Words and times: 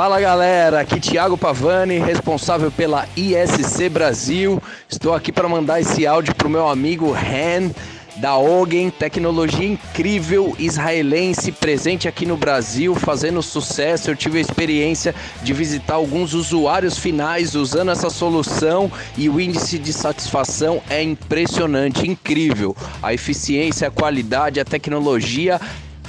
Fala 0.00 0.18
galera, 0.18 0.80
aqui 0.80 0.98
Thiago 0.98 1.36
Pavani, 1.36 1.98
responsável 1.98 2.70
pela 2.70 3.06
ISC 3.14 3.86
Brasil. 3.90 4.58
Estou 4.88 5.12
aqui 5.12 5.30
para 5.30 5.46
mandar 5.46 5.78
esse 5.78 6.06
áudio 6.06 6.34
para 6.34 6.46
o 6.46 6.50
meu 6.50 6.66
amigo 6.66 7.12
Han 7.12 7.70
da 8.16 8.38
Ogen, 8.38 8.88
tecnologia 8.88 9.68
incrível 9.68 10.56
israelense 10.58 11.52
presente 11.52 12.08
aqui 12.08 12.24
no 12.24 12.38
Brasil, 12.38 12.94
fazendo 12.94 13.42
sucesso. 13.42 14.10
Eu 14.10 14.16
tive 14.16 14.38
a 14.38 14.40
experiência 14.40 15.14
de 15.42 15.52
visitar 15.52 15.96
alguns 15.96 16.32
usuários 16.32 16.96
finais 16.96 17.54
usando 17.54 17.90
essa 17.90 18.08
solução 18.08 18.90
e 19.18 19.28
o 19.28 19.38
índice 19.38 19.78
de 19.78 19.92
satisfação 19.92 20.82
é 20.88 21.02
impressionante, 21.02 22.08
incrível. 22.08 22.74
A 23.02 23.12
eficiência, 23.12 23.88
a 23.88 23.90
qualidade, 23.90 24.60
a 24.60 24.64
tecnologia 24.64 25.60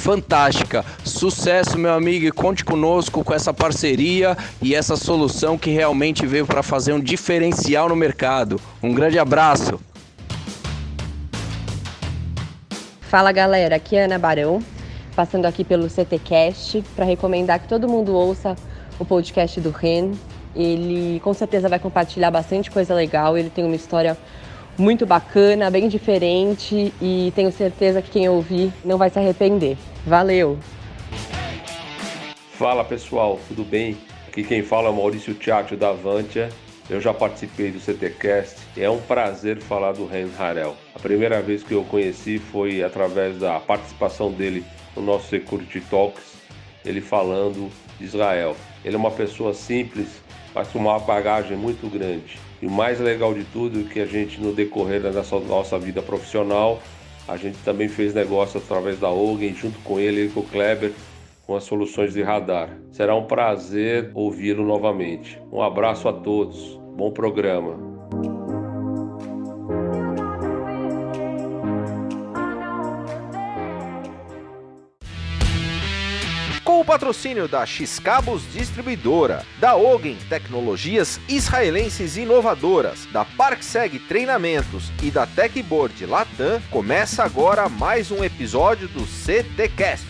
fantástica. 0.01 0.83
Sucesso, 1.05 1.77
meu 1.77 1.93
amigo, 1.93 2.25
e 2.25 2.31
conte 2.31 2.65
conosco 2.65 3.23
com 3.23 3.33
essa 3.33 3.53
parceria 3.53 4.35
e 4.59 4.73
essa 4.73 4.97
solução 4.97 5.57
que 5.57 5.69
realmente 5.69 6.25
veio 6.25 6.45
para 6.45 6.63
fazer 6.63 6.91
um 6.91 6.99
diferencial 6.99 7.87
no 7.87 7.95
mercado. 7.95 8.59
Um 8.81 8.93
grande 8.93 9.19
abraço. 9.19 9.79
Fala 13.01 13.31
galera, 13.31 13.75
aqui 13.75 13.95
é 13.95 14.05
Ana 14.05 14.17
Barão, 14.17 14.59
passando 15.15 15.45
aqui 15.45 15.63
pelo 15.63 15.87
CTcast 15.87 16.83
para 16.95 17.05
recomendar 17.05 17.59
que 17.59 17.67
todo 17.67 17.87
mundo 17.87 18.15
ouça 18.15 18.55
o 18.97 19.05
podcast 19.05 19.61
do 19.61 19.69
Ren. 19.69 20.13
Ele 20.55 21.19
com 21.19 21.33
certeza 21.33 21.69
vai 21.69 21.77
compartilhar 21.77 22.31
bastante 22.31 22.71
coisa 22.71 22.93
legal, 22.95 23.37
ele 23.37 23.49
tem 23.49 23.63
uma 23.63 23.75
história 23.75 24.17
muito 24.77 25.05
bacana, 25.05 25.69
bem 25.69 25.87
diferente 25.87 26.91
e 26.99 27.31
tenho 27.35 27.51
certeza 27.51 28.01
que 28.01 28.09
quem 28.09 28.27
ouvir 28.27 28.73
não 28.83 28.97
vai 28.97 29.09
se 29.09 29.19
arrepender. 29.19 29.77
Valeu! 30.05 30.57
Fala 32.53 32.83
pessoal, 32.83 33.39
tudo 33.47 33.63
bem? 33.63 33.95
Aqui 34.27 34.43
quem 34.43 34.63
fala 34.63 34.87
é 34.87 34.89
o 34.89 34.95
Maurício 34.95 35.35
Tchatcho 35.35 35.77
da 35.77 35.89
Avantia. 35.89 36.49
Eu 36.89 36.99
já 36.99 37.13
participei 37.13 37.69
do 37.69 37.79
CTcast 37.79 38.55
e 38.75 38.81
é 38.81 38.89
um 38.89 38.99
prazer 38.99 39.61
falar 39.61 39.91
do 39.91 40.07
Ren 40.07 40.27
Harel. 40.39 40.75
A 40.95 40.99
primeira 40.99 41.39
vez 41.39 41.61
que 41.61 41.73
eu 41.73 41.83
conheci 41.83 42.39
foi 42.39 42.81
através 42.81 43.37
da 43.37 43.59
participação 43.59 44.31
dele 44.31 44.65
no 44.95 45.03
nosso 45.03 45.27
Security 45.27 45.81
Talks, 45.81 46.33
ele 46.83 46.99
falando 46.99 47.71
de 47.99 48.05
Israel. 48.05 48.57
Ele 48.83 48.95
é 48.95 48.99
uma 48.99 49.11
pessoa 49.11 49.53
simples, 49.53 50.07
mas 50.53 50.67
com 50.69 50.79
uma 50.79 50.97
bagagem 50.97 51.55
muito 51.55 51.87
grande. 51.87 52.39
E 52.59 52.65
o 52.65 52.71
mais 52.71 52.99
legal 52.99 53.35
de 53.35 53.43
tudo 53.43 53.81
é 53.81 53.93
que 53.93 53.99
a 53.99 54.05
gente, 54.07 54.41
no 54.41 54.51
decorrer 54.51 54.99
da 54.99 55.11
nossa, 55.11 55.39
nossa 55.39 55.77
vida 55.77 56.01
profissional, 56.01 56.81
a 57.31 57.37
gente 57.37 57.57
também 57.59 57.87
fez 57.87 58.13
negócio 58.13 58.59
através 58.59 58.99
da 58.99 59.09
Ogen, 59.09 59.53
junto 59.53 59.79
com 59.79 59.97
ele, 59.97 60.21
ele 60.21 60.33
com 60.33 60.41
o 60.41 60.47
Kleber, 60.47 60.91
com 61.47 61.55
as 61.55 61.63
soluções 61.63 62.13
de 62.13 62.21
radar. 62.21 62.77
Será 62.91 63.15
um 63.15 63.23
prazer 63.23 64.11
ouvi-lo 64.13 64.65
novamente. 64.65 65.41
Um 65.49 65.61
abraço 65.61 66.09
a 66.09 66.13
todos. 66.13 66.77
Bom 66.97 67.09
programa. 67.11 67.90
O 76.81 76.85
patrocínio 76.85 77.47
da 77.47 77.63
Xcabos 77.63 78.41
Distribuidora, 78.51 79.45
da 79.59 79.75
Ogen 79.75 80.17
Tecnologias 80.27 81.21
Israelenses 81.29 82.17
Inovadoras, 82.17 83.07
da 83.11 83.23
Parkseg 83.23 83.99
Treinamentos 83.99 84.91
e 85.03 85.11
da 85.11 85.27
Techboard 85.27 86.07
Latam, 86.07 86.59
começa 86.71 87.23
agora 87.23 87.69
mais 87.69 88.09
um 88.09 88.23
episódio 88.23 88.87
do 88.87 89.05
CTcast. 89.05 90.07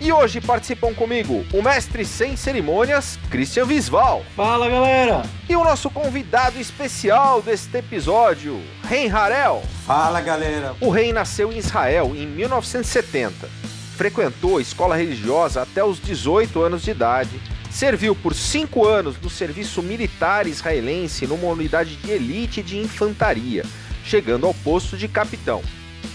E 0.00 0.12
hoje 0.12 0.40
participam 0.40 0.92
comigo 0.92 1.44
o 1.52 1.62
mestre 1.62 2.04
sem 2.04 2.36
cerimônias, 2.36 3.16
Christian 3.30 3.64
Visval. 3.64 4.24
Fala 4.34 4.68
galera! 4.68 5.22
E 5.48 5.54
o 5.54 5.62
nosso 5.62 5.88
convidado 5.88 6.60
especial 6.60 7.40
deste 7.40 7.78
episódio, 7.78 8.60
Ren 8.88 9.08
Harel. 9.08 9.62
Fala 9.86 10.20
galera! 10.20 10.74
O 10.80 10.90
rei 10.90 11.12
nasceu 11.12 11.52
em 11.52 11.58
Israel 11.58 12.12
em 12.12 12.26
1970. 12.26 13.48
Frequentou 13.96 14.58
a 14.58 14.60
escola 14.60 14.96
religiosa 14.96 15.62
até 15.62 15.84
os 15.84 16.02
18 16.02 16.60
anos 16.60 16.82
de 16.82 16.90
idade. 16.90 17.40
Serviu 17.70 18.12
por 18.16 18.34
cinco 18.34 18.84
anos 18.84 19.14
no 19.22 19.30
serviço 19.30 19.80
militar 19.84 20.48
israelense 20.48 21.24
numa 21.24 21.46
unidade 21.46 21.94
de 21.94 22.10
elite 22.10 22.64
de 22.64 22.78
infantaria, 22.78 23.64
chegando 24.04 24.44
ao 24.44 24.54
posto 24.54 24.96
de 24.96 25.06
capitão. 25.06 25.62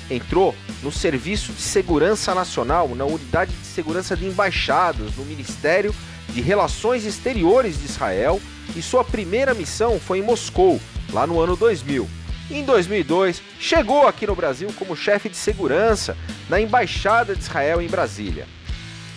Entrou 0.10 0.54
no 0.84 0.92
Serviço 0.92 1.54
de 1.54 1.62
Segurança 1.62 2.36
Nacional, 2.36 2.90
na 2.94 3.06
Unidade 3.06 3.54
de 3.54 3.66
Segurança 3.66 4.18
de 4.18 4.26
Embaixados, 4.26 5.16
no 5.16 5.24
Ministério 5.24 5.96
de 6.28 6.42
Relações 6.42 7.06
Exteriores 7.06 7.80
de 7.80 7.86
Israel, 7.86 8.42
e 8.76 8.82
sua 8.82 9.06
primeira 9.06 9.54
missão 9.54 9.98
foi 9.98 10.18
em 10.18 10.24
Moscou, 10.24 10.78
lá 11.14 11.26
no 11.26 11.40
ano 11.40 11.56
2000. 11.56 12.21
Em 12.52 12.66
2002, 12.66 13.42
chegou 13.58 14.06
aqui 14.06 14.28
no 14.28 14.36
Brasil 14.36 14.70
como 14.78 14.94
chefe 14.94 15.30
de 15.30 15.38
segurança 15.38 16.18
na 16.50 16.60
Embaixada 16.60 17.34
de 17.34 17.42
Israel 17.42 17.82
em 17.82 17.88
Brasília. 17.88 18.46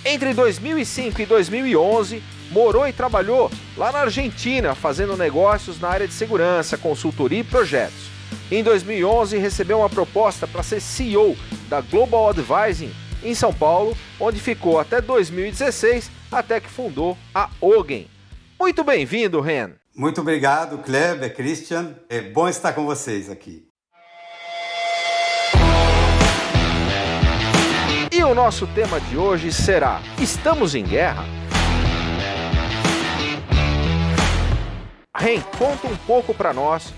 Entre 0.04 0.32
2005 0.32 1.20
e 1.20 1.26
2011, 1.26 2.22
morou 2.52 2.86
e 2.86 2.92
trabalhou 2.92 3.50
lá 3.76 3.90
na 3.90 4.02
Argentina, 4.02 4.76
fazendo 4.76 5.16
negócios 5.16 5.80
na 5.80 5.88
área 5.88 6.06
de 6.06 6.14
segurança, 6.14 6.78
consultoria 6.78 7.40
e 7.40 7.44
projetos. 7.44 8.08
Em 8.52 8.62
2011, 8.62 9.36
recebeu 9.36 9.78
uma 9.80 9.90
proposta 9.90 10.46
para 10.46 10.62
ser 10.62 10.80
CEO 10.80 11.36
da 11.68 11.80
Global 11.80 12.28
Advising 12.28 12.94
em 13.24 13.34
São 13.34 13.52
Paulo, 13.52 13.96
onde 14.20 14.38
ficou 14.38 14.78
até 14.78 15.00
2016, 15.00 16.08
até 16.30 16.60
que 16.60 16.70
fundou 16.70 17.18
a 17.34 17.50
Ogen. 17.60 18.06
Muito 18.60 18.84
bem-vindo, 18.84 19.40
Ren. 19.40 19.70
Muito 19.96 20.20
obrigado, 20.20 20.78
Kleber, 20.78 21.32
Christian. 21.36 21.94
É 22.08 22.20
bom 22.20 22.48
estar 22.48 22.72
com 22.72 22.84
vocês 22.84 23.30
aqui. 23.30 23.68
E 28.10 28.24
o 28.24 28.34
nosso 28.34 28.66
tema 28.66 29.00
de 29.00 29.16
hoje 29.16 29.52
será: 29.52 30.02
Estamos 30.20 30.74
em 30.74 30.82
guerra? 30.82 31.24
Ren, 35.16 35.40
conta 35.56 35.86
um 35.86 35.96
pouco 35.98 36.34
para 36.34 36.52
nós 36.52 36.92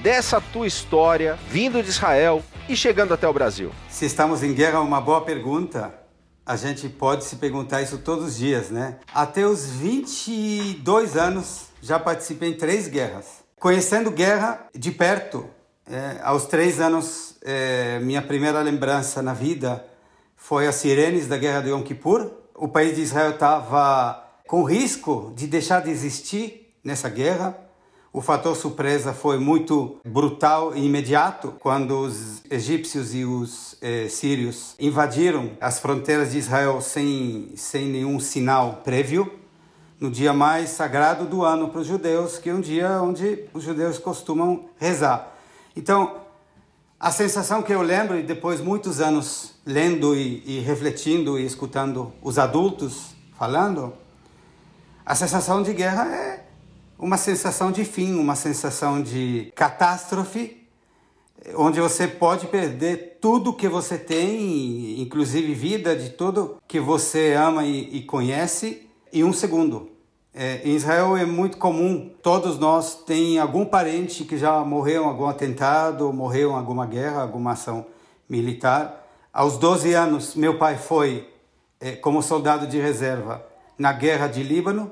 dessa 0.00 0.40
tua 0.40 0.68
história 0.68 1.36
vindo 1.48 1.82
de 1.82 1.88
Israel 1.88 2.44
e 2.68 2.76
chegando 2.76 3.12
até 3.12 3.26
o 3.26 3.32
Brasil. 3.32 3.72
Se 3.88 4.06
estamos 4.06 4.44
em 4.44 4.54
guerra 4.54 4.78
é 4.78 4.82
uma 4.82 5.00
boa 5.00 5.20
pergunta. 5.22 6.05
A 6.46 6.54
gente 6.54 6.88
pode 6.88 7.24
se 7.24 7.34
perguntar 7.36 7.82
isso 7.82 7.98
todos 7.98 8.28
os 8.28 8.36
dias, 8.36 8.70
né? 8.70 8.98
Até 9.12 9.44
os 9.44 9.66
22 9.68 11.16
anos 11.16 11.62
já 11.82 11.98
participei 11.98 12.50
em 12.50 12.54
três 12.56 12.86
guerras. 12.86 13.44
Conhecendo 13.58 14.12
guerra 14.12 14.68
de 14.72 14.92
perto, 14.92 15.44
é, 15.90 16.20
aos 16.22 16.46
três 16.46 16.80
anos, 16.80 17.34
é, 17.42 17.98
minha 17.98 18.22
primeira 18.22 18.60
lembrança 18.60 19.20
na 19.20 19.34
vida 19.34 19.84
foi 20.36 20.68
as 20.68 20.76
sirenes 20.76 21.26
da 21.26 21.36
guerra 21.36 21.62
de 21.62 21.70
Yom 21.70 21.82
Kippur. 21.82 22.30
O 22.54 22.68
país 22.68 22.94
de 22.94 23.02
Israel 23.02 23.32
estava 23.32 24.24
com 24.46 24.62
risco 24.62 25.32
de 25.34 25.48
deixar 25.48 25.82
de 25.82 25.90
existir 25.90 26.72
nessa 26.84 27.08
guerra. 27.08 27.58
O 28.16 28.22
fator 28.22 28.56
surpresa 28.56 29.12
foi 29.12 29.38
muito 29.38 29.98
brutal 30.02 30.74
e 30.74 30.86
imediato 30.86 31.52
quando 31.60 31.98
os 32.00 32.42
egípcios 32.50 33.14
e 33.14 33.26
os 33.26 33.76
eh, 33.82 34.08
sírios 34.08 34.74
invadiram 34.80 35.50
as 35.60 35.78
fronteiras 35.78 36.32
de 36.32 36.38
Israel 36.38 36.80
sem, 36.80 37.52
sem 37.56 37.86
nenhum 37.86 38.18
sinal 38.18 38.80
prévio, 38.82 39.30
no 40.00 40.10
dia 40.10 40.32
mais 40.32 40.70
sagrado 40.70 41.26
do 41.26 41.44
ano 41.44 41.68
para 41.68 41.82
os 41.82 41.86
judeus, 41.86 42.38
que 42.38 42.48
é 42.48 42.54
um 42.54 42.60
dia 42.62 43.02
onde 43.02 43.44
os 43.52 43.62
judeus 43.62 43.98
costumam 43.98 44.64
rezar. 44.78 45.36
Então, 45.76 46.22
a 46.98 47.10
sensação 47.10 47.60
que 47.62 47.74
eu 47.74 47.82
lembro, 47.82 48.18
e 48.18 48.22
depois 48.22 48.62
muitos 48.62 48.98
anos 48.98 49.56
lendo 49.66 50.16
e, 50.16 50.42
e 50.46 50.60
refletindo 50.60 51.38
e 51.38 51.44
escutando 51.44 52.10
os 52.22 52.38
adultos 52.38 53.14
falando, 53.38 53.92
a 55.04 55.14
sensação 55.14 55.62
de 55.62 55.74
guerra 55.74 56.10
é 56.10 56.45
uma 56.98 57.16
sensação 57.16 57.70
de 57.70 57.84
fim, 57.84 58.18
uma 58.18 58.34
sensação 58.34 59.02
de 59.02 59.52
catástrofe, 59.54 60.66
onde 61.54 61.80
você 61.80 62.08
pode 62.08 62.46
perder 62.46 63.18
tudo 63.20 63.52
que 63.52 63.68
você 63.68 63.98
tem, 63.98 65.00
inclusive 65.00 65.54
vida 65.54 65.94
de 65.94 66.10
tudo 66.10 66.56
que 66.66 66.80
você 66.80 67.34
ama 67.34 67.64
e, 67.64 67.98
e 67.98 68.02
conhece, 68.02 68.88
em 69.12 69.22
um 69.22 69.32
segundo. 69.32 69.90
É, 70.34 70.60
em 70.64 70.74
Israel 70.74 71.16
é 71.16 71.24
muito 71.24 71.56
comum, 71.56 72.10
todos 72.22 72.58
nós 72.58 73.02
tem 73.04 73.38
algum 73.38 73.64
parente 73.64 74.24
que 74.24 74.36
já 74.36 74.62
morreu 74.64 75.04
em 75.04 75.06
algum 75.06 75.26
atentado, 75.26 76.12
morreu 76.12 76.50
em 76.50 76.54
alguma 76.54 76.84
guerra, 76.84 77.22
alguma 77.22 77.52
ação 77.52 77.86
militar. 78.28 79.06
Aos 79.32 79.56
12 79.56 79.94
anos, 79.94 80.34
meu 80.34 80.58
pai 80.58 80.76
foi 80.76 81.28
é, 81.80 81.92
como 81.92 82.22
soldado 82.22 82.66
de 82.66 82.78
reserva 82.78 83.42
na 83.78 83.92
guerra 83.92 84.26
de 84.26 84.42
Líbano, 84.42 84.90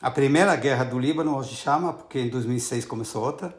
a 0.00 0.10
primeira 0.10 0.54
guerra 0.56 0.84
do 0.84 0.98
Líbano, 0.98 1.36
hoje 1.36 1.54
chama, 1.54 1.92
porque 1.92 2.18
em 2.18 2.28
2006 2.28 2.84
começou 2.84 3.24
outra. 3.24 3.54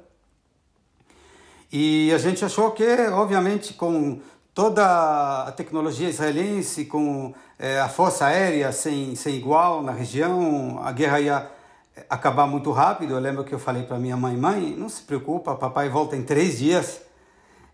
E 1.71 2.11
a 2.13 2.17
gente 2.17 2.45
achou 2.45 2.71
que, 2.71 2.85
obviamente, 3.09 3.73
com 3.73 4.19
toda 4.53 5.43
a 5.43 5.51
tecnologia 5.51 6.07
israelense, 6.07 6.85
com 6.85 7.33
é, 7.59 7.79
a 7.79 7.89
força 7.89 8.25
aérea 8.25 8.71
sem, 8.71 9.15
sem 9.15 9.35
igual 9.35 9.83
na 9.83 9.91
região, 9.91 10.79
a 10.81 10.91
guerra 10.91 11.19
ia 11.19 11.51
é, 11.95 12.05
acabar 12.09 12.47
muito 12.47 12.71
rápido. 12.71 13.13
Eu 13.13 13.19
lembro 13.19 13.43
que 13.43 13.53
eu 13.53 13.59
falei 13.59 13.83
para 13.83 13.97
minha 13.97 14.15
mãe: 14.15 14.37
mãe, 14.37 14.75
não 14.77 14.87
se 14.87 15.01
preocupa, 15.01 15.55
papai 15.55 15.89
volta 15.89 16.15
em 16.15 16.23
três 16.23 16.59
dias. 16.59 17.01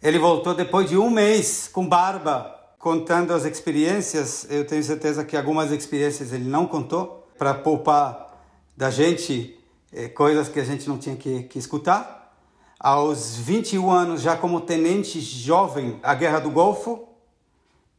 Ele 0.01 0.17
voltou 0.17 0.55
depois 0.55 0.89
de 0.89 0.97
um 0.97 1.09
mês 1.09 1.69
com 1.71 1.87
barba, 1.87 2.59
contando 2.79 3.33
as 3.33 3.45
experiências. 3.45 4.47
Eu 4.49 4.65
tenho 4.65 4.83
certeza 4.83 5.23
que 5.23 5.37
algumas 5.37 5.71
experiências 5.71 6.33
ele 6.33 6.49
não 6.49 6.65
contou 6.65 7.27
para 7.37 7.53
poupar 7.53 8.30
da 8.81 8.89
gente 8.89 9.55
é, 9.93 10.07
coisas 10.07 10.49
que 10.49 10.59
a 10.59 10.63
gente 10.63 10.89
não 10.89 10.97
tinha 10.97 11.15
que, 11.15 11.43
que 11.43 11.59
escutar 11.59 12.35
aos 12.79 13.35
21 13.35 13.91
anos, 13.91 14.23
já 14.23 14.35
como 14.35 14.59
tenente 14.59 15.21
jovem, 15.21 15.99
a 16.01 16.15
Guerra 16.15 16.39
do 16.39 16.49
Golfo, 16.49 17.07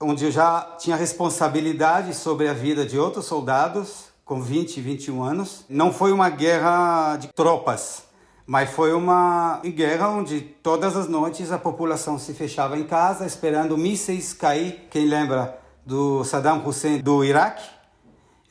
onde 0.00 0.24
eu 0.24 0.32
já 0.32 0.74
tinha 0.80 0.96
responsabilidade 0.96 2.16
sobre 2.16 2.48
a 2.48 2.52
vida 2.52 2.84
de 2.84 2.98
outros 2.98 3.26
soldados, 3.26 4.06
com 4.24 4.42
20 4.42 4.78
e 4.78 4.80
21 4.80 5.22
anos. 5.22 5.64
Não 5.68 5.92
foi 5.92 6.10
uma 6.10 6.28
guerra 6.28 7.16
de 7.16 7.28
tropas, 7.28 8.02
mas 8.44 8.68
foi 8.68 8.92
uma 8.92 9.60
guerra 9.64 10.08
onde 10.08 10.40
todas 10.40 10.96
as 10.96 11.06
noites 11.06 11.52
a 11.52 11.58
população 11.60 12.18
se 12.18 12.34
fechava 12.34 12.76
em 12.76 12.82
casa 12.82 13.24
esperando 13.24 13.78
mísseis 13.78 14.32
cair. 14.32 14.88
Quem 14.90 15.06
lembra 15.06 15.56
do 15.86 16.24
Saddam 16.24 16.60
Hussein 16.66 16.98
do 16.98 17.22
Iraque? 17.22 17.81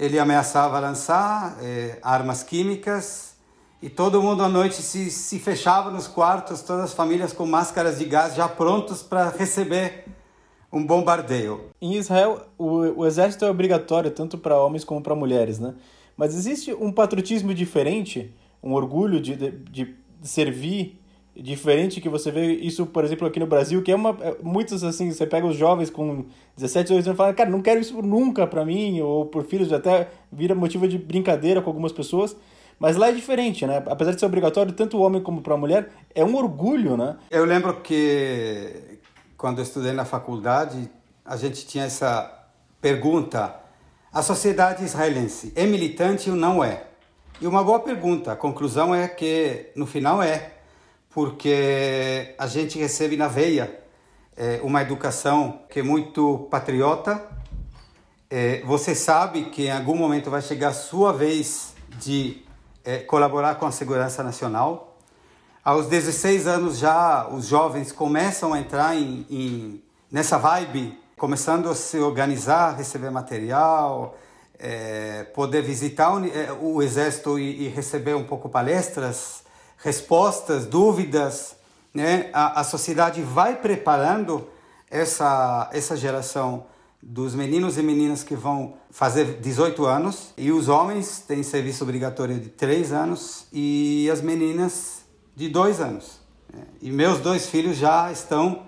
Ele 0.01 0.17
ameaçava 0.17 0.79
lançar 0.79 1.57
eh, 1.61 1.99
armas 2.01 2.41
químicas 2.41 3.35
e 3.79 3.87
todo 3.87 4.19
mundo 4.19 4.41
à 4.41 4.49
noite 4.49 4.81
se, 4.81 5.11
se 5.11 5.37
fechava 5.37 5.91
nos 5.91 6.07
quartos, 6.07 6.63
todas 6.63 6.85
as 6.85 6.93
famílias 6.93 7.31
com 7.33 7.45
máscaras 7.45 7.99
de 7.99 8.05
gás 8.05 8.33
já 8.33 8.47
prontos 8.47 9.03
para 9.03 9.29
receber 9.29 10.05
um 10.73 10.83
bombardeio. 10.83 11.65
Em 11.79 11.93
Israel, 11.97 12.47
o, 12.57 13.01
o 13.01 13.05
exército 13.05 13.45
é 13.45 13.51
obrigatório 13.51 14.09
tanto 14.09 14.39
para 14.39 14.59
homens 14.59 14.83
como 14.83 15.01
para 15.01 15.13
mulheres, 15.13 15.59
né? 15.59 15.75
Mas 16.15 16.33
existe 16.33 16.73
um 16.73 16.91
patriotismo 16.91 17.53
diferente, 17.53 18.33
um 18.63 18.73
orgulho 18.73 19.21
de, 19.21 19.35
de, 19.35 19.51
de 19.51 19.95
servir 20.23 21.00
diferente 21.35 22.01
que 22.01 22.09
você 22.09 22.29
vê 22.31 22.53
isso, 22.53 22.85
por 22.85 23.03
exemplo, 23.03 23.27
aqui 23.27 23.39
no 23.39 23.47
Brasil, 23.47 23.81
que 23.81 23.91
é 23.91 23.95
uma 23.95 24.17
é, 24.21 24.35
muitos 24.43 24.83
assim, 24.83 25.11
você 25.11 25.25
pega 25.25 25.47
os 25.47 25.55
jovens 25.55 25.89
com 25.89 26.25
17, 26.57 26.87
18 26.87 27.05
anos 27.05 27.07
e 27.07 27.17
fala, 27.17 27.33
cara, 27.33 27.49
não 27.49 27.61
quero 27.61 27.79
isso 27.79 28.01
nunca 28.01 28.45
para 28.45 28.65
mim 28.65 29.01
ou 29.01 29.25
por 29.25 29.43
filhos, 29.43 29.71
até 29.71 30.09
vira 30.31 30.53
motivo 30.53 30.87
de 30.87 30.97
brincadeira 30.97 31.61
com 31.61 31.69
algumas 31.69 31.91
pessoas. 31.91 32.35
Mas 32.79 32.95
lá 32.95 33.09
é 33.09 33.11
diferente, 33.11 33.65
né? 33.67 33.83
Apesar 33.85 34.11
de 34.11 34.19
ser 34.19 34.25
obrigatório, 34.25 34.73
tanto 34.73 34.97
o 34.97 35.01
homem 35.01 35.21
como 35.21 35.41
para 35.41 35.53
a 35.53 35.57
mulher, 35.57 35.91
é 36.15 36.25
um 36.25 36.35
orgulho, 36.35 36.97
né? 36.97 37.15
Eu 37.29 37.45
lembro 37.45 37.79
que 37.81 38.99
quando 39.37 39.59
eu 39.59 39.63
estudei 39.63 39.91
na 39.91 40.03
faculdade, 40.03 40.89
a 41.23 41.37
gente 41.37 41.65
tinha 41.67 41.83
essa 41.83 42.47
pergunta: 42.81 43.55
a 44.11 44.23
sociedade 44.23 44.83
israelense 44.83 45.53
é 45.55 45.65
militante 45.65 46.29
ou 46.31 46.35
não 46.35 46.63
é? 46.63 46.85
E 47.39 47.47
uma 47.47 47.63
boa 47.63 47.79
pergunta. 47.79 48.31
A 48.31 48.35
conclusão 48.35 48.93
é 48.93 49.07
que 49.07 49.71
no 49.75 49.85
final 49.85 50.21
é, 50.21 50.51
porque 51.13 52.35
a 52.37 52.47
gente 52.47 52.79
recebe 52.79 53.17
na 53.17 53.27
veia 53.27 53.79
é, 54.35 54.59
uma 54.63 54.81
educação 54.81 55.61
que 55.69 55.79
é 55.79 55.83
muito 55.83 56.47
patriota. 56.49 57.21
É, 58.29 58.61
você 58.61 58.95
sabe 58.95 59.45
que 59.45 59.65
em 59.65 59.71
algum 59.71 59.95
momento 59.95 60.29
vai 60.29 60.41
chegar 60.41 60.69
a 60.69 60.73
sua 60.73 61.11
vez 61.11 61.73
de 61.99 62.43
é, 62.83 62.99
colaborar 62.99 63.55
com 63.55 63.65
a 63.65 63.71
segurança 63.71 64.23
nacional. 64.23 64.97
Aos 65.63 65.87
16 65.87 66.47
anos 66.47 66.79
já 66.79 67.27
os 67.27 67.45
jovens 67.45 67.91
começam 67.91 68.53
a 68.53 68.59
entrar 68.59 68.95
em, 68.95 69.25
em 69.29 69.83
nessa 70.11 70.37
vibe, 70.37 70.97
começando 71.17 71.69
a 71.69 71.75
se 71.75 71.99
organizar, 71.99 72.75
receber 72.75 73.11
material, 73.11 74.17
é, 74.57 75.23
poder 75.35 75.61
visitar 75.61 76.13
o, 76.13 76.25
é, 76.25 76.51
o 76.59 76.81
exército 76.81 77.37
e, 77.37 77.65
e, 77.65 77.67
receber 77.67 78.15
um 78.15 78.23
pouco 78.23 78.49
palestras, 78.49 79.43
respostas, 79.81 80.65
dúvidas. 80.65 81.55
Né? 81.93 82.29
A, 82.33 82.61
a 82.61 82.63
sociedade 82.63 83.21
vai 83.21 83.55
preparando 83.55 84.47
essa, 84.89 85.69
essa 85.73 85.97
geração 85.97 86.65
dos 87.01 87.33
meninos 87.33 87.77
e 87.77 87.81
meninas 87.81 88.23
que 88.23 88.35
vão 88.35 88.75
fazer 88.91 89.39
18 89.39 89.85
anos 89.85 90.33
e 90.37 90.51
os 90.51 90.69
homens 90.69 91.23
têm 91.27 91.41
serviço 91.41 91.83
obrigatório 91.83 92.39
de 92.39 92.49
3 92.49 92.91
anos 92.93 93.47
e 93.51 94.07
as 94.11 94.21
meninas 94.21 95.01
de 95.35 95.49
2 95.49 95.81
anos. 95.81 96.21
E 96.81 96.91
meus 96.91 97.19
dois 97.19 97.47
filhos 97.47 97.77
já 97.77 98.11
estão. 98.11 98.63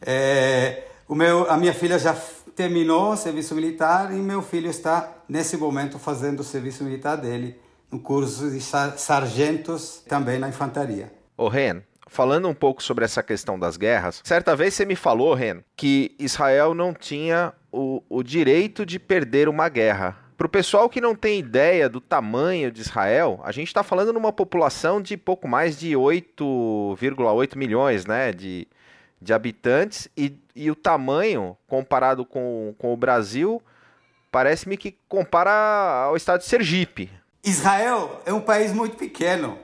É, 0.00 0.88
o 1.08 1.14
meu, 1.14 1.48
a 1.48 1.56
minha 1.56 1.72
filha 1.72 1.98
já 1.98 2.16
terminou 2.56 3.12
o 3.12 3.16
serviço 3.16 3.54
militar 3.54 4.12
e 4.12 4.16
meu 4.16 4.42
filho 4.42 4.68
está 4.68 5.08
nesse 5.28 5.56
momento 5.56 5.98
fazendo 5.98 6.40
o 6.40 6.44
serviço 6.44 6.82
militar 6.82 7.16
dele 7.16 7.61
no 7.92 8.00
curso 8.00 8.50
de 8.50 8.60
sargentos 8.60 10.02
também 10.08 10.38
na 10.38 10.48
infantaria. 10.48 11.12
Ô 11.36 11.46
Ren, 11.46 11.82
falando 12.06 12.48
um 12.48 12.54
pouco 12.54 12.82
sobre 12.82 13.04
essa 13.04 13.22
questão 13.22 13.58
das 13.58 13.76
guerras, 13.76 14.22
certa 14.24 14.56
vez 14.56 14.72
você 14.72 14.86
me 14.86 14.96
falou, 14.96 15.34
Ren, 15.34 15.60
que 15.76 16.16
Israel 16.18 16.72
não 16.72 16.94
tinha 16.94 17.52
o, 17.70 18.02
o 18.08 18.22
direito 18.22 18.86
de 18.86 18.98
perder 18.98 19.48
uma 19.48 19.68
guerra. 19.68 20.16
Para 20.38 20.46
o 20.46 20.50
pessoal 20.50 20.88
que 20.88 21.00
não 21.00 21.14
tem 21.14 21.38
ideia 21.38 21.88
do 21.88 22.00
tamanho 22.00 22.72
de 22.72 22.80
Israel, 22.80 23.40
a 23.44 23.52
gente 23.52 23.68
está 23.68 23.82
falando 23.82 24.12
numa 24.12 24.32
população 24.32 25.00
de 25.00 25.16
pouco 25.16 25.46
mais 25.46 25.78
de 25.78 25.92
8,8 25.92 27.56
milhões 27.56 28.06
né, 28.06 28.32
de, 28.32 28.66
de 29.20 29.32
habitantes 29.32 30.08
e, 30.16 30.34
e 30.56 30.70
o 30.70 30.74
tamanho 30.74 31.56
comparado 31.68 32.24
com, 32.24 32.74
com 32.78 32.92
o 32.92 32.96
Brasil 32.96 33.62
parece-me 34.32 34.78
que 34.78 34.96
compara 35.06 36.04
ao 36.06 36.16
estado 36.16 36.40
de 36.40 36.46
Sergipe. 36.46 37.10
Israel 37.44 38.20
é 38.24 38.32
um 38.32 38.40
país 38.40 38.72
muito 38.72 38.96
pequeno. 38.96 39.58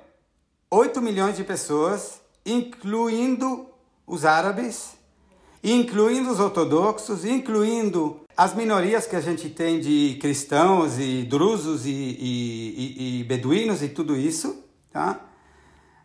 8 0.70 1.00
milhões 1.00 1.37
de 1.37 1.44
pessoas, 1.44 2.20
incluindo 2.44 3.66
os 4.06 4.25
árabes, 4.25 4.94
incluindo 5.62 6.30
os 6.30 6.40
ortodoxos, 6.40 7.25
incluindo 7.25 8.20
as 8.37 8.54
minorias 8.54 9.06
que 9.06 9.16
a 9.16 9.20
gente 9.20 9.49
tem 9.49 9.80
de 9.80 10.18
cristãos 10.20 10.99
e 10.99 11.23
drusos 11.25 11.87
e, 11.87 11.90
e, 11.90 12.75
e, 12.76 13.20
e 13.20 13.25
beduínos 13.25 13.82
e 13.82 13.88
tudo 13.88 14.16
isso, 14.16 14.64
tá? 14.92 15.20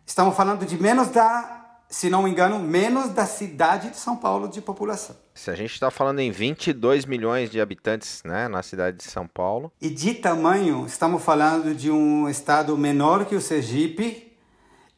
Estamos 0.06 0.36
falando 0.36 0.64
de 0.66 0.80
menos 0.80 1.08
da, 1.08 1.63
se 1.94 2.10
não 2.10 2.24
me 2.24 2.30
engano, 2.30 2.58
menos 2.58 3.10
da 3.10 3.24
cidade 3.24 3.88
de 3.88 3.96
São 3.96 4.16
Paulo 4.16 4.48
de 4.48 4.60
população. 4.60 5.14
Se 5.32 5.48
a 5.48 5.54
gente 5.54 5.72
está 5.74 5.92
falando 5.92 6.18
em 6.18 6.28
22 6.28 7.04
milhões 7.04 7.48
de 7.48 7.60
habitantes 7.60 8.20
né, 8.24 8.48
na 8.48 8.64
cidade 8.64 8.96
de 8.96 9.04
São 9.04 9.28
Paulo. 9.28 9.72
E 9.80 9.88
de 9.88 10.12
tamanho, 10.14 10.84
estamos 10.86 11.22
falando 11.22 11.72
de 11.72 11.92
um 11.92 12.28
estado 12.28 12.76
menor 12.76 13.24
que 13.26 13.36
o 13.36 13.40
Sergipe, 13.40 14.36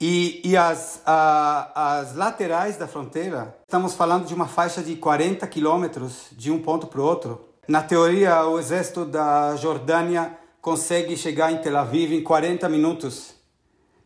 e, 0.00 0.40
e 0.42 0.56
as, 0.56 1.02
a, 1.04 1.98
as 1.98 2.16
laterais 2.16 2.78
da 2.78 2.88
fronteira, 2.88 3.54
estamos 3.66 3.92
falando 3.92 4.26
de 4.26 4.32
uma 4.32 4.48
faixa 4.48 4.82
de 4.82 4.96
40 4.96 5.46
quilômetros 5.48 6.28
de 6.32 6.50
um 6.50 6.62
ponto 6.62 6.86
para 6.86 7.00
o 7.02 7.04
outro. 7.04 7.46
Na 7.68 7.82
teoria, 7.82 8.46
o 8.46 8.58
exército 8.58 9.04
da 9.04 9.54
Jordânia 9.56 10.34
consegue 10.62 11.14
chegar 11.14 11.52
em 11.52 11.58
Tel 11.58 11.76
Aviv 11.76 12.14
em 12.14 12.22
40 12.22 12.66
minutos. 12.70 13.34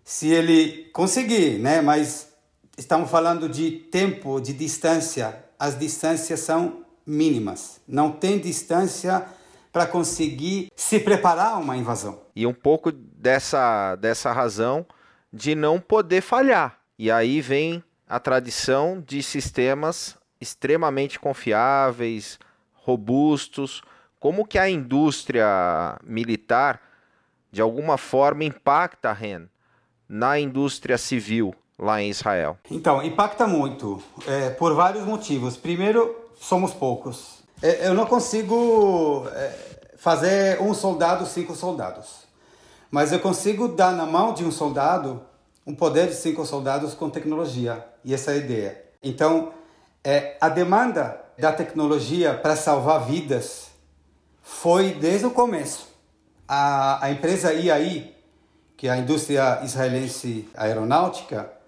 Se 0.02 0.26
ele 0.28 0.90
conseguir, 0.92 1.61
né? 1.61 1.80
Mas 1.80 2.30
estamos 2.77 3.11
falando 3.11 3.49
de 3.49 3.71
tempo, 3.71 4.41
de 4.41 4.53
distância. 4.53 5.45
As 5.59 5.79
distâncias 5.79 6.41
são 6.41 6.85
mínimas. 7.07 7.81
Não 7.87 8.11
tem 8.11 8.39
distância 8.39 9.27
para 9.73 9.87
conseguir 9.87 10.71
se 10.75 10.99
preparar 10.99 11.53
a 11.53 11.59
uma 11.59 11.77
invasão. 11.77 12.21
E 12.35 12.47
um 12.47 12.55
pouco 12.55 12.91
dessa, 12.91 13.97
dessa 13.97 14.33
razão 14.33 14.87
de 15.33 15.55
não 15.55 15.81
poder 15.81 16.21
falhar. 16.21 16.79
E 16.99 17.11
aí 17.11 17.41
vem 17.41 17.83
a 18.09 18.19
tradição 18.19 19.03
de 19.07 19.23
sistemas 19.23 20.17
extremamente 20.41 21.21
confiáveis, 21.21 22.39
robustos, 22.73 23.83
como 24.19 24.47
que 24.47 24.59
a 24.59 24.69
indústria 24.69 25.99
militar 26.03 26.81
de 27.53 27.61
alguma 27.61 27.99
forma 27.99 28.45
impacta, 28.45 29.12
Ren, 29.12 29.47
na 30.09 30.39
indústria 30.39 30.99
civil 30.99 31.55
lá 31.81 32.01
em 32.03 32.11
Israel? 32.11 32.59
Então, 32.71 33.03
impacta 33.03 33.47
muito, 33.47 34.03
é, 34.27 34.51
por 34.51 34.75
vários 34.75 35.05
motivos. 35.05 35.57
Primeiro, 35.57 36.15
somos 36.39 36.73
poucos. 36.73 37.41
É, 37.63 37.89
eu 37.89 37.95
não 37.95 38.07
consigo 38.07 39.27
é, 39.33 39.53
fazer 39.97 40.61
um 40.61 40.75
soldado, 40.75 41.27
cinco 41.27 41.55
soldados. 41.55 42.29
Mas 42.91 43.13
eu 43.13 43.21
consigo 43.21 43.69
dar 43.69 43.93
na 43.93 44.05
mão 44.05 44.35
de 44.35 44.45
um 44.45 44.51
soldado 44.51 45.23
um 45.67 45.75
poder 45.75 46.09
de 46.09 46.15
cinco 46.15 46.45
soldados 46.45 46.95
com 46.95 47.09
tecnologia. 47.09 47.85
E 48.05 48.15
essa 48.15 48.33
é 48.33 48.35
a 48.35 48.39
ideia. 48.39 48.85
Então, 49.03 49.53
é, 50.03 50.37
a 50.41 50.49
demanda 50.49 51.21
da 51.39 51.53
tecnologia 51.53 52.35
para 52.35 52.57
salvar 52.57 53.05
vidas 53.07 53.71
foi 54.43 54.93
desde 54.93 55.27
o 55.27 55.31
começo. 55.31 55.89
A, 56.49 57.05
a 57.05 57.11
empresa 57.11 57.53
IAI, 57.53 58.15
que 58.77 58.89
é 58.89 58.91
a 58.91 58.97
indústria 58.97 59.61
israelense 59.63 60.49
aeronáutica, 60.55 61.60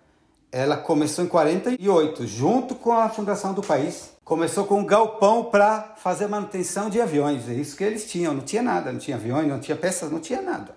ela 0.52 0.76
começou 0.76 1.24
em 1.24 1.28
48, 1.28 2.26
junto 2.26 2.74
com 2.74 2.92
a 2.92 3.08
fundação 3.08 3.54
do 3.54 3.62
país. 3.62 4.10
Começou 4.22 4.66
com 4.66 4.80
um 4.80 4.84
galpão 4.84 5.44
para 5.44 5.94
fazer 5.96 6.26
manutenção 6.28 6.90
de 6.90 7.00
aviões. 7.00 7.48
É 7.48 7.54
isso 7.54 7.74
que 7.74 7.82
eles 7.82 8.04
tinham. 8.04 8.34
Não 8.34 8.42
tinha 8.42 8.62
nada, 8.62 8.92
não 8.92 8.98
tinha 8.98 9.16
aviões, 9.16 9.48
não 9.48 9.58
tinha 9.58 9.76
peças, 9.76 10.12
não 10.12 10.20
tinha 10.20 10.42
nada. 10.42 10.76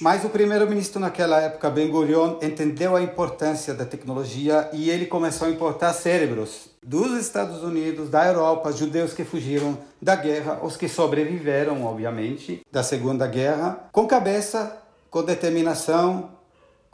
Mas 0.00 0.24
o 0.24 0.28
primeiro-ministro 0.28 1.00
naquela 1.00 1.40
época, 1.40 1.70
Ben 1.70 1.88
Gurion, 1.88 2.36
entendeu 2.42 2.96
a 2.96 3.02
importância 3.02 3.72
da 3.72 3.84
tecnologia 3.84 4.68
e 4.72 4.90
ele 4.90 5.06
começou 5.06 5.46
a 5.46 5.50
importar 5.50 5.92
cérebros 5.92 6.68
dos 6.82 7.18
Estados 7.18 7.62
Unidos, 7.62 8.10
da 8.10 8.26
Europa, 8.26 8.72
judeus 8.72 9.14
que 9.14 9.24
fugiram 9.24 9.78
da 10.02 10.16
guerra, 10.16 10.58
os 10.62 10.76
que 10.76 10.88
sobreviveram, 10.88 11.84
obviamente, 11.84 12.60
da 12.70 12.82
Segunda 12.82 13.26
Guerra, 13.26 13.88
com 13.92 14.06
cabeça, 14.06 14.76
com 15.10 15.22
determinação, 15.22 16.30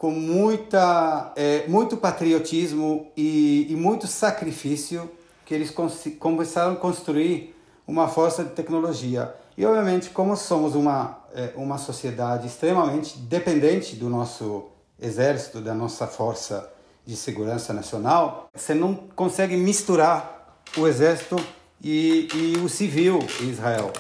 com 0.01 0.11
muita, 0.11 1.31
é, 1.37 1.69
muito 1.69 1.95
patriotismo 1.95 3.13
e, 3.15 3.67
e 3.69 3.77
muito 3.77 4.07
sacrifício, 4.07 5.11
que 5.45 5.53
eles 5.53 5.71
começaram 6.19 6.73
a 6.73 6.77
construir 6.77 7.55
uma 7.87 8.09
força 8.09 8.43
de 8.43 8.49
tecnologia. 8.53 9.35
E, 9.59 9.67
obviamente, 9.67 10.09
como 10.09 10.35
somos 10.39 10.75
uma 10.75 11.21
é, 11.35 11.53
uma 11.55 11.77
sociedade 11.77 12.47
extremamente 12.47 13.19
dependente 13.19 13.95
do 13.95 14.09
nosso 14.09 14.71
exército, 14.99 15.61
da 15.61 15.75
nossa 15.75 16.07
força 16.07 16.73
de 17.05 17.15
segurança 17.15 17.75
nacional, 17.75 18.49
você 18.55 18.73
não 18.73 18.95
consegue 18.95 19.55
misturar 19.55 20.63
o 20.79 20.87
exército 20.87 21.37
e, 21.83 22.27
e 22.35 22.59
o 22.65 22.71
civil 22.71 23.19
em 23.43 23.51
Israel. 23.51 23.93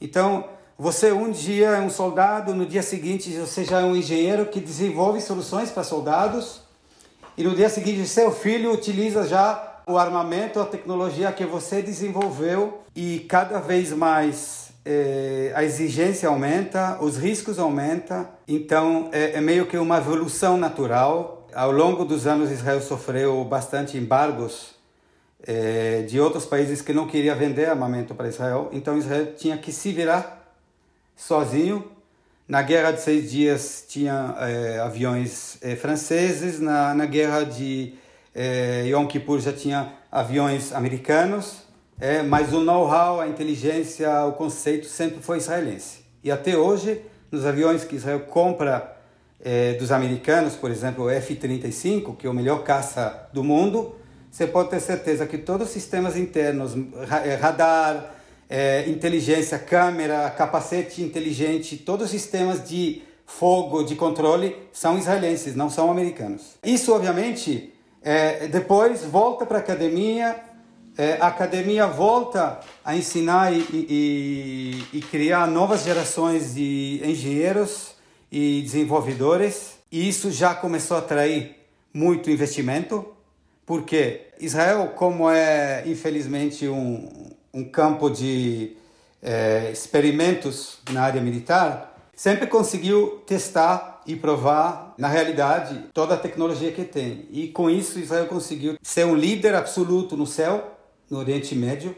Então, 0.00 0.44
você 0.78 1.10
um 1.10 1.28
dia 1.28 1.70
é 1.70 1.80
um 1.80 1.90
soldado, 1.90 2.54
no 2.54 2.64
dia 2.64 2.84
seguinte 2.84 3.32
você 3.32 3.64
já 3.64 3.80
é 3.80 3.84
um 3.84 3.96
engenheiro 3.96 4.46
que 4.46 4.60
desenvolve 4.60 5.20
soluções 5.20 5.72
para 5.72 5.82
soldados, 5.82 6.60
e 7.36 7.42
no 7.42 7.56
dia 7.56 7.68
seguinte 7.68 8.06
seu 8.06 8.30
filho 8.30 8.72
utiliza 8.72 9.26
já 9.26 9.82
o 9.88 9.98
armamento, 9.98 10.60
a 10.60 10.64
tecnologia 10.64 11.32
que 11.32 11.44
você 11.44 11.82
desenvolveu, 11.82 12.82
e 12.94 13.26
cada 13.28 13.58
vez 13.58 13.92
mais 13.92 14.68
é, 14.84 15.50
a 15.56 15.64
exigência 15.64 16.28
aumenta, 16.28 16.96
os 17.00 17.16
riscos 17.16 17.58
aumentam, 17.58 18.28
então 18.46 19.08
é, 19.10 19.32
é, 19.32 19.40
meio 19.40 19.66
que 19.66 19.76
uma 19.76 19.98
evolução 19.98 20.56
natural. 20.56 21.48
Ao 21.52 21.72
longo 21.72 22.04
dos 22.04 22.26
anos, 22.26 22.52
Israel 22.52 22.80
sofreu 22.80 23.42
bastante 23.42 23.96
embargos 23.96 24.76
é, 25.44 26.02
de 26.02 26.20
outros 26.20 26.46
países 26.46 26.80
que 26.80 26.92
não 26.92 27.08
queriam 27.08 27.36
vender 27.36 27.68
armamento 27.68 28.14
para 28.14 28.28
Israel, 28.28 28.68
então 28.70 28.96
Israel 28.96 29.34
tinha 29.36 29.58
que 29.58 29.72
se 29.72 29.90
virar 29.90 30.37
sozinho. 31.18 31.84
Na 32.46 32.62
Guerra 32.62 32.92
de 32.92 33.02
Seis 33.02 33.30
Dias 33.30 33.84
tinha 33.86 34.34
é, 34.38 34.78
aviões 34.78 35.58
é, 35.60 35.76
franceses, 35.76 36.60
na, 36.60 36.94
na 36.94 37.04
Guerra 37.04 37.44
de 37.44 37.92
é, 38.34 38.84
Yom 38.86 39.06
Kippur 39.06 39.40
já 39.40 39.52
tinha 39.52 39.92
aviões 40.10 40.72
americanos, 40.72 41.64
é, 42.00 42.22
mas 42.22 42.54
o 42.54 42.60
know-how, 42.60 43.20
a 43.20 43.28
inteligência, 43.28 44.24
o 44.24 44.32
conceito 44.32 44.86
sempre 44.86 45.20
foi 45.20 45.36
israelense. 45.36 45.98
E 46.24 46.30
até 46.30 46.56
hoje, 46.56 47.02
nos 47.30 47.44
aviões 47.44 47.84
que 47.84 47.96
Israel 47.96 48.20
compra 48.20 48.96
é, 49.40 49.74
dos 49.74 49.92
americanos, 49.92 50.54
por 50.54 50.70
exemplo, 50.70 51.04
o 51.04 51.10
F-35, 51.10 52.16
que 52.16 52.26
é 52.26 52.30
o 52.30 52.34
melhor 52.34 52.62
caça 52.62 53.28
do 53.32 53.44
mundo, 53.44 53.96
você 54.30 54.46
pode 54.46 54.70
ter 54.70 54.80
certeza 54.80 55.26
que 55.26 55.36
todos 55.36 55.66
os 55.66 55.72
sistemas 55.72 56.16
internos, 56.16 56.74
radar, 57.40 58.17
é, 58.48 58.88
inteligência, 58.88 59.58
câmera, 59.58 60.30
capacete 60.30 61.02
inteligente, 61.02 61.76
todos 61.76 62.06
os 62.06 62.10
sistemas 62.10 62.66
de 62.66 63.02
fogo, 63.26 63.82
de 63.82 63.94
controle, 63.94 64.56
são 64.72 64.98
israelenses, 64.98 65.54
não 65.54 65.68
são 65.68 65.90
americanos. 65.90 66.56
Isso, 66.64 66.94
obviamente, 66.94 67.72
é, 68.02 68.48
depois 68.48 69.04
volta 69.04 69.44
para 69.44 69.58
a 69.58 69.60
academia 69.60 70.44
é, 70.98 71.16
a 71.20 71.28
academia 71.28 71.86
volta 71.86 72.58
a 72.84 72.96
ensinar 72.96 73.52
e, 73.52 73.64
e, 73.72 74.84
e, 74.94 75.00
criar 75.00 75.46
novas 75.46 75.84
gerações 75.84 76.56
de 76.56 77.00
engenheiros 77.04 77.94
e 78.32 78.60
desenvolvedores. 78.62 79.74
E 79.92 80.08
isso 80.08 80.32
já 80.32 80.56
começou 80.56 80.96
a 80.96 81.00
atrair 81.00 81.54
muito 81.94 82.28
investimento, 82.28 83.06
porque 83.64 84.22
Israel, 84.40 84.92
como 84.96 85.30
é 85.30 85.84
infelizmente 85.86 86.66
um, 86.66 87.30
um 87.58 87.64
campo 87.64 88.08
de 88.08 88.76
é, 89.20 89.70
experimentos 89.72 90.78
na 90.92 91.02
área 91.02 91.20
militar, 91.20 92.10
sempre 92.14 92.46
conseguiu 92.46 93.22
testar 93.26 94.02
e 94.06 94.14
provar, 94.14 94.94
na 94.96 95.08
realidade, 95.08 95.86
toda 95.92 96.14
a 96.14 96.16
tecnologia 96.16 96.70
que 96.72 96.84
tem. 96.84 97.26
E 97.30 97.48
com 97.48 97.68
isso, 97.68 97.98
Israel 97.98 98.26
conseguiu 98.26 98.76
ser 98.80 99.04
um 99.04 99.14
líder 99.14 99.54
absoluto 99.54 100.16
no 100.16 100.26
céu 100.26 100.78
no 101.10 101.18
Oriente 101.18 101.54
Médio. 101.54 101.96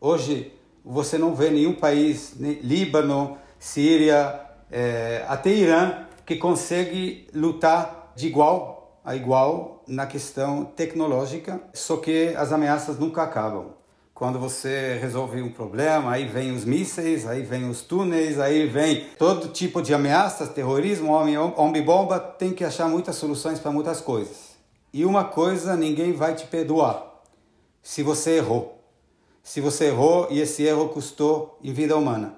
Hoje 0.00 0.52
você 0.84 1.16
não 1.16 1.34
vê 1.34 1.50
nenhum 1.50 1.72
país, 1.72 2.34
Líbano, 2.38 3.38
Síria, 3.58 4.40
é, 4.70 5.24
até 5.28 5.50
Irã, 5.50 6.04
que 6.24 6.36
consegue 6.36 7.28
lutar 7.32 8.12
de 8.16 8.26
igual 8.26 9.00
a 9.04 9.14
igual 9.14 9.84
na 9.86 10.04
questão 10.04 10.64
tecnológica, 10.64 11.60
só 11.72 11.96
que 11.96 12.34
as 12.36 12.52
ameaças 12.52 12.98
nunca 12.98 13.22
acabam. 13.22 13.76
Quando 14.16 14.38
você 14.38 14.96
resolve 14.98 15.42
um 15.42 15.52
problema, 15.52 16.12
aí 16.12 16.26
vem 16.26 16.50
os 16.50 16.64
mísseis, 16.64 17.26
aí 17.26 17.42
vem 17.42 17.68
os 17.68 17.82
túneis, 17.82 18.40
aí 18.40 18.66
vem 18.66 19.08
todo 19.18 19.48
tipo 19.48 19.82
de 19.82 19.92
ameaças, 19.92 20.48
terrorismo, 20.48 21.12
homem-bomba, 21.12 22.18
tem 22.18 22.54
que 22.54 22.64
achar 22.64 22.88
muitas 22.88 23.16
soluções 23.16 23.58
para 23.58 23.70
muitas 23.70 24.00
coisas. 24.00 24.56
E 24.90 25.04
uma 25.04 25.22
coisa 25.22 25.76
ninguém 25.76 26.14
vai 26.14 26.34
te 26.34 26.46
perdoar, 26.46 27.04
se 27.82 28.02
você 28.02 28.38
errou. 28.38 28.82
Se 29.42 29.60
você 29.60 29.88
errou 29.88 30.28
e 30.30 30.40
esse 30.40 30.62
erro 30.62 30.88
custou 30.88 31.58
em 31.62 31.74
vida 31.74 31.94
humana. 31.94 32.36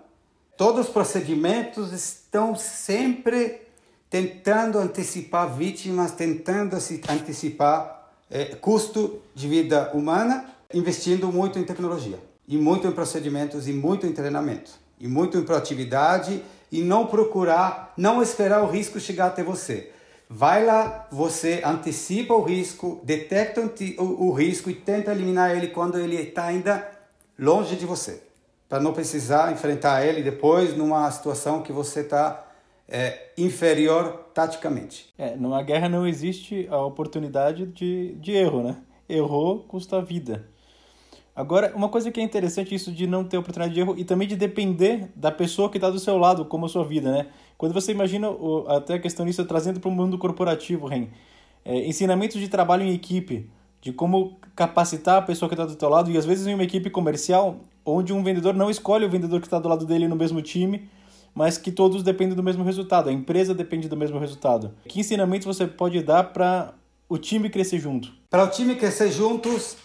Todos 0.57 0.89
os 0.89 0.93
procedimentos 0.93 1.93
estão 1.93 2.57
sempre 2.57 3.63
tentando 4.11 4.81
antecipar 4.81 5.49
vítimas, 5.55 6.11
tentando 6.11 6.75
antecipar 6.75 8.11
é, 8.29 8.47
custo 8.57 9.23
de 9.33 9.47
vida 9.47 9.93
humana, 9.95 10.58
investindo 10.73 11.33
muito 11.33 11.59
em 11.59 11.65
tecnologia, 11.65 12.19
e 12.47 12.57
muito 12.57 12.87
em 12.87 12.93
procedimentos, 12.93 13.69
e 13.69 13.73
muito 13.73 14.07
em 14.07 14.13
treinamento, 14.13 14.73
e 15.01 15.09
muito 15.09 15.39
em 15.39 15.45
proatividade, 15.45 16.43
e 16.71 16.83
não 16.83 17.07
procurar, 17.07 17.93
não 17.97 18.23
esperar 18.23 18.63
o 18.63 18.67
risco 18.67 19.01
chegar 19.01 19.29
até 19.29 19.43
você. 19.43 19.91
Vai 20.29 20.65
lá, 20.65 21.09
você 21.11 21.63
antecipa 21.65 22.35
o 22.35 22.43
risco, 22.43 23.01
detecta 23.03 23.63
o, 23.99 24.31
risco 24.33 24.69
e 24.69 24.75
tenta 24.75 25.11
eliminar 25.11 25.57
ele 25.57 25.69
quando 25.69 25.99
ele 25.99 26.17
está 26.17 26.45
ainda 26.45 26.87
longe 27.39 27.77
de 27.77 27.87
você, 27.87 28.23
para 28.69 28.79
não 28.79 28.93
precisar 28.93 29.51
enfrentar 29.53 30.05
ele 30.05 30.23
depois 30.23 30.77
numa 30.77 31.11
situação 31.11 31.63
que 31.63 31.73
você 31.73 32.01
está 32.01 32.45
é, 32.87 33.31
inferior 33.39 34.27
taticamente. 34.35 35.15
É, 35.17 35.35
numa 35.35 35.63
guerra 35.63 35.89
não 35.89 36.07
existe 36.07 36.69
a 36.71 36.79
oportunidade 36.85 37.65
de, 37.67 38.15
de 38.17 38.33
erro, 38.33 38.63
né? 38.63 38.77
Errou 39.09 39.61
custa 39.61 40.03
vida. 40.03 40.47
Agora, 41.39 41.73
uma 41.77 41.89
coisa 41.89 42.11
que 42.11 42.19
é 42.19 42.23
interessante 42.25 42.75
isso 42.75 42.91
de 42.91 43.07
não 43.07 43.23
ter 43.23 43.39
oportunidade 43.39 43.73
de 43.73 43.79
erro 43.79 43.95
e 43.97 44.05
também 44.05 44.27
de 44.27 44.35
depender 44.35 45.09
da 45.15 45.31
pessoa 45.31 45.71
que 45.71 45.77
está 45.77 45.89
do 45.89 46.01
seu 46.01 46.19
lado, 46.19 46.45
como 46.45 46.67
a 46.67 46.69
sua 46.69 46.85
vida, 46.85 47.13
né? 47.13 47.29
Quando 47.57 47.73
você 47.73 47.93
imagina 47.93 48.29
o, 48.29 48.67
até 48.67 48.95
a 48.95 48.99
questão 48.99 49.25
disso 49.25 49.45
trazendo 49.45 49.79
para 49.79 49.89
o 49.89 49.93
mundo 49.93 50.19
corporativo, 50.19 50.89
Ren, 50.89 51.07
é, 51.65 51.87
ensinamentos 51.87 52.41
de 52.41 52.49
trabalho 52.49 52.83
em 52.83 52.93
equipe, 52.93 53.49
de 53.81 53.93
como 53.93 54.37
capacitar 54.57 55.19
a 55.19 55.23
pessoa 55.23 55.49
que 55.49 55.55
está 55.55 55.65
do 55.65 55.77
teu 55.77 55.89
lado, 55.89 56.11
e 56.11 56.19
às 56.19 56.27
vezes 56.27 56.45
em 56.45 56.55
uma 56.55 56.65
equipe 56.65 56.91
comercial, 56.91 57.61
onde 57.87 58.13
um 58.13 58.25
vendedor 58.25 58.53
não 58.53 58.69
escolhe 58.69 59.05
o 59.05 59.09
vendedor 59.09 59.39
que 59.41 59.47
está 59.47 59.61
do 59.61 59.69
lado 59.69 59.87
dele 59.87 60.09
no 60.09 60.17
mesmo 60.17 60.43
time, 60.43 60.91
mas 61.33 61.57
que 61.57 61.71
todos 61.71 62.03
dependem 62.03 62.35
do 62.35 62.43
mesmo 62.43 62.65
resultado, 62.65 63.11
a 63.11 63.13
empresa 63.13 63.55
depende 63.55 63.89
do 63.89 63.97
mesmo 63.97 64.19
resultado. 64.19 64.75
Que 64.89 64.99
ensinamentos 64.99 65.47
você 65.47 65.69
pode 65.69 66.03
dar 66.03 66.33
para 66.33 66.75
o 67.09 67.17
time 67.17 67.49
crescer 67.49 67.79
junto? 67.79 68.13
Para 68.29 68.43
o 68.43 68.49
time 68.49 68.75
crescer 68.75 69.13
juntos, 69.13 69.77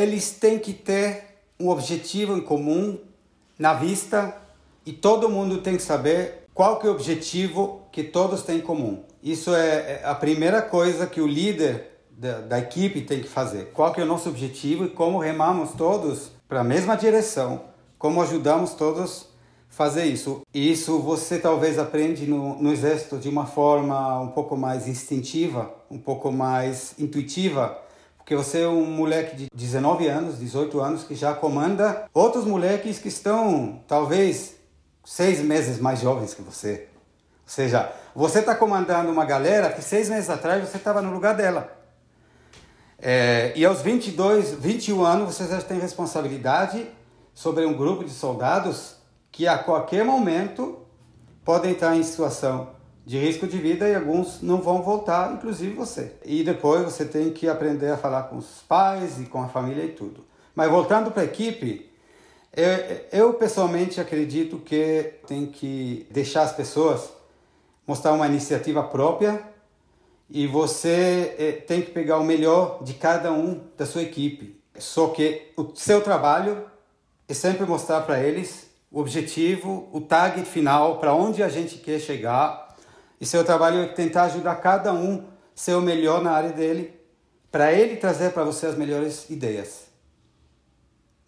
eles 0.00 0.32
têm 0.32 0.58
que 0.58 0.72
ter 0.72 1.24
um 1.58 1.68
objetivo 1.68 2.36
em 2.36 2.40
comum 2.40 2.98
na 3.58 3.74
vista 3.74 4.36
e 4.86 4.92
todo 4.92 5.28
mundo 5.28 5.58
tem 5.58 5.76
que 5.76 5.82
saber 5.82 6.46
qual 6.52 6.78
que 6.78 6.86
é 6.86 6.90
o 6.90 6.92
objetivo 6.92 7.82
que 7.90 8.04
todos 8.04 8.42
têm 8.42 8.58
em 8.58 8.60
comum. 8.60 9.02
Isso 9.22 9.54
é, 9.54 10.00
é 10.00 10.02
a 10.04 10.14
primeira 10.14 10.62
coisa 10.62 11.06
que 11.06 11.20
o 11.20 11.26
líder 11.26 11.98
da, 12.10 12.40
da 12.40 12.58
equipe 12.58 13.00
tem 13.00 13.20
que 13.20 13.28
fazer. 13.28 13.70
Qual 13.72 13.92
que 13.92 14.00
é 14.00 14.04
o 14.04 14.06
nosso 14.06 14.28
objetivo 14.28 14.84
e 14.84 14.90
como 14.90 15.18
remamos 15.18 15.72
todos 15.72 16.30
para 16.48 16.60
a 16.60 16.64
mesma 16.64 16.96
direção, 16.96 17.62
como 17.98 18.22
ajudamos 18.22 18.74
todos 18.74 19.26
a 19.70 19.74
fazer 19.74 20.04
isso. 20.04 20.42
E 20.52 20.70
isso 20.70 21.00
você 21.00 21.38
talvez 21.38 21.78
aprende 21.78 22.26
no, 22.26 22.62
no 22.62 22.72
exército 22.72 23.18
de 23.18 23.28
uma 23.28 23.46
forma 23.46 24.20
um 24.20 24.28
pouco 24.28 24.56
mais 24.56 24.86
instintiva, 24.86 25.74
um 25.90 25.98
pouco 25.98 26.30
mais 26.30 26.94
intuitiva, 26.98 27.76
porque 28.24 28.34
você 28.34 28.62
é 28.62 28.68
um 28.68 28.86
moleque 28.86 29.36
de 29.36 29.48
19 29.52 30.08
anos, 30.08 30.38
18 30.38 30.80
anos, 30.80 31.04
que 31.04 31.14
já 31.14 31.34
comanda 31.34 32.08
outros 32.14 32.46
moleques 32.46 32.98
que 32.98 33.08
estão 33.08 33.82
talvez 33.86 34.56
seis 35.04 35.40
meses 35.40 35.78
mais 35.78 36.00
jovens 36.00 36.32
que 36.32 36.40
você. 36.40 36.88
Ou 37.42 37.50
seja, 37.50 37.92
você 38.14 38.38
está 38.38 38.54
comandando 38.54 39.12
uma 39.12 39.26
galera 39.26 39.70
que 39.70 39.82
seis 39.82 40.08
meses 40.08 40.30
atrás 40.30 40.66
você 40.66 40.78
estava 40.78 41.02
no 41.02 41.12
lugar 41.12 41.36
dela. 41.36 41.70
É, 42.98 43.52
e 43.54 43.62
aos 43.62 43.82
22, 43.82 44.52
21 44.52 45.04
anos 45.04 45.34
você 45.34 45.46
já 45.46 45.60
tem 45.60 45.78
responsabilidade 45.78 46.88
sobre 47.34 47.66
um 47.66 47.74
grupo 47.74 48.04
de 48.04 48.10
soldados 48.10 48.96
que 49.30 49.46
a 49.46 49.58
qualquer 49.58 50.02
momento 50.02 50.78
podem 51.44 51.72
estar 51.72 51.94
em 51.94 52.02
situação 52.02 52.70
de 53.04 53.18
risco 53.18 53.46
de 53.46 53.58
vida 53.58 53.88
e 53.88 53.94
alguns 53.94 54.40
não 54.40 54.60
vão 54.60 54.82
voltar, 54.82 55.32
inclusive 55.32 55.74
você. 55.74 56.12
E 56.24 56.42
depois 56.42 56.84
você 56.84 57.04
tem 57.04 57.30
que 57.30 57.48
aprender 57.48 57.90
a 57.90 57.96
falar 57.96 58.24
com 58.24 58.36
os 58.36 58.62
pais 58.66 59.20
e 59.20 59.26
com 59.26 59.42
a 59.42 59.48
família 59.48 59.84
e 59.84 59.92
tudo. 59.92 60.24
Mas 60.54 60.70
voltando 60.70 61.10
para 61.10 61.22
a 61.22 61.26
equipe, 61.26 61.90
eu, 62.56 63.20
eu 63.20 63.34
pessoalmente 63.34 64.00
acredito 64.00 64.58
que 64.58 65.14
tem 65.26 65.46
que 65.46 66.06
deixar 66.10 66.42
as 66.42 66.52
pessoas 66.52 67.10
mostrar 67.86 68.12
uma 68.12 68.26
iniciativa 68.26 68.82
própria 68.82 69.42
e 70.30 70.46
você 70.46 71.34
eh, 71.38 71.52
tem 71.52 71.82
que 71.82 71.90
pegar 71.90 72.18
o 72.18 72.24
melhor 72.24 72.82
de 72.82 72.94
cada 72.94 73.32
um 73.32 73.60
da 73.76 73.84
sua 73.84 74.02
equipe. 74.02 74.58
Só 74.78 75.08
que 75.08 75.52
o 75.56 75.72
seu 75.74 76.00
trabalho 76.00 76.64
é 77.28 77.34
sempre 77.34 77.66
mostrar 77.66 78.00
para 78.02 78.22
eles 78.22 78.70
o 78.90 79.00
objetivo, 79.00 79.88
o 79.92 80.00
target 80.00 80.48
final, 80.48 80.98
para 80.98 81.14
onde 81.14 81.42
a 81.42 81.48
gente 81.48 81.78
quer 81.78 81.98
chegar. 81.98 82.73
E 83.20 83.26
seu 83.26 83.44
trabalho 83.44 83.80
é 83.80 83.86
tentar 83.86 84.24
ajudar 84.24 84.56
cada 84.56 84.92
um 84.92 85.24
ser 85.54 85.74
o 85.74 85.80
melhor 85.80 86.22
na 86.22 86.32
área 86.32 86.50
dele, 86.50 86.92
para 87.50 87.72
ele 87.72 87.96
trazer 87.96 88.32
para 88.32 88.44
você 88.44 88.66
as 88.66 88.76
melhores 88.76 89.30
ideias. 89.30 89.84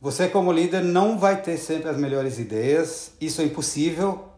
Você, 0.00 0.28
como 0.28 0.52
líder, 0.52 0.82
não 0.82 1.18
vai 1.18 1.40
ter 1.40 1.56
sempre 1.56 1.88
as 1.88 1.96
melhores 1.96 2.38
ideias, 2.38 3.12
isso 3.20 3.40
é 3.40 3.44
impossível, 3.44 4.28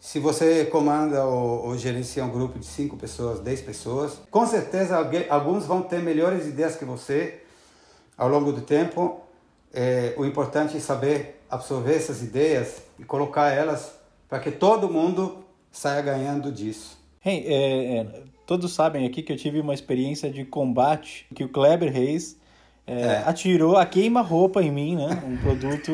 se 0.00 0.18
você 0.18 0.64
comanda 0.64 1.26
ou, 1.26 1.66
ou, 1.66 1.76
gerencia 1.76 2.24
um 2.24 2.30
grupo 2.30 2.58
de 2.58 2.64
5 2.64 2.96
pessoas, 2.96 3.38
10 3.40 3.60
pessoas, 3.60 4.18
com 4.30 4.46
certeza 4.46 4.96
alguém, 4.96 5.26
alguns 5.28 5.66
vão 5.66 5.82
ter 5.82 6.00
melhores 6.00 6.46
ideias 6.46 6.74
que 6.74 6.86
você 6.86 7.42
ao 8.16 8.26
longo 8.26 8.50
do 8.50 8.62
tempo. 8.62 9.20
É, 9.72 10.14
o 10.16 10.24
importante 10.24 10.78
é 10.78 10.80
saber 10.80 11.42
absorver 11.50 11.96
essas 11.96 12.22
ideias 12.22 12.76
e 12.98 13.04
colocar 13.04 13.50
elas 13.50 13.92
para 14.26 14.38
que 14.38 14.50
todo 14.50 14.88
mundo 14.88 15.44
saia 15.70 16.02
ganhando 16.02 16.50
disso. 16.50 16.98
Hey, 17.24 17.44
é, 17.46 17.96
é, 17.98 18.22
todos 18.46 18.72
sabem 18.72 19.06
aqui 19.06 19.22
que 19.22 19.32
eu 19.32 19.36
tive 19.36 19.60
uma 19.60 19.74
experiência 19.74 20.30
de 20.30 20.44
combate 20.44 21.26
que 21.34 21.44
o 21.44 21.48
Kleber 21.48 21.92
Reis 21.92 22.36
é, 22.86 23.02
é. 23.02 23.22
atirou 23.26 23.76
a 23.76 23.86
queima-roupa 23.86 24.62
em 24.62 24.70
mim, 24.70 24.96
né? 24.96 25.22
Um 25.26 25.36
produto 25.36 25.92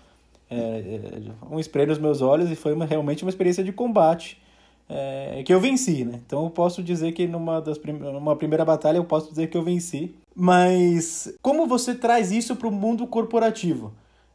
é, 0.50 0.56
é, 0.56 1.02
um 1.50 1.58
spray 1.60 1.86
nos 1.86 1.98
meus 1.98 2.22
olhos 2.22 2.50
e 2.50 2.56
foi 2.56 2.72
uma, 2.72 2.86
realmente 2.86 3.24
uma 3.24 3.28
experiência 3.28 3.62
de 3.62 3.72
combate 3.72 4.40
é, 4.88 5.42
que 5.44 5.52
eu 5.52 5.60
venci, 5.60 6.04
né? 6.04 6.20
Então 6.26 6.44
eu 6.44 6.50
posso 6.50 6.82
dizer 6.82 7.12
que 7.12 7.26
numa, 7.26 7.60
das 7.60 7.76
prim 7.76 7.92
numa 7.92 8.34
primeira 8.34 8.64
batalha 8.64 8.96
eu 8.96 9.04
posso 9.04 9.28
dizer 9.28 9.48
que 9.48 9.56
eu 9.56 9.62
venci. 9.62 10.14
Mas 10.34 11.34
como 11.42 11.66
você 11.66 11.94
traz 11.94 12.32
isso 12.32 12.56
para 12.56 12.68
o 12.68 12.72
mundo 12.72 13.06
corporativo? 13.06 13.92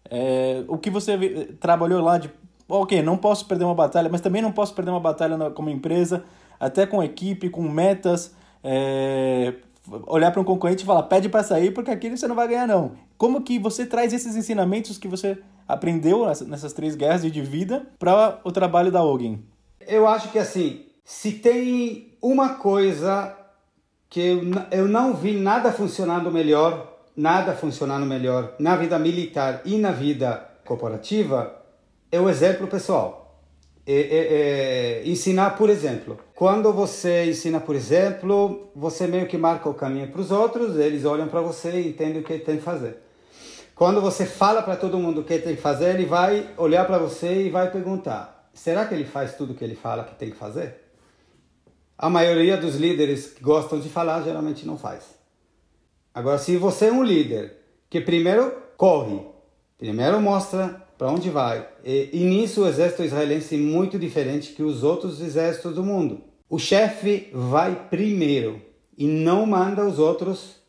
É, 0.10 0.64
o 0.68 0.78
que 0.78 0.90
você 0.90 1.18
trabalhou 1.60 2.02
lá 2.02 2.18
de 2.18 2.30
ok, 2.82 3.02
não 3.04 3.18
posso 3.18 3.46
perder 3.46 3.66
uma 3.66 3.76
batalha, 3.76 4.10
mas 4.10 4.22
também 4.22 4.42
não 4.42 4.52
posso 4.52 4.74
perder 4.74 4.92
uma 4.92 5.00
batalha 5.00 5.38
na, 5.38 5.52
como 5.52 5.70
empresa, 5.70 6.24
até 6.60 6.86
com 6.86 7.04
equipe, 7.04 7.50
com 7.50 7.62
metas, 7.62 8.34
é, 8.64 9.54
olhar 10.08 10.32
para 10.32 10.42
um 10.42 10.44
concorrente 10.44 10.84
e 10.84 10.86
falar, 10.86 11.04
pede 11.04 11.30
para 11.30 11.44
sair 11.44 11.72
porque 11.72 11.92
aqui 11.92 12.10
você 12.10 12.28
não 12.28 12.36
vai 12.36 12.48
ganhar 12.48 12.68
não. 12.68 12.94
Como 13.18 13.42
que 13.42 13.60
você 13.60 13.86
traz 13.86 14.12
esses 14.12 14.36
ensinamentos 14.36 14.98
que 14.98 15.08
você 15.08 15.38
aprendeu 15.68 16.26
nessas 16.48 16.74
três 16.74 16.96
guerras 16.96 17.22
de 17.22 17.42
vida 17.42 17.86
para 18.00 18.40
o 18.44 18.52
trabalho 18.52 18.92
da 18.92 19.04
Ogen? 19.04 19.44
Eu 19.88 20.08
acho 20.08 20.32
que 20.32 20.40
assim, 20.40 20.86
se 21.06 21.34
tem 21.34 22.18
uma 22.22 22.56
coisa 22.56 23.38
que 24.10 24.20
eu, 24.20 24.42
eu 24.72 24.88
não 24.88 25.14
vi 25.14 25.34
nada 25.40 25.72
funcionando 25.72 26.32
melhor, 26.32 27.02
nada 27.16 27.54
funcionando 27.54 28.06
melhor 28.06 28.56
na 28.58 28.76
vida 28.76 28.98
militar 28.98 29.62
e 29.66 29.78
na 29.78 29.92
vida 29.92 30.50
corporativa, 30.66 31.63
é 32.14 32.20
o 32.20 32.30
exemplo 32.30 32.68
pessoal. 32.68 33.42
É, 33.88 33.94
é, 33.94 35.02
é, 35.02 35.10
ensinar 35.10 35.58
por 35.58 35.68
exemplo. 35.68 36.20
Quando 36.36 36.72
você 36.72 37.26
ensina 37.26 37.60
por 37.60 37.76
exemplo, 37.76 38.70
você 38.76 39.08
meio 39.08 39.26
que 39.26 39.36
marca 39.36 39.68
o 39.68 39.74
caminho 39.74 40.08
para 40.10 40.22
os 40.22 40.30
outros, 40.30 40.78
eles 40.78 41.06
olham 41.06 41.28
para 41.28 41.42
você 41.42 41.82
e 41.82 41.88
entendem 41.90 42.22
o 42.22 42.24
que 42.24 42.38
tem 42.38 42.58
que 42.58 42.62
fazer. 42.64 42.98
Quando 43.74 44.00
você 44.00 44.28
fala 44.28 44.62
para 44.62 44.76
todo 44.76 45.00
mundo 45.00 45.22
o 45.22 45.24
que 45.24 45.40
tem 45.40 45.56
que 45.56 45.62
fazer, 45.62 45.96
ele 45.96 46.06
vai 46.06 46.52
olhar 46.56 46.86
para 46.86 47.00
você 47.00 47.48
e 47.48 47.50
vai 47.50 47.72
perguntar: 47.72 48.48
será 48.54 48.86
que 48.86 48.94
ele 48.94 49.06
faz 49.06 49.36
tudo 49.36 49.54
o 49.54 49.56
que 49.56 49.64
ele 49.64 49.76
fala 49.76 50.04
que 50.04 50.14
tem 50.14 50.30
que 50.30 50.38
fazer? 50.38 50.84
A 51.98 52.12
maioria 52.12 52.58
dos 52.58 52.76
líderes 52.76 53.26
que 53.26 53.44
gostam 53.44 53.80
de 53.80 53.90
falar 53.90 54.22
geralmente 54.22 54.68
não 54.68 54.78
faz. 54.78 55.04
Agora, 56.14 56.38
se 56.38 56.58
você 56.58 56.86
é 56.86 56.92
um 56.92 57.04
líder 57.04 57.58
que 57.90 58.00
primeiro 58.00 58.56
corre, 58.78 59.20
primeiro 59.80 60.22
mostra 60.22 60.83
para 61.04 61.12
onde 61.12 61.30
vai, 61.30 61.68
e, 61.84 62.12
e 62.14 62.24
nisso 62.24 62.64
o 62.64 62.66
exército 62.66 63.04
israelense 63.04 63.56
é 63.56 63.58
muito 63.58 64.00
diferente 64.00 64.54
que 64.54 64.64
os 64.64 64.84
outros 64.84 65.20
exércitos 65.20 65.76
do 65.76 65.84
mundo. 65.84 66.22
O 66.50 66.58
chefe 66.58 67.28
vai 67.34 67.76
primeiro 67.90 68.62
e 68.98 69.06
não 69.06 69.46
manda 69.46 69.86
os 69.86 70.00
outros 70.00 70.62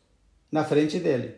na 0.51 0.65
frente 0.65 0.99
dele. 0.99 1.35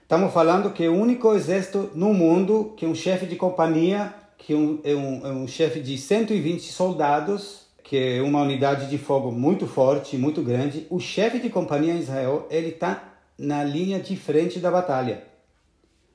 Estamos 0.00 0.32
falando 0.32 0.72
que 0.72 0.84
é 0.84 0.88
o 0.88 0.94
único 0.94 1.34
exército 1.34 1.90
no 1.96 2.14
mundo 2.14 2.74
que 2.76 2.86
um 2.86 2.94
chefe 2.94 3.26
de 3.26 3.34
companhia, 3.34 4.14
que 4.38 4.54
um, 4.54 4.78
é, 4.84 4.94
um, 4.94 5.26
é 5.26 5.32
um 5.32 5.48
chefe 5.48 5.80
de 5.80 5.98
120 5.98 6.70
soldados, 6.70 7.62
que 7.82 7.96
é 7.96 8.22
uma 8.22 8.42
unidade 8.42 8.88
de 8.88 8.98
fogo 8.98 9.32
muito 9.32 9.66
forte, 9.66 10.16
muito 10.16 10.42
grande, 10.42 10.86
o 10.90 11.00
chefe 11.00 11.40
de 11.40 11.50
companhia 11.50 11.92
em 11.92 11.98
Israel, 11.98 12.46
ele 12.52 12.68
está 12.68 13.14
na 13.36 13.64
linha 13.64 13.98
de 13.98 14.16
frente 14.16 14.60
da 14.60 14.70
batalha. 14.70 15.26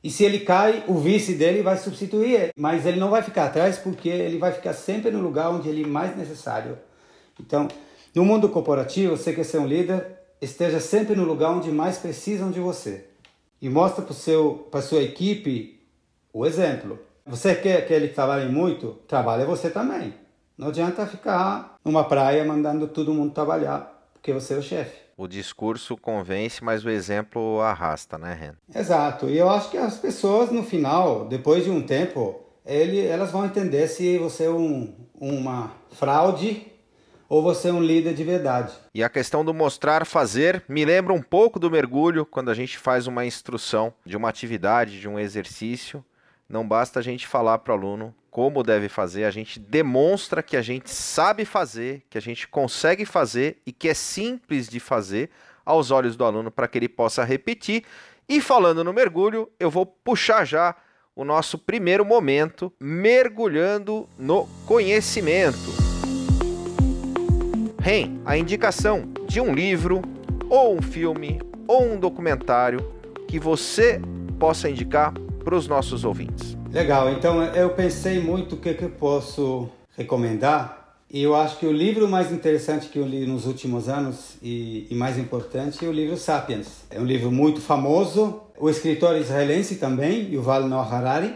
E 0.03 0.09
se 0.11 0.25
ele 0.25 0.41
cai, 0.41 0.83
o 0.87 0.95
vice 0.95 1.33
dele 1.33 1.61
vai 1.61 1.77
substituir 1.77 2.33
ele. 2.33 2.51
Mas 2.57 2.85
ele 2.85 2.99
não 2.99 3.09
vai 3.09 3.21
ficar 3.21 3.45
atrás 3.45 3.77
porque 3.77 4.09
ele 4.09 4.37
vai 4.37 4.51
ficar 4.51 4.73
sempre 4.73 5.09
no 5.09 5.21
lugar 5.21 5.49
onde 5.49 5.69
ele 5.69 5.83
é 5.83 5.87
mais 5.87 6.15
necessário. 6.17 6.77
Então, 7.39 7.67
no 8.13 8.25
mundo 8.25 8.49
corporativo, 8.49 9.15
você 9.15 9.31
quer 9.31 9.45
ser 9.45 9.59
um 9.59 9.65
líder, 9.65 10.05
esteja 10.41 10.79
sempre 10.79 11.15
no 11.15 11.23
lugar 11.23 11.51
onde 11.51 11.71
mais 11.71 11.97
precisam 11.97 12.51
de 12.51 12.59
você 12.59 13.05
e 13.61 13.69
mostra 13.69 14.03
para 14.03 14.79
a 14.79 14.83
sua 14.83 15.01
equipe 15.01 15.79
o 16.33 16.45
exemplo. 16.45 16.99
Você 17.25 17.55
quer 17.55 17.87
que 17.87 17.93
ele 17.93 18.09
trabalhe 18.09 18.51
muito? 18.51 18.99
Trabalhe 19.07 19.45
você 19.45 19.69
também. 19.69 20.13
Não 20.57 20.67
adianta 20.67 21.07
ficar 21.07 21.75
numa 21.83 22.03
praia 22.03 22.43
mandando 22.43 22.87
todo 22.89 23.13
mundo 23.13 23.33
trabalhar, 23.33 24.05
porque 24.13 24.33
você 24.33 24.53
é 24.53 24.57
o 24.57 24.61
chefe. 24.61 25.02
O 25.23 25.27
discurso 25.27 25.95
convence, 25.95 26.61
mas 26.61 26.83
o 26.83 26.89
exemplo 26.89 27.61
arrasta, 27.61 28.17
né, 28.17 28.33
Ren? 28.33 28.77
Exato. 28.77 29.29
E 29.29 29.37
eu 29.37 29.49
acho 29.49 29.71
que 29.71 29.77
as 29.77 29.97
pessoas, 29.97 30.51
no 30.51 30.63
final, 30.63 31.23
depois 31.29 31.63
de 31.63 31.69
um 31.69 31.81
tempo, 31.81 32.41
ele, 32.65 32.99
elas 32.99 33.31
vão 33.31 33.45
entender 33.45 33.87
se 33.87 34.17
você 34.17 34.47
é 34.47 34.49
um, 34.49 34.93
uma 35.17 35.71
fraude 35.93 36.67
ou 37.29 37.41
você 37.41 37.69
é 37.69 37.71
um 37.71 37.81
líder 37.81 38.13
de 38.13 38.23
verdade. 38.25 38.73
E 38.93 39.01
a 39.01 39.07
questão 39.07 39.45
do 39.45 39.53
mostrar 39.53 40.05
fazer 40.05 40.61
me 40.67 40.83
lembra 40.83 41.13
um 41.13 41.21
pouco 41.21 41.57
do 41.57 41.71
mergulho 41.71 42.25
quando 42.25 42.51
a 42.51 42.53
gente 42.53 42.77
faz 42.77 43.07
uma 43.07 43.25
instrução 43.25 43.93
de 44.05 44.17
uma 44.17 44.27
atividade, 44.27 44.99
de 44.99 45.07
um 45.07 45.17
exercício. 45.17 46.03
Não 46.53 46.67
basta 46.67 46.99
a 46.99 47.01
gente 47.01 47.25
falar 47.25 47.57
para 47.57 47.73
o 47.73 47.75
aluno 47.75 48.13
como 48.29 48.61
deve 48.61 48.87
fazer, 48.87 49.23
a 49.23 49.31
gente 49.31 49.59
demonstra 49.59 50.43
que 50.43 50.55
a 50.55 50.61
gente 50.61 50.87
sabe 50.87 51.45
fazer, 51.45 52.03
que 52.11 52.15
a 52.15 52.21
gente 52.21 52.47
consegue 52.47 53.07
fazer 53.07 53.57
e 53.65 53.71
que 53.71 53.89
é 53.89 53.95
simples 53.95 54.69
de 54.69 54.79
fazer 54.79 55.31
aos 55.65 55.89
olhos 55.89 56.15
do 56.15 56.23
aluno 56.23 56.51
para 56.51 56.67
que 56.67 56.77
ele 56.77 56.87
possa 56.87 57.23
repetir. 57.23 57.83
E 58.29 58.39
falando 58.39 58.83
no 58.83 58.93
mergulho, 58.93 59.49
eu 59.59 59.71
vou 59.71 59.83
puxar 59.83 60.45
já 60.45 60.75
o 61.15 61.25
nosso 61.25 61.57
primeiro 61.57 62.05
momento, 62.05 62.71
mergulhando 62.79 64.07
no 64.15 64.47
conhecimento. 64.67 65.57
REM, 67.81 68.21
a 68.23 68.37
indicação 68.37 69.11
de 69.25 69.41
um 69.41 69.55
livro, 69.55 70.03
ou 70.51 70.77
um 70.77 70.83
filme, 70.83 71.41
ou 71.67 71.93
um 71.93 71.99
documentário 71.99 72.93
que 73.27 73.39
você 73.39 73.99
possa 74.37 74.69
indicar 74.69 75.15
para 75.43 75.55
os 75.55 75.67
nossos 75.67 76.03
ouvintes. 76.03 76.57
Legal, 76.71 77.11
então 77.11 77.43
eu 77.43 77.71
pensei 77.71 78.19
muito 78.19 78.55
o 78.55 78.57
que, 78.57 78.73
que 78.73 78.83
eu 78.83 78.89
posso 78.89 79.69
recomendar. 79.95 80.83
E 81.09 81.21
eu 81.21 81.35
acho 81.35 81.59
que 81.59 81.65
o 81.67 81.71
livro 81.71 82.07
mais 82.07 82.31
interessante 82.31 82.89
que 82.89 82.97
eu 82.97 83.05
li 83.05 83.27
nos 83.27 83.45
últimos 83.45 83.87
anos 83.87 84.35
e, 84.41 84.87
e 84.89 84.95
mais 84.95 85.17
importante 85.17 85.85
é 85.85 85.87
o 85.87 85.91
livro 85.91 86.17
Sapiens. 86.17 86.85
É 86.89 86.99
um 86.99 87.05
livro 87.05 87.31
muito 87.31 87.61
famoso. 87.61 88.41
O 88.57 88.67
escritor 88.69 89.15
israelense 89.17 89.75
também, 89.75 90.33
Yuval 90.33 90.67
Noah 90.67 90.91
Harari. 90.91 91.35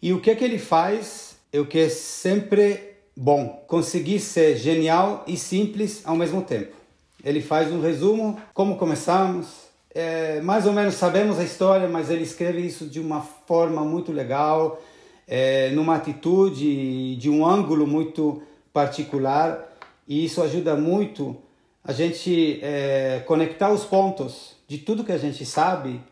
E 0.00 0.12
o 0.12 0.20
que, 0.20 0.36
que 0.36 0.44
ele 0.44 0.58
faz 0.58 1.36
é 1.52 1.58
o 1.58 1.66
que 1.66 1.80
é 1.80 1.88
sempre 1.88 2.78
bom: 3.16 3.64
conseguir 3.66 4.20
ser 4.20 4.56
genial 4.56 5.24
e 5.26 5.36
simples 5.36 6.02
ao 6.04 6.14
mesmo 6.14 6.42
tempo. 6.42 6.76
Ele 7.24 7.40
faz 7.40 7.72
um 7.72 7.80
resumo, 7.80 8.38
como 8.54 8.76
começamos, 8.76 9.65
é, 9.96 10.42
mais 10.42 10.66
ou 10.66 10.74
menos 10.74 10.94
sabemos 10.96 11.38
a 11.38 11.42
história, 11.42 11.88
mas 11.88 12.10
ele 12.10 12.22
escreve 12.22 12.60
isso 12.60 12.86
de 12.86 13.00
uma 13.00 13.22
forma 13.22 13.82
muito 13.82 14.12
legal, 14.12 14.78
é, 15.26 15.70
numa 15.70 15.94
atitude, 15.96 17.16
de 17.16 17.30
um 17.30 17.46
ângulo 17.46 17.86
muito 17.86 18.42
particular, 18.74 19.74
e 20.06 20.22
isso 20.22 20.42
ajuda 20.42 20.76
muito 20.76 21.34
a 21.82 21.92
gente 21.92 22.60
é, 22.62 23.22
conectar 23.26 23.70
os 23.70 23.84
pontos 23.84 24.56
de 24.68 24.76
tudo 24.76 25.02
que 25.02 25.12
a 25.12 25.18
gente 25.18 25.46
sabe 25.46 26.02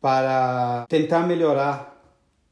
para 0.00 0.86
tentar 0.88 1.26
melhorar 1.26 1.93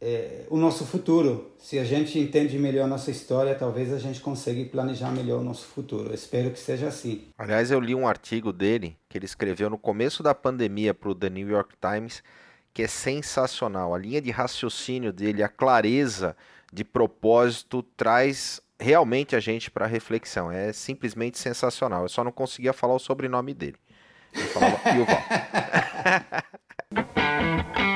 é, 0.03 0.45
o 0.51 0.57
nosso 0.57 0.85
futuro. 0.85 1.53
Se 1.59 1.79
a 1.79 1.85
gente 1.85 2.19
entende 2.19 2.59
melhor 2.59 2.85
a 2.85 2.89
nossa 2.89 3.13
história, 3.13 3.55
talvez 3.55 3.93
a 3.93 3.99
gente 3.99 4.21
consiga 4.21 4.69
planejar 4.69 5.13
melhor 5.13 5.41
o 5.41 5.45
nosso 5.45 5.67
futuro. 5.67 6.09
Eu 6.09 6.15
espero 6.15 6.51
que 6.51 6.59
seja 6.59 6.89
assim. 6.89 7.29
Aliás, 7.39 7.71
eu 7.71 7.79
li 7.79 7.95
um 7.95 8.09
artigo 8.09 8.53
dele 8.53 8.97
que 9.09 9.17
ele 9.17 9.27
escreveu 9.27 9.71
no 9.71 9.79
começo 9.79 10.21
da 10.21 10.35
pandemia 10.35 10.93
para 10.93 11.09
o 11.09 11.15
The 11.15 11.31
New 11.31 11.49
York 11.49 11.77
Times, 11.81 12.21
que 12.75 12.83
é 12.83 12.89
sensacional. 12.89 13.95
A 13.95 13.99
linha 13.99 14.21
de 14.21 14.33
raciocínio 14.33 15.13
dele, 15.13 15.41
a 15.41 15.49
clareza 15.49 16.37
de 16.73 16.83
propósito 16.85 17.85
traz 17.97 18.61
realmente 18.81 19.37
a 19.37 19.41
gente 19.41 19.71
para 19.71 19.87
reflexão. 19.87 20.51
É 20.51 20.73
simplesmente 20.73 21.39
sensacional. 21.39 22.03
Eu 22.03 22.09
só 22.09 22.25
não 22.25 22.33
conseguia 22.33 22.73
falar 22.73 22.95
o 22.95 22.99
sobrenome 22.99 23.55
dele. 23.55 23.77
Eu 24.35 24.47
falava 24.49 24.81
Yuval. 24.91 25.23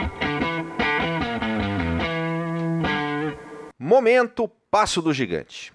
Momento 3.87 4.51
Passo 4.69 5.01
do 5.01 5.13
Gigante. 5.13 5.73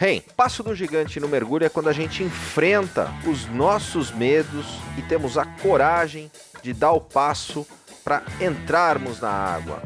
Hey, 0.00 0.20
passo 0.36 0.64
do 0.64 0.74
gigante 0.74 1.20
no 1.20 1.28
mergulho 1.28 1.64
é 1.64 1.68
quando 1.68 1.88
a 1.88 1.92
gente 1.92 2.24
enfrenta 2.24 3.08
os 3.24 3.46
nossos 3.46 4.10
medos 4.10 4.66
e 4.98 5.02
temos 5.02 5.38
a 5.38 5.44
coragem 5.44 6.28
de 6.60 6.72
dar 6.72 6.90
o 6.90 7.00
passo 7.00 7.64
para 8.02 8.24
entrarmos 8.40 9.20
na 9.20 9.30
água, 9.30 9.80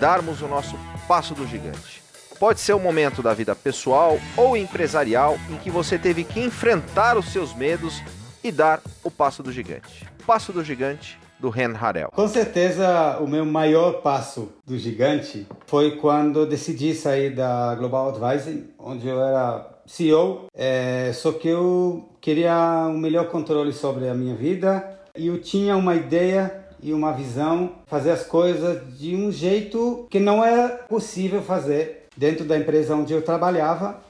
darmos 0.00 0.42
o 0.42 0.48
nosso 0.48 0.76
passo 1.06 1.34
do 1.34 1.46
gigante. 1.46 2.02
Pode 2.40 2.58
ser 2.58 2.74
um 2.74 2.80
momento 2.80 3.22
da 3.22 3.32
vida 3.32 3.54
pessoal 3.54 4.18
ou 4.36 4.56
empresarial 4.56 5.38
em 5.48 5.56
que 5.58 5.70
você 5.70 5.96
teve 6.00 6.24
que 6.24 6.40
enfrentar 6.40 7.16
os 7.16 7.26
seus 7.26 7.54
medos 7.54 8.02
e 8.42 8.50
dar 8.50 8.82
o 9.04 9.10
passo 9.10 9.40
do 9.40 9.52
gigante. 9.52 10.04
Passo 10.26 10.52
do 10.52 10.64
gigante 10.64 11.16
do 11.44 11.50
Ren 11.50 11.74
Harel? 11.78 12.10
Com 12.10 12.26
certeza, 12.26 13.18
o 13.20 13.26
meu 13.28 13.44
maior 13.44 14.00
passo 14.00 14.48
do 14.66 14.78
gigante 14.78 15.46
foi 15.66 15.96
quando 15.96 16.46
decidi 16.46 16.94
sair 16.94 17.34
da 17.34 17.74
Global 17.74 18.08
Advising, 18.08 18.70
onde 18.78 19.06
eu 19.06 19.20
era 19.20 19.68
CEO, 19.84 20.46
é, 20.56 21.12
só 21.12 21.32
que 21.32 21.48
eu 21.48 22.08
queria 22.18 22.86
um 22.88 22.96
melhor 22.96 23.26
controle 23.28 23.74
sobre 23.74 24.08
a 24.08 24.14
minha 24.14 24.34
vida 24.34 24.98
e 25.14 25.26
eu 25.26 25.38
tinha 25.38 25.76
uma 25.76 25.94
ideia 25.94 26.64
e 26.82 26.94
uma 26.94 27.12
visão 27.12 27.72
fazer 27.86 28.12
as 28.12 28.24
coisas 28.24 28.98
de 28.98 29.14
um 29.14 29.30
jeito 29.30 30.06
que 30.08 30.18
não 30.18 30.42
era 30.42 30.68
possível 30.68 31.42
fazer 31.42 32.06
dentro 32.16 32.46
da 32.46 32.56
empresa 32.56 32.96
onde 32.96 33.12
eu 33.12 33.20
trabalhava. 33.20 34.02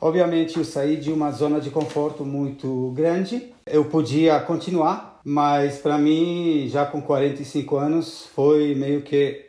Obviamente, 0.00 0.58
eu 0.58 0.64
saí 0.64 0.96
de 0.96 1.12
uma 1.12 1.30
zona 1.30 1.60
de 1.60 1.70
conforto 1.70 2.24
muito 2.24 2.92
grande. 2.94 3.54
Eu 3.64 3.84
podia 3.86 4.38
continuar 4.40 5.15
mas 5.28 5.78
para 5.78 5.98
mim, 5.98 6.68
já 6.68 6.86
com 6.86 7.02
45 7.02 7.76
anos, 7.76 8.26
foi 8.32 8.76
meio 8.76 9.02
que 9.02 9.44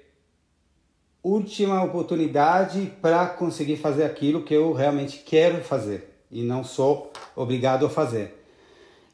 última 1.22 1.84
oportunidade 1.84 2.92
para 3.00 3.28
conseguir 3.28 3.78
fazer 3.78 4.04
aquilo 4.04 4.42
que 4.42 4.56
eu 4.56 4.74
realmente 4.74 5.22
quero 5.24 5.64
fazer 5.64 6.20
e 6.32 6.42
não 6.42 6.64
sou 6.64 7.12
obrigado 7.36 7.86
a 7.86 7.90
fazer. 7.92 8.44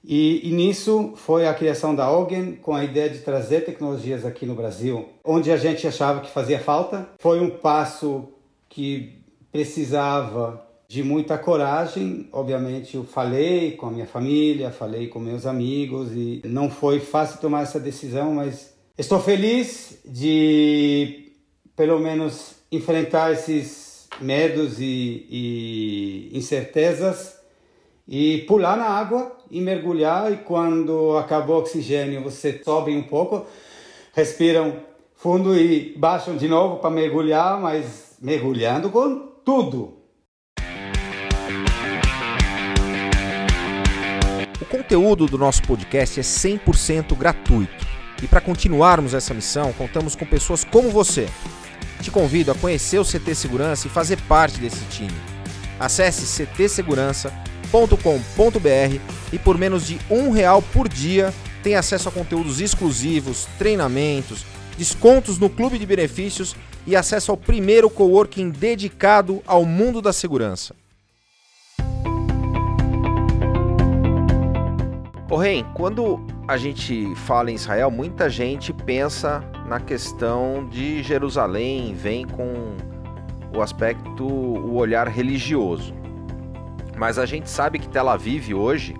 E, 0.05 0.47
e, 0.47 0.53
nisso 0.53 1.11
foi 1.17 1.45
a 1.45 1.53
criação 1.53 1.93
da 1.93 2.09
Ogen 2.09 2.53
com 2.55 2.73
a 2.73 2.85
ideia 2.85 3.09
de 3.09 3.19
trazer 3.19 3.65
tecnologias 3.65 4.25
aqui 4.25 4.45
no 4.45 4.55
Brasil, 4.55 5.09
onde 5.21 5.51
a 5.51 5.57
gente 5.57 5.85
achava 5.85 6.21
que 6.21 6.31
fazia 6.31 6.61
falta. 6.61 7.09
Foi 7.19 7.41
um 7.41 7.49
passo 7.49 8.29
que 8.69 9.21
precisava 9.51 10.65
de 10.93 11.01
muita 11.01 11.39
coragem. 11.39 12.29
Obviamente, 12.31 12.95
eu 12.95 13.03
falei 13.03 13.71
com 13.71 13.87
a 13.87 13.91
minha 13.91 14.05
família, 14.05 14.69
falei 14.69 15.07
com 15.07 15.17
meus 15.17 15.47
amigos 15.47 16.11
e 16.11 16.39
não 16.45 16.69
foi 16.69 16.99
fácil 16.99 17.41
tomar 17.41 17.63
essa 17.63 17.79
decisão, 17.79 18.35
mas 18.35 18.75
estou 18.95 19.19
feliz 19.19 19.97
de, 20.05 21.31
pelo 21.75 21.97
menos, 21.99 22.57
enfrentar 22.71 23.31
esses 23.31 24.07
medos 24.21 24.79
e, 24.79 25.25
e 25.31 26.29
incertezas 26.31 27.39
e 28.07 28.43
pular 28.47 28.77
na 28.77 28.85
água 28.85 29.35
e 29.49 29.59
mergulhar. 29.61 30.31
E 30.31 30.37
quando 30.37 31.17
acabou 31.17 31.55
o 31.55 31.59
oxigênio, 31.61 32.21
você 32.21 32.61
sobe 32.63 32.95
um 32.95 33.01
pouco, 33.01 33.47
respiram 34.13 34.75
fundo 35.15 35.57
e 35.57 35.97
baixam 35.97 36.37
de 36.37 36.47
novo 36.47 36.77
para 36.77 36.91
mergulhar, 36.91 37.59
mas 37.59 38.15
mergulhando 38.21 38.91
com 38.91 39.33
tudo 39.43 40.02
conteúdo 44.73 45.27
do 45.27 45.37
nosso 45.37 45.61
podcast 45.61 46.19
é 46.19 46.23
100% 46.23 47.15
gratuito. 47.15 47.85
E 48.23 48.27
para 48.27 48.41
continuarmos 48.41 49.13
essa 49.13 49.31
missão, 49.31 49.71
contamos 49.73 50.15
com 50.15 50.25
pessoas 50.25 50.63
como 50.63 50.89
você. 50.89 51.29
Te 52.01 52.09
convido 52.09 52.49
a 52.49 52.55
conhecer 52.55 52.97
o 52.97 53.05
CT 53.05 53.35
Segurança 53.35 53.85
e 53.85 53.91
fazer 53.91 54.19
parte 54.21 54.59
desse 54.59 54.83
time. 54.85 55.13
Acesse 55.79 56.47
ctsegurança.com.br 56.47 58.99
e 59.31 59.37
por 59.37 59.59
menos 59.59 59.85
de 59.85 59.99
um 60.09 60.31
real 60.31 60.59
por 60.59 60.89
dia 60.89 61.31
tem 61.61 61.75
acesso 61.75 62.09
a 62.09 62.11
conteúdos 62.11 62.59
exclusivos, 62.59 63.47
treinamentos, 63.59 64.43
descontos 64.75 65.37
no 65.37 65.51
clube 65.51 65.77
de 65.77 65.85
benefícios 65.85 66.55
e 66.87 66.95
acesso 66.95 67.29
ao 67.29 67.37
primeiro 67.37 67.91
coworking 67.91 68.49
dedicado 68.49 69.43
ao 69.45 69.65
mundo 69.65 70.01
da 70.01 70.11
segurança. 70.11 70.73
Ren, 75.37 75.63
quando 75.73 76.19
a 76.47 76.57
gente 76.57 77.15
fala 77.15 77.49
em 77.49 77.55
Israel, 77.55 77.89
muita 77.89 78.29
gente 78.29 78.73
pensa 78.73 79.43
na 79.65 79.79
questão 79.79 80.67
de 80.69 81.01
Jerusalém, 81.01 81.93
vem 81.93 82.27
com 82.27 82.75
o 83.55 83.61
aspecto, 83.61 84.25
o 84.25 84.75
olhar 84.75 85.07
religioso. 85.07 85.93
Mas 86.97 87.17
a 87.17 87.25
gente 87.25 87.49
sabe 87.49 87.79
que 87.79 87.87
Tel 87.87 88.09
Aviv 88.09 88.53
hoje 88.53 88.95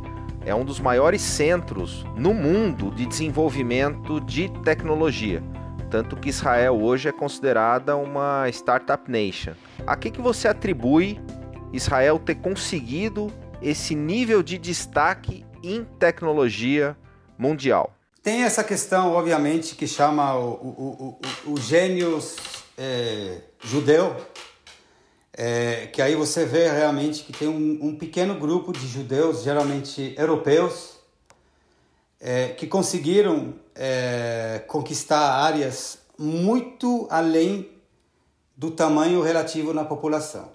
é 0.46 0.54
um 0.54 0.65
dos 0.65 0.80
maiores 0.80 1.22
centros 1.22 2.06
no 2.15 2.34
mundo 2.34 2.91
de 2.91 3.06
desenvolvimento 3.06 4.19
de 4.22 4.50
tecnologia. 4.63 5.43
Tanto 5.89 6.15
que 6.15 6.30
Israel 6.30 6.82
hoje 6.82 7.08
é 7.08 7.12
considerada 7.12 7.96
uma 7.96 8.50
startup 8.50 9.10
nation. 9.10 9.54
A 9.86 9.96
que, 9.96 10.10
que 10.10 10.22
você 10.22 10.48
atribui 10.48 11.19
Israel 11.72 12.17
ter 12.17 12.36
conseguido 12.36 13.32
esse 13.62 13.96
nível 13.96 14.41
de 14.41 14.58
destaque 14.58 15.42
em 15.63 15.84
tecnologia 15.84 16.95
mundial. 17.38 17.95
Tem 18.21 18.43
essa 18.43 18.63
questão, 18.63 19.13
obviamente, 19.13 19.76
que 19.76 19.88
chama 19.88 20.36
o, 20.36 20.54
o, 20.54 21.19
o, 21.47 21.52
o 21.54 21.60
gênios 21.60 22.36
é, 22.78 23.41
judeu, 23.63 24.15
é, 25.34 25.88
que 25.88 26.02
aí 26.02 26.15
você 26.15 26.45
vê 26.45 26.69
realmente 26.69 27.23
que 27.23 27.34
tem 27.34 27.47
um, 27.47 27.80
um 27.82 27.95
pequeno 27.97 28.36
grupo 28.36 28.71
de 28.71 28.88
judeus, 28.88 29.43
geralmente 29.43 30.13
europeus, 30.17 30.97
é, 32.19 32.49
que 32.49 32.67
conseguiram 32.67 33.56
é, 33.76 34.63
conquistar 34.67 35.43
áreas 35.43 35.99
muito 36.17 37.08
além 37.10 37.69
do 38.56 38.71
tamanho 38.71 39.21
relativo 39.21 39.73
na 39.73 39.84
população. 39.84 40.52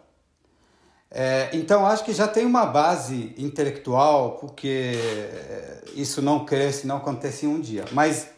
É, 1.11 1.49
então, 1.55 1.87
acho 1.87 2.05
que 2.05 2.13
já 2.13 2.29
tem 2.29 2.45
uma 2.45 2.67
base 2.67 3.35
intelectual, 3.39 4.33
porque 4.33 4.93
isso 5.95 6.21
não 6.21 6.45
cresce, 6.45 6.87
não 6.87 6.99
acontece 6.99 7.47
em 7.47 7.49
um 7.49 7.61
dia. 7.61 7.85
Mas, 7.93 8.29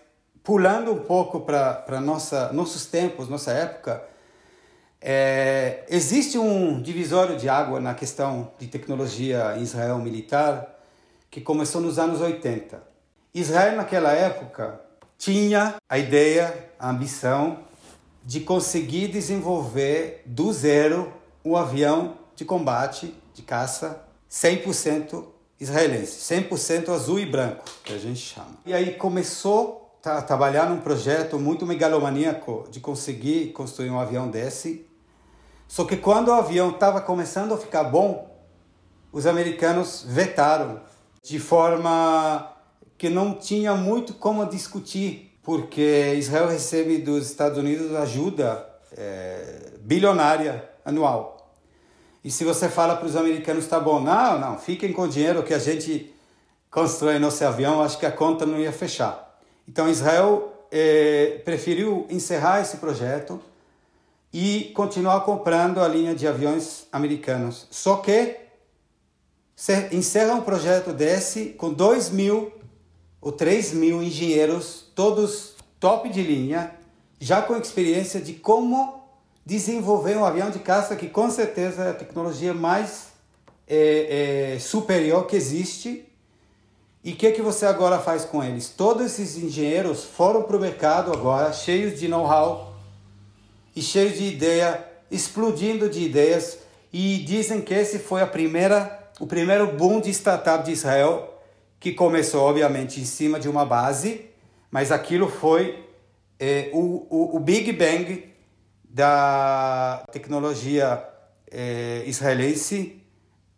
pulando 0.45 0.93
um 0.93 1.01
pouco 1.01 1.41
para 1.41 2.01
nossos 2.01 2.87
tempos, 2.87 3.29
nossa 3.29 3.51
época, 3.53 4.03
é, 5.01 5.85
existe 5.89 6.39
um 6.39 6.81
divisório 6.81 7.37
de 7.37 7.49
água 7.49 7.81
na 7.81 7.95
questão 7.95 8.53
de 8.59 8.67
tecnologia 8.67 9.57
em 9.57 9.63
Israel 9.63 9.99
militar 9.99 10.79
que 11.31 11.41
começou 11.41 11.81
nos 11.81 11.99
anos 11.99 12.21
80. 12.21 12.83
Israel, 13.33 13.77
naquela 13.77 14.13
época, 14.13 14.81
tinha 15.17 15.77
a 15.89 15.99
ideia, 15.99 16.71
a 16.79 16.91
ambição 16.91 17.61
de 18.25 18.41
conseguir 18.41 19.09
desenvolver 19.09 20.23
do 20.27 20.53
zero 20.53 21.13
um 21.45 21.57
avião 21.57 22.20
de 22.41 22.45
combate, 22.45 23.15
de 23.33 23.43
caça, 23.43 24.05
100% 24.31 25.25
israelense, 25.59 26.35
100% 26.35 26.89
azul 26.91 27.19
e 27.19 27.27
branco, 27.27 27.65
que 27.85 27.93
a 27.93 27.99
gente 27.99 28.21
chama. 28.21 28.59
E 28.67 28.75
aí 28.75 28.95
começou 28.95 29.99
a 30.05 30.23
trabalhar 30.23 30.69
num 30.69 30.81
projeto 30.81 31.39
muito 31.39 31.67
megalomaníaco 31.67 32.67
de 32.71 32.81
conseguir 32.81 33.53
construir 33.53 33.91
um 33.91 34.01
avião 34.01 34.31
desse 34.31 34.91
só 35.71 35.85
que 35.85 35.97
quando 35.97 36.29
o 36.29 36.33
avião 36.33 36.71
estava 36.71 37.01
começando 37.01 37.55
a 37.55 37.57
ficar 37.57 37.85
bom, 37.85 38.29
os 39.13 39.25
americanos 39.25 40.05
vetaram 40.05 40.81
de 41.23 41.39
forma 41.39 42.57
que 42.99 43.09
não 43.09 43.35
tinha 43.35 43.77
muito 43.77 44.15
como 44.15 44.45
discutir, 44.47 45.39
porque 45.45 46.15
Israel 46.17 46.49
recebe 46.49 46.99
dos 46.99 47.31
Estados 47.31 47.57
Unidos 47.57 47.95
ajuda 47.95 48.69
é, 48.97 49.75
bilionária 49.81 50.69
anual. 50.85 51.40
E 52.23 52.31
se 52.31 52.45
você 52.45 52.69
fala 52.69 52.97
para 52.97 53.07
os 53.07 53.17
americanos, 53.17 53.67
tá 53.67 53.81
bom, 53.81 54.01
não, 54.01 54.39
não, 54.39 54.59
fiquem 54.59 54.93
com 54.93 55.03
o 55.03 55.09
dinheiro 55.09 55.43
que 55.43 55.55
a 55.55 55.59
gente 55.59 56.13
constrói 56.71 57.19
nosso 57.19 57.45
avião, 57.45 57.83
acho 57.83 57.99
que 57.99 58.07
a 58.07 58.13
conta 58.13 58.45
não 58.45 58.59
ia 58.59 58.73
fechar. 58.73 59.41
Então 59.67 59.89
Israel 59.89 60.67
é, 60.71 61.41
preferiu 61.45 62.07
encerrar 62.11 62.61
esse 62.61 62.77
projeto 62.77 63.41
e 64.33 64.71
continuar 64.75 65.21
comprando 65.23 65.81
a 65.81 65.89
linha 65.89 66.15
de 66.15 66.27
aviões 66.27 66.87
americanos. 66.93 67.67
Só 67.71 67.97
que 67.97 68.37
encerra 69.93 70.35
um 70.35 70.43
projeto 70.43 70.93
desse 70.93 71.47
com 71.51 71.73
2 71.73 72.11
mil 72.11 72.53
ou 73.21 73.33
3 73.33 73.73
mil 73.73 74.03
engenheiros, 74.03 74.87
todos 74.95 75.55
top 75.79 76.09
de 76.09 76.23
linha, 76.23 76.75
já 77.19 77.43
com 77.43 77.57
experiência 77.57 78.21
de 78.21 78.35
como 78.35 79.00
desenvolver 79.51 80.17
um 80.17 80.25
avião 80.25 80.49
de 80.49 80.61
caça 80.61 80.95
que 80.95 81.09
com 81.09 81.29
certeza 81.29 81.83
é 81.83 81.91
a 81.91 81.95
tecnologia 81.95 82.55
mais 82.55 83.09
é, 83.67 84.53
é, 84.55 84.59
superior 84.61 85.27
que 85.27 85.35
existe. 85.35 86.07
E 87.03 87.15
o 87.15 87.17
que, 87.17 87.33
que 87.33 87.43
você 87.43 87.67
agora 87.67 87.99
faz 87.99 88.25
com 88.25 88.45
eles? 88.45 88.69
Todos 88.69 89.05
esses 89.07 89.37
engenheiros 89.37 90.05
foram 90.05 90.45
para 90.45 90.57
o 90.57 90.61
mercado 90.61 91.13
agora, 91.13 91.53
cheios 91.53 91.99
de 91.99 92.07
know-how, 92.07 92.77
e 93.75 93.83
cheio 93.83 94.13
de 94.13 94.23
ideia, 94.23 94.87
explodindo 95.11 95.91
de 95.91 96.01
ideias, 96.01 96.59
e 96.93 97.19
dizem 97.19 97.61
que 97.61 97.75
esse 97.75 97.99
foi 97.99 98.23
a 98.23 98.29
primeira, 98.29 99.11
o 99.19 99.27
primeiro 99.27 99.73
boom 99.73 100.01
de 100.01 100.11
startup 100.11 100.65
de 100.65 100.71
Israel, 100.71 101.43
que 101.81 101.91
começou 101.91 102.43
obviamente 102.43 103.01
em 103.01 103.05
cima 103.05 103.41
de 103.41 103.49
uma 103.49 103.65
base, 103.65 104.27
mas 104.71 104.93
aquilo 104.93 105.29
foi 105.29 105.85
é, 106.39 106.71
o, 106.73 107.05
o, 107.11 107.37
o, 107.37 107.41
Big 107.41 107.73
Bang 107.73 108.30
da 108.93 110.05
tecnologia 110.11 111.03
é, 111.51 112.03
israelense. 112.07 113.01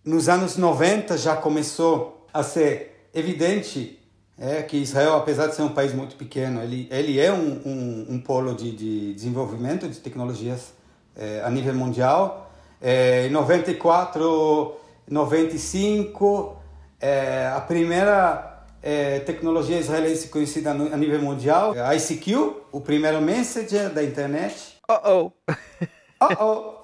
Nos 0.05 0.29
anos 0.29 0.57
90 0.57 1.17
já 1.17 1.37
começou 1.37 2.27
a 2.33 2.43
ser 2.43 3.09
evidente 3.15 3.99
é 4.39 4.63
que 4.63 4.77
Israel, 4.79 5.15
apesar 5.15 5.47
de 5.47 5.55
ser 5.55 5.63
um 5.63 5.69
país 5.69 5.95
muito 5.95 6.17
pequeno, 6.17 6.63
ele, 6.63 6.89
ele 6.91 7.21
é 7.21 7.33
um, 7.33 7.61
um, 7.65 8.07
um 8.11 8.21
polo 8.21 8.55
de, 8.55 8.73
de, 8.73 9.15
desenvolvimento 9.15 9.87
de 9.89 9.99
tecnologias 10.01 10.73
é, 11.15 11.43
a 11.45 11.51
nível 11.51 11.75
mundial. 11.75 12.51
É, 12.81 13.27
em 13.27 13.31
94, 13.31 14.75
95, 15.09 16.57
é, 17.01 17.53
a 17.55 17.61
primeira 17.61 18.65
é, 18.83 19.21
tecnologia 19.21 19.79
israelense 19.79 20.27
conhecida 20.29 20.75
no, 20.75 20.93
a 20.93 20.97
nível 20.97 21.21
mundial, 21.21 21.75
é 21.77 21.97
ICQ, 21.97 22.35
o 22.73 22.81
primeiro 22.81 23.21
messenger 23.21 23.91
da 23.91 24.03
internet. 24.03 24.72
Oh 24.93 25.33
oh. 25.41 25.55
oh 26.21 26.45
oh. 26.45 26.83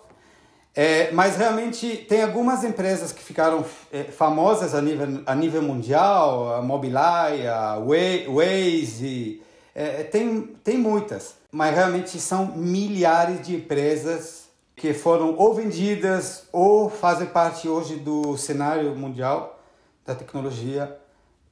É, 0.75 1.11
mas 1.11 1.37
realmente 1.37 2.07
tem 2.09 2.23
algumas 2.23 2.62
empresas 2.62 3.11
que 3.11 3.23
ficaram 3.23 3.64
é, 3.92 4.05
famosas 4.05 4.75
a 4.75 4.81
nível, 4.81 5.23
a 5.27 5.35
nível 5.35 5.61
mundial, 5.61 6.55
a 6.55 6.62
Mobileye, 6.62 7.49
a 7.49 7.79
Waze, 7.79 9.42
é, 9.75 10.05
tem, 10.05 10.42
tem 10.62 10.79
muitas, 10.79 11.35
mas 11.51 11.75
realmente 11.75 12.21
são 12.21 12.47
milhares 12.57 13.44
de 13.44 13.57
empresas 13.57 14.44
que 14.77 14.94
foram 14.94 15.35
ou 15.37 15.53
vendidas 15.53 16.49
ou 16.53 16.88
fazem 16.88 17.27
parte 17.27 17.68
hoje 17.68 17.97
do 17.97 18.37
cenário 18.38 18.94
mundial 18.94 19.59
da 20.07 20.14
tecnologia. 20.14 20.97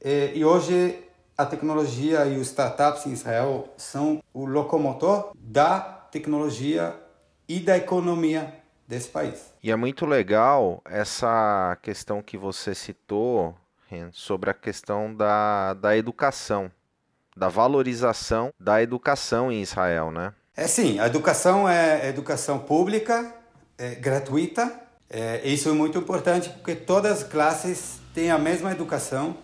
É, 0.01 0.31
e 0.35 0.45
hoje 0.45 1.03
a 1.37 1.45
tecnologia 1.45 2.25
e 2.27 2.39
os 2.39 2.47
startups 2.47 3.07
em 3.07 3.13
Israel 3.13 3.69
são 3.77 4.23
o 4.33 4.47
locomotor 4.47 5.33
da 5.35 5.97
tecnologia 6.17 6.95
e 7.47 7.61
da 7.61 7.77
economia 7.77 8.55
desse 8.89 9.09
país. 9.09 9.53
E 9.63 9.71
é 9.71 9.77
muito 9.77 10.07
legal 10.07 10.81
essa 10.87 11.77
questão 11.83 12.23
que 12.23 12.39
você 12.39 12.75
citou 12.75 13.55
sobre 14.13 14.51
a 14.51 14.55
questão 14.55 15.15
da, 15.15 15.75
da 15.75 15.97
educação, 15.97 16.71
da 17.37 17.49
valorização 17.49 18.53
da 18.59 18.83
educação 18.83 19.53
em 19.53 19.61
Israel, 19.61 20.11
né? 20.11 20.33
É 20.57 20.67
sim, 20.67 20.99
a 20.99 21.07
educação 21.07 21.69
é 21.69 22.09
educação 22.09 22.59
pública, 22.59 23.33
é 23.77 23.95
gratuita. 23.95 24.73
É, 25.09 25.47
isso 25.47 25.69
é 25.69 25.73
muito 25.73 25.99
importante 25.99 26.49
porque 26.49 26.75
todas 26.75 27.19
as 27.19 27.23
classes 27.23 28.01
têm 28.15 28.31
a 28.31 28.39
mesma 28.39 28.73
educação. 28.73 29.37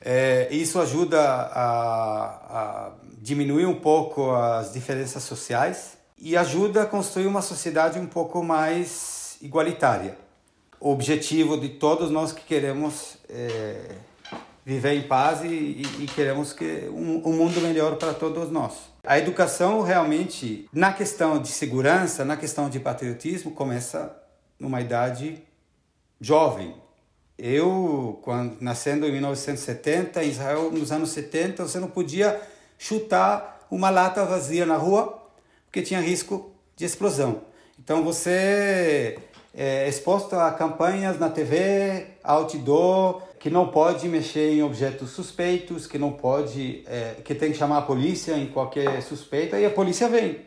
É, 0.00 0.48
isso 0.50 0.78
ajuda 0.78 1.20
a, 1.20 2.24
a 2.50 2.92
diminuir 3.18 3.66
um 3.66 3.80
pouco 3.80 4.32
as 4.34 4.72
diferenças 4.72 5.22
sociais 5.22 5.93
e 6.24 6.38
ajuda 6.38 6.84
a 6.84 6.86
construir 6.86 7.26
uma 7.26 7.42
sociedade 7.42 7.98
um 7.98 8.06
pouco 8.06 8.42
mais 8.42 9.36
igualitária. 9.42 10.16
O 10.80 10.90
objetivo 10.90 11.60
de 11.60 11.68
todos 11.68 12.10
nós 12.10 12.32
que 12.32 12.42
queremos 12.42 13.18
é, 13.28 13.96
viver 14.64 14.94
em 14.94 15.02
paz 15.02 15.44
e, 15.44 15.48
e, 15.48 15.82
e 16.00 16.06
queremos 16.06 16.54
que 16.54 16.88
um, 16.88 17.28
um 17.28 17.32
mundo 17.34 17.60
melhor 17.60 17.96
para 17.96 18.14
todos 18.14 18.50
nós. 18.50 18.72
A 19.04 19.18
educação 19.18 19.82
realmente, 19.82 20.66
na 20.72 20.94
questão 20.94 21.38
de 21.38 21.48
segurança, 21.48 22.24
na 22.24 22.38
questão 22.38 22.70
de 22.70 22.80
patriotismo, 22.80 23.50
começa 23.50 24.16
numa 24.58 24.80
idade 24.80 25.42
jovem. 26.18 26.74
Eu, 27.36 28.18
quando 28.22 28.56
nascendo 28.62 29.06
em 29.06 29.12
1970, 29.12 30.24
em 30.24 30.30
Israel, 30.30 30.70
nos 30.70 30.90
anos 30.90 31.10
70, 31.10 31.64
você 31.64 31.78
não 31.78 31.88
podia 31.88 32.40
chutar 32.78 33.66
uma 33.70 33.90
lata 33.90 34.24
vazia 34.24 34.64
na 34.64 34.78
rua 34.78 35.22
porque 35.74 35.82
tinha 35.82 36.00
risco 36.00 36.52
de 36.76 36.84
explosão. 36.84 37.40
Então 37.76 38.04
você 38.04 39.18
é 39.52 39.88
exposto 39.88 40.36
a 40.36 40.52
campanhas 40.52 41.18
na 41.18 41.28
TV, 41.28 42.06
outdoor, 42.22 43.20
que 43.40 43.50
não 43.50 43.66
pode 43.66 44.08
mexer 44.08 44.52
em 44.52 44.62
objetos 44.62 45.10
suspeitos, 45.10 45.88
que 45.88 45.98
não 45.98 46.12
pode, 46.12 46.84
é, 46.86 47.16
que 47.24 47.34
tem 47.34 47.50
que 47.50 47.58
chamar 47.58 47.78
a 47.78 47.82
polícia 47.82 48.38
em 48.38 48.46
qualquer 48.46 49.02
suspeita 49.02 49.58
e 49.58 49.66
a 49.66 49.70
polícia 49.70 50.08
vem 50.08 50.42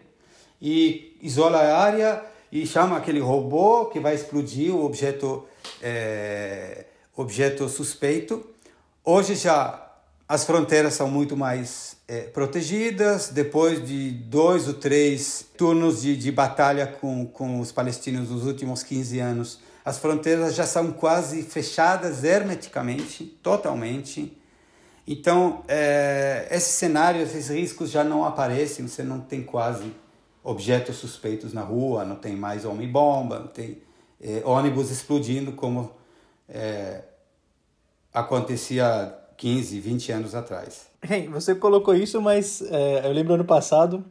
e 0.62 1.18
isola 1.22 1.58
a 1.58 1.78
área 1.78 2.24
e 2.50 2.66
chama 2.66 2.96
aquele 2.96 3.20
robô 3.20 3.88
que 3.88 4.00
vai 4.00 4.16
explodir 4.16 4.74
o 4.74 4.86
objeto, 4.86 5.46
é, 5.82 6.86
objeto 7.18 7.68
suspeito. 7.68 8.46
Hoje 9.04 9.36
já 9.36 9.87
as 10.28 10.44
fronteiras 10.44 10.94
são 10.94 11.10
muito 11.10 11.38
mais 11.38 11.96
é, 12.08 12.22
protegidas. 12.22 13.30
Depois 13.30 13.86
de 13.86 14.12
dois 14.12 14.68
ou 14.68 14.74
três 14.74 15.46
turnos 15.58 16.02
de, 16.02 16.18
de 16.18 16.32
batalha 16.32 16.86
com, 16.86 17.26
com 17.26 17.60
os 17.62 17.72
palestinos 17.72 18.30
nos 18.30 18.46
últimos 18.46 18.84
15 18.84 19.20
anos, 19.20 19.60
as 19.86 19.98
fronteiras 19.98 20.54
já 20.54 20.66
são 20.66 20.92
quase 20.92 21.44
fechadas 21.44 22.26
hermeticamente, 22.26 23.24
totalmente. 23.42 24.38
Então, 25.08 25.64
é, 25.66 26.46
esse 26.52 26.72
cenário, 26.72 27.22
esses 27.22 27.48
riscos 27.48 27.90
já 27.90 28.04
não 28.04 28.26
aparecem, 28.26 28.86
você 28.86 29.04
não 29.04 29.22
tem 29.22 29.42
quase 29.42 29.96
objetos 30.44 30.98
suspeitos 30.98 31.54
na 31.54 31.62
rua, 31.62 32.04
não 32.04 32.18
tem 32.18 32.36
mais 32.36 32.66
homem-bomba, 32.66 33.40
não 33.40 33.48
tem 33.48 33.82
é, 34.22 34.42
ônibus 34.44 34.92
explodindo 34.92 35.54
como 35.54 35.92
é, 36.50 37.04
acontecia 38.14 39.18
15, 39.38 39.80
20 39.80 40.12
anos 40.12 40.36
atrás. 40.36 40.88
Hey, 41.08 41.28
você 41.28 41.54
colocou 41.56 41.96
isso, 41.96 42.22
mas 42.22 42.62
é, 42.62 43.08
eu 43.08 43.14
lembro 43.14 43.36
ano 43.36 43.46
passado, 43.46 44.04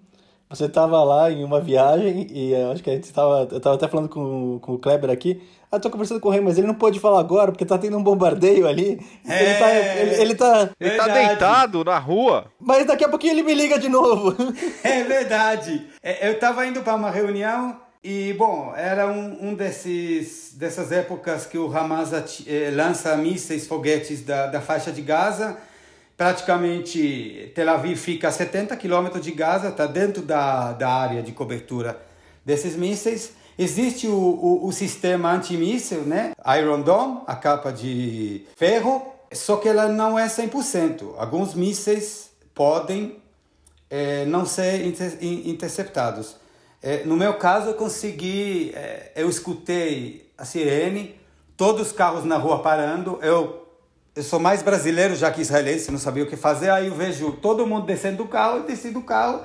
você 0.48 0.66
estava 0.66 1.02
lá 1.02 1.30
em 1.30 1.42
uma 1.42 1.60
viagem 1.60 2.28
e 2.30 2.52
eu 2.52 2.70
acho 2.70 2.82
que 2.82 2.90
a 2.90 2.94
gente 2.94 3.04
estava, 3.04 3.48
eu 3.50 3.58
estava 3.58 3.74
até 3.74 3.88
falando 3.88 4.08
com, 4.08 4.58
com 4.60 4.74
o 4.74 4.78
Kleber 4.78 5.10
aqui, 5.10 5.42
ah, 5.70 5.80
tô 5.80 5.90
conversando 5.90 6.20
com 6.20 6.28
o 6.28 6.30
Rei, 6.30 6.40
mas 6.40 6.56
ele 6.56 6.66
não 6.66 6.74
pode 6.74 7.00
falar 7.00 7.18
agora 7.18 7.50
porque 7.50 7.64
tá 7.64 7.76
tendo 7.76 7.98
um 7.98 8.02
bombardeio 8.02 8.68
ali. 8.68 9.00
É, 9.28 9.42
ele 9.42 9.58
tá. 9.58 9.74
Ele, 9.74 10.14
ele 10.22 10.34
tá, 10.34 10.70
ele 10.78 10.96
tá 10.96 11.08
deitado 11.08 11.84
na 11.84 11.98
rua. 11.98 12.46
Mas 12.60 12.86
daqui 12.86 13.04
a 13.04 13.08
pouquinho 13.08 13.32
ele 13.32 13.42
me 13.42 13.52
liga 13.52 13.78
de 13.78 13.88
novo. 13.88 14.34
É 14.84 15.02
verdade. 15.02 15.84
É, 16.02 16.28
eu 16.28 16.38
tava 16.38 16.64
indo 16.66 16.80
para 16.82 16.94
uma 16.94 17.10
reunião 17.10 17.76
e, 18.08 18.32
bom, 18.34 18.72
era 18.76 19.08
um, 19.08 19.48
um 19.48 19.54
desses, 19.54 20.52
dessas 20.54 20.92
épocas 20.92 21.44
que 21.44 21.58
o 21.58 21.76
Hamas 21.76 22.12
eh, 22.46 22.70
lança 22.72 23.16
mísseis, 23.16 23.66
foguetes 23.66 24.24
da, 24.24 24.46
da 24.46 24.60
faixa 24.60 24.92
de 24.92 25.02
Gaza. 25.02 25.56
Praticamente 26.16 27.50
Tel 27.52 27.68
Aviv 27.68 27.96
fica 27.96 28.28
a 28.28 28.30
70 28.30 28.76
quilômetros 28.76 29.24
de 29.24 29.32
Gaza, 29.32 29.70
está 29.70 29.88
dentro 29.88 30.22
da, 30.22 30.72
da 30.72 30.88
área 30.88 31.20
de 31.20 31.32
cobertura 31.32 32.00
desses 32.44 32.76
mísseis. 32.76 33.32
Existe 33.58 34.06
o, 34.06 34.14
o, 34.14 34.68
o 34.68 34.72
sistema 34.72 35.32
antimíssil, 35.32 36.02
né? 36.02 36.32
Iron 36.60 36.82
Dome, 36.82 37.22
a 37.26 37.34
capa 37.34 37.72
de 37.72 38.46
ferro, 38.54 39.04
só 39.32 39.56
que 39.56 39.68
ela 39.68 39.88
não 39.88 40.16
é 40.16 40.28
100%. 40.28 41.14
Alguns 41.18 41.54
mísseis 41.54 42.30
podem 42.54 43.16
é, 43.90 44.24
não 44.26 44.46
ser 44.46 44.86
inter, 44.86 45.18
interceptados. 45.20 46.45
É, 46.86 47.02
no 47.04 47.16
meu 47.16 47.34
caso, 47.34 47.70
eu 47.70 47.74
consegui, 47.74 48.70
é, 48.72 49.10
eu 49.16 49.28
escutei 49.28 50.30
a 50.38 50.44
sirene, 50.44 51.16
todos 51.56 51.88
os 51.88 51.92
carros 51.92 52.22
na 52.24 52.36
rua 52.36 52.62
parando, 52.62 53.18
eu 53.22 53.66
eu 54.14 54.22
sou 54.22 54.38
mais 54.38 54.62
brasileiro 54.62 55.16
já 55.16 55.32
que 55.32 55.40
israelense, 55.40 55.90
não 55.90 55.98
sabia 55.98 56.22
o 56.22 56.28
que 56.28 56.36
fazer. 56.36 56.70
Aí 56.70 56.86
eu 56.86 56.94
vejo 56.94 57.32
todo 57.32 57.66
mundo 57.66 57.86
descendo 57.86 58.18
do 58.18 58.28
carro, 58.28 58.58
eu 58.58 58.62
desci 58.62 58.90
do 58.90 59.02
carro, 59.02 59.42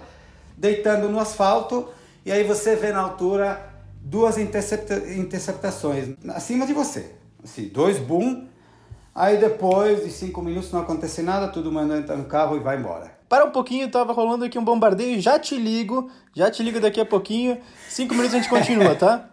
deitando 0.56 1.10
no 1.10 1.20
asfalto, 1.20 1.90
e 2.24 2.32
aí 2.32 2.44
você 2.44 2.76
vê 2.76 2.92
na 2.92 3.00
altura 3.00 3.60
duas 4.00 4.38
intercepta 4.38 4.98
interceptações 5.12 6.10
acima 6.36 6.68
de 6.68 6.74
você. 6.74 7.12
Assim, 7.44 7.70
dois 7.70 7.98
boom, 7.98 8.48
aí 9.16 9.38
depois 9.38 10.04
de 10.04 10.12
cinco 10.12 10.44
minutos 10.44 10.72
não 10.72 10.82
acontece 10.82 11.24
nada, 11.24 11.48
todo 11.48 11.72
mundo 11.72 11.96
entra 11.96 12.16
no 12.16 12.26
carro 12.26 12.56
e 12.56 12.60
vai 12.60 12.78
embora. 12.78 13.21
Para 13.32 13.46
um 13.46 13.50
pouquinho, 13.50 13.90
tava 13.90 14.12
rolando 14.12 14.44
aqui 14.44 14.60
um 14.60 14.64
bombardeio, 14.66 15.22
já 15.22 15.40
te 15.40 15.56
ligo, 15.56 16.12
já 16.36 16.52
te 16.52 16.62
ligo 16.62 16.82
daqui 16.82 17.00
a 17.00 17.06
pouquinho. 17.06 17.62
Cinco 17.88 18.14
minutos 18.14 18.34
a 18.34 18.40
gente 18.40 18.50
continua, 18.50 18.94
tá? 18.94 19.30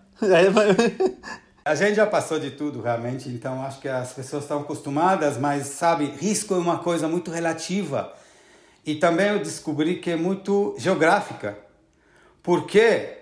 a 1.64 1.74
gente 1.74 1.96
já 1.96 2.06
passou 2.06 2.38
de 2.38 2.52
tudo 2.52 2.80
realmente, 2.80 3.28
então 3.28 3.60
acho 3.60 3.80
que 3.80 3.88
as 3.88 4.12
pessoas 4.12 4.44
estão 4.44 4.60
acostumadas, 4.60 5.36
mas 5.36 5.66
sabe, 5.66 6.04
risco 6.04 6.54
é 6.54 6.58
uma 6.58 6.78
coisa 6.78 7.08
muito 7.08 7.32
relativa. 7.32 8.12
E 8.86 8.94
também 8.94 9.30
eu 9.30 9.40
descobri 9.40 9.96
que 9.96 10.12
é 10.12 10.16
muito 10.16 10.76
geográfica. 10.78 11.58
Porque 12.40 13.16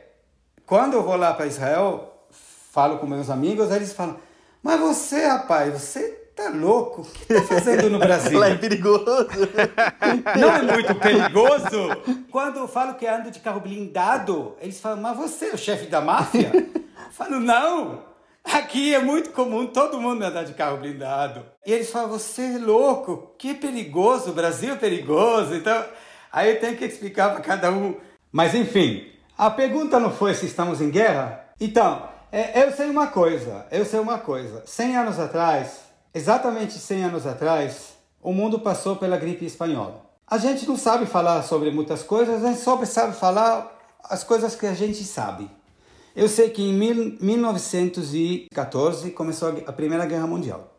quando 0.67 0.93
eu 0.93 1.03
vou 1.03 1.17
lá 1.17 1.33
para 1.33 1.47
Israel, 1.47 2.29
falo 2.71 2.99
com 2.99 3.07
meus 3.07 3.31
amigos, 3.31 3.71
eles 3.71 3.95
falam: 3.95 4.19
Mas 4.63 4.79
você, 4.79 5.25
rapaz, 5.25 5.73
você 5.73 6.26
tá 6.37 6.51
louco? 6.51 7.01
O 7.01 7.05
que 7.05 7.35
tá 7.35 7.43
fazendo 7.43 7.89
no 7.89 7.99
Brasil? 7.99 8.39
Lá 8.39 8.51
é 8.51 8.55
perigoso. 8.55 9.07
Não 10.39 10.55
é 10.55 10.63
muito 10.63 10.95
perigoso? 10.97 11.89
Quando 12.31 12.59
eu 12.59 12.69
falo 12.69 12.95
que 12.95 13.07
ando 13.07 13.31
de 13.31 13.41
carro 13.41 13.61
blindado, 13.61 14.55
eles 14.61 14.79
falam: 14.79 15.01
Mas 15.01 15.17
você 15.17 15.47
é 15.47 15.55
o 15.55 15.59
chefe 15.59 15.87
da 15.87 16.01
máfia? 16.01 16.53
Eu 16.55 17.11
falo: 17.11 17.41
Não. 17.41 18.15
Aqui 18.45 18.95
é 18.95 19.01
muito 19.01 19.31
comum 19.31 19.67
todo 19.67 20.01
mundo 20.01 20.23
andar 20.23 20.45
de 20.45 20.55
carro 20.55 20.77
blindado. 20.77 21.45
E 21.67 21.73
eles 21.73 21.91
falam: 21.91 22.11
Você 22.11 22.43
é 22.43 22.59
louco? 22.59 23.35
Que 23.39 23.55
perigoso, 23.55 24.31
o 24.31 24.35
Brasil 24.35 24.75
é 24.75 24.77
perigoso. 24.77 25.55
Então, 25.55 25.85
aí 26.31 26.51
eu 26.51 26.61
tenho 26.61 26.77
que 26.77 26.85
explicar 26.85 27.33
para 27.33 27.41
cada 27.41 27.73
um. 27.73 27.97
Mas 28.31 28.55
enfim, 28.55 29.11
a 29.37 29.49
pergunta 29.51 29.99
não 29.99 30.13
foi 30.13 30.35
se 30.35 30.47
estamos 30.47 30.81
em 30.81 30.91
guerra? 30.91 31.47
Então, 31.59 32.07
é, 32.31 32.65
eu 32.65 32.73
sei 32.73 32.91
uma 32.91 33.07
coisa, 33.07 33.67
eu 33.71 33.85
sei 33.85 33.99
uma 33.99 34.19
coisa. 34.19 34.63
100 34.67 34.97
anos 34.97 35.19
atrás, 35.19 35.86
exatamente 36.17 36.79
100 36.79 37.05
anos 37.05 37.27
atrás, 37.27 37.95
o 38.23 38.33
mundo 38.33 38.59
passou 38.59 38.97
pela 38.97 39.19
gripe 39.19 39.45
espanhola. 39.45 40.07
A 40.27 40.39
gente 40.39 40.67
não 40.67 40.79
sabe 40.79 41.05
falar 41.05 41.43
sobre 41.43 41.71
muitas 41.71 42.03
coisas, 42.03 42.43
a 42.43 42.49
gente 42.49 42.61
só 42.61 42.83
sabe 42.87 43.15
falar 43.15 43.79
as 44.03 44.25
coisas 44.25 44.57
que 44.57 44.65
a 44.67 44.73
gente 44.73 45.05
sabe. 45.05 45.51
Eu 46.15 46.27
sei 46.27 46.49
que 46.49 46.63
em 46.63 46.73
1914 46.73 49.11
começou 49.11 49.63
a 49.67 49.73
Primeira 49.73 50.07
Guerra 50.07 50.27
Mundial. 50.27 50.73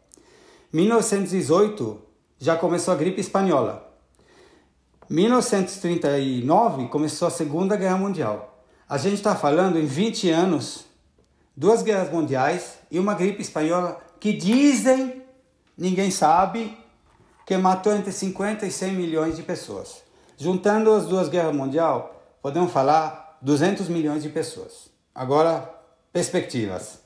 1918 0.73 2.01
já 2.39 2.57
começou 2.57 2.95
a 2.95 2.97
gripe 2.97 3.21
espanhola. 3.21 3.87
1939 5.07 6.87
começou 6.87 7.27
a 7.27 7.31
Segunda 7.31 7.75
Guerra 7.75 7.97
Mundial. 7.97 8.59
A 8.89 8.97
gente 8.97 9.17
está 9.17 9.35
falando 9.35 9.77
em 9.77 9.85
20 9.85 10.31
anos, 10.31 10.85
duas 11.55 11.83
guerras 11.83 12.11
mundiais 12.11 12.79
e 12.89 12.97
uma 12.97 13.13
gripe 13.13 13.43
espanhola 13.43 14.01
que 14.19 14.33
dizem, 14.33 15.26
ninguém 15.77 16.09
sabe, 16.09 16.75
que 17.45 17.55
matou 17.55 17.93
entre 17.93 18.11
50 18.11 18.65
e 18.65 18.71
100 18.71 18.93
milhões 18.93 19.35
de 19.35 19.43
pessoas. 19.43 20.01
Juntando 20.37 20.91
as 20.91 21.05
duas 21.05 21.29
guerras 21.29 21.55
mundiais, 21.55 22.03
podemos 22.41 22.71
falar 22.71 23.37
200 23.41 23.87
milhões 23.87 24.23
de 24.23 24.29
pessoas. 24.29 24.89
Agora, 25.13 25.71
perspectivas. 26.11 26.99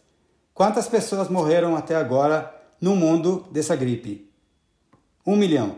Quantas 0.54 0.88
pessoas 0.88 1.28
morreram 1.30 1.76
até 1.76 1.96
agora 1.96 2.56
no 2.80 2.96
mundo 2.96 3.46
dessa 3.52 3.76
gripe? 3.76 4.32
Um 5.26 5.36
milhão. 5.36 5.78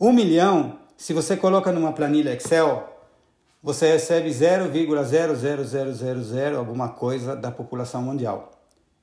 Um 0.00 0.12
milhão, 0.12 0.78
se 0.96 1.12
você 1.12 1.36
coloca 1.36 1.70
numa 1.70 1.92
planilha 1.92 2.34
Excel, 2.34 2.88
você 3.62 3.92
recebe 3.92 4.30
0,00000 4.30 6.56
alguma 6.56 6.88
coisa 6.88 7.36
da 7.36 7.50
população 7.50 8.02
mundial. 8.02 8.50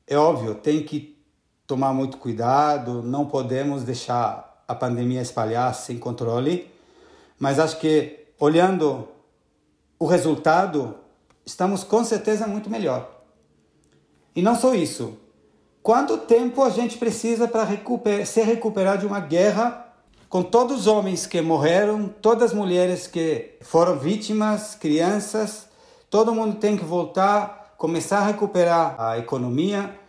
É 0.05 0.17
óbvio, 0.17 0.55
tem 0.55 0.83
que 0.83 1.18
tomar 1.69 1.93
muito 1.93 2.17
cuidado, 2.17 3.03
não 3.03 3.27
podemos 3.27 3.83
deixar 3.83 4.63
a 4.67 4.73
pandemia 4.73 5.21
espalhar 5.21 5.71
sem 5.75 5.99
controle, 5.99 6.67
mas 7.37 7.59
acho 7.59 7.77
que 7.77 8.25
olhando 8.39 9.07
o 9.99 10.07
resultado, 10.07 10.95
estamos 11.45 11.83
com 11.83 12.03
certeza 12.03 12.47
muito 12.47 12.71
melhor. 12.71 13.21
E 14.35 14.41
não 14.41 14.55
só 14.55 14.73
isso. 14.73 15.15
Quanto 15.83 16.17
tempo 16.17 16.63
a 16.63 16.71
gente 16.71 16.97
precisa 16.97 17.47
para 17.47 17.67
se 18.25 18.41
recuperar 18.41 18.97
de 18.97 19.05
uma 19.05 19.19
guerra 19.19 19.93
com 20.27 20.41
todos 20.41 20.81
os 20.81 20.87
homens 20.87 21.27
que 21.27 21.39
morreram, 21.39 22.07
todas 22.07 22.45
as 22.45 22.53
mulheres 22.53 23.05
que 23.05 23.57
foram 23.61 23.95
vítimas, 23.95 24.73
crianças, 24.73 25.67
todo 26.09 26.33
mundo 26.33 26.55
tem 26.55 26.75
que 26.75 26.83
voltar, 26.83 27.75
começar 27.77 28.21
a 28.21 28.25
recuperar 28.25 28.95
a 28.99 29.19
economia, 29.19 29.99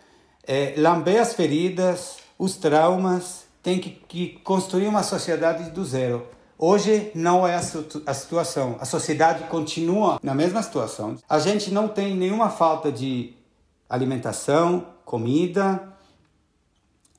é, 0.50 0.74
lamber 0.76 1.20
as 1.20 1.32
feridas, 1.32 2.16
os 2.36 2.56
traumas, 2.56 3.44
tem 3.62 3.78
que, 3.78 3.90
que, 3.90 4.30
construir 4.42 4.88
uma 4.88 5.04
sociedade 5.04 5.70
do 5.70 5.84
zero. 5.84 6.26
Hoje 6.58 7.12
não 7.14 7.46
é 7.46 7.54
a, 7.54 7.60
a 8.06 8.14
situação. 8.14 8.76
A 8.80 8.84
sociedade 8.84 9.44
continua 9.44 10.18
na 10.20 10.34
mesma 10.34 10.60
situação. 10.60 11.16
A 11.28 11.38
gente 11.38 11.70
não 11.70 11.86
tem 11.86 12.16
nenhuma 12.16 12.50
falta 12.50 12.90
de 12.90 13.32
alimentação, 13.88 14.86
comida. 15.04 15.88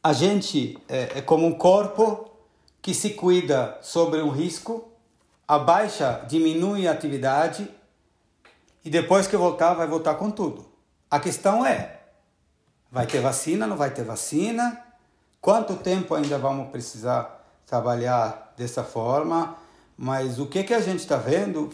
A 0.04 0.12
gente 0.12 0.78
é, 0.90 1.20
é 1.20 1.22
como 1.22 1.48
um 1.48 1.54
corpo 1.54 2.30
que 2.82 2.94
se 2.94 3.12
cuida 3.12 3.78
sobre 3.82 4.22
um 4.22 4.30
risco, 4.30 4.90
abaixa, 5.48 6.26
diminui 6.28 6.86
a 6.86 6.92
atividade 6.92 7.66
e 8.84 8.90
depois 8.90 9.26
que 9.26 9.38
voltar, 9.38 9.74
vai 9.74 9.88
voltar 9.88 10.16
com 10.16 10.30
tudo. 10.30 10.66
A 11.10 11.18
questão 11.18 11.66
é: 11.66 12.01
vai 12.92 13.08
ter 13.08 13.22
vacina, 13.22 13.66
não 13.66 13.78
vai 13.78 13.92
ter 13.92 14.04
vacina? 14.04 14.82
Quanto 15.40 15.76
tempo 15.76 16.14
ainda 16.14 16.38
vamos 16.38 16.70
precisar 16.70 17.44
trabalhar 17.66 18.54
dessa 18.58 18.84
forma? 18.84 19.56
Mas 19.98 20.40
o 20.40 20.46
que, 20.46 20.64
que 20.64 20.74
a 20.74 20.82
gente 20.82 21.00
está 21.00 21.18
vendo 21.18 21.70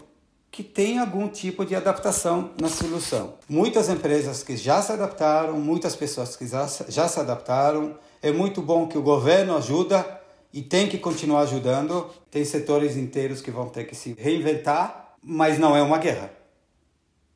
que 0.58 0.64
tem 0.64 0.98
algum 0.98 1.28
tipo 1.28 1.64
de 1.64 1.76
adaptação 1.76 2.52
na 2.60 2.68
solução. 2.68 3.36
Muitas 3.48 3.90
empresas 3.90 4.42
que 4.42 4.58
já 4.58 4.82
se 4.82 4.92
adaptaram, 4.92 5.60
muitas 5.60 5.96
pessoas 5.96 6.36
que 6.36 6.48
já, 6.48 6.68
já 6.88 7.08
se 7.08 7.20
adaptaram. 7.20 7.96
É 8.22 8.32
muito 8.32 8.60
bom 8.60 8.88
que 8.88 8.98
o 8.98 9.02
governo 9.04 9.56
ajuda 9.56 10.20
e 10.52 10.64
tem 10.64 10.88
que 10.88 10.98
continuar 10.98 11.42
ajudando. 11.42 12.10
Tem 12.32 12.44
setores 12.44 12.98
inteiros 12.98 13.40
que 13.40 13.52
vão 13.52 13.70
ter 13.70 13.84
que 13.86 13.96
se 13.96 14.16
reinventar, 14.18 15.14
mas 15.22 15.60
não 15.60 15.78
é 15.78 15.82
uma 15.84 16.00
guerra. 16.00 16.32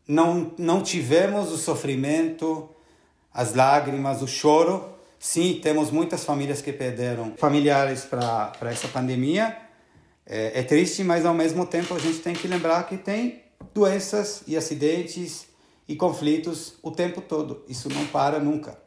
Não, 0.07 0.51
não 0.57 0.82
tivemos 0.82 1.51
o 1.51 1.57
sofrimento, 1.57 2.69
as 3.34 3.53
lágrimas, 3.53 4.21
o 4.21 4.27
choro. 4.27 4.89
Sim, 5.19 5.59
temos 5.61 5.91
muitas 5.91 6.23
famílias 6.23 6.61
que 6.61 6.73
perderam 6.73 7.34
familiares 7.38 8.05
para 8.05 8.71
essa 8.71 8.88
pandemia. 8.88 9.55
É, 10.25 10.59
é 10.59 10.63
triste, 10.63 11.03
mas 11.03 11.25
ao 11.25 11.34
mesmo 11.34 11.65
tempo 11.65 11.93
a 11.93 11.99
gente 11.99 12.19
tem 12.19 12.34
que 12.34 12.47
lembrar 12.47 12.88
que 12.88 12.97
tem 12.97 13.43
doenças 13.73 14.43
e 14.47 14.57
acidentes 14.57 15.45
e 15.88 15.95
conflitos 15.95 16.73
o 16.82 16.91
tempo 16.91 17.21
todo. 17.21 17.63
Isso 17.67 17.89
não 17.89 18.05
para 18.07 18.39
nunca. 18.39 18.77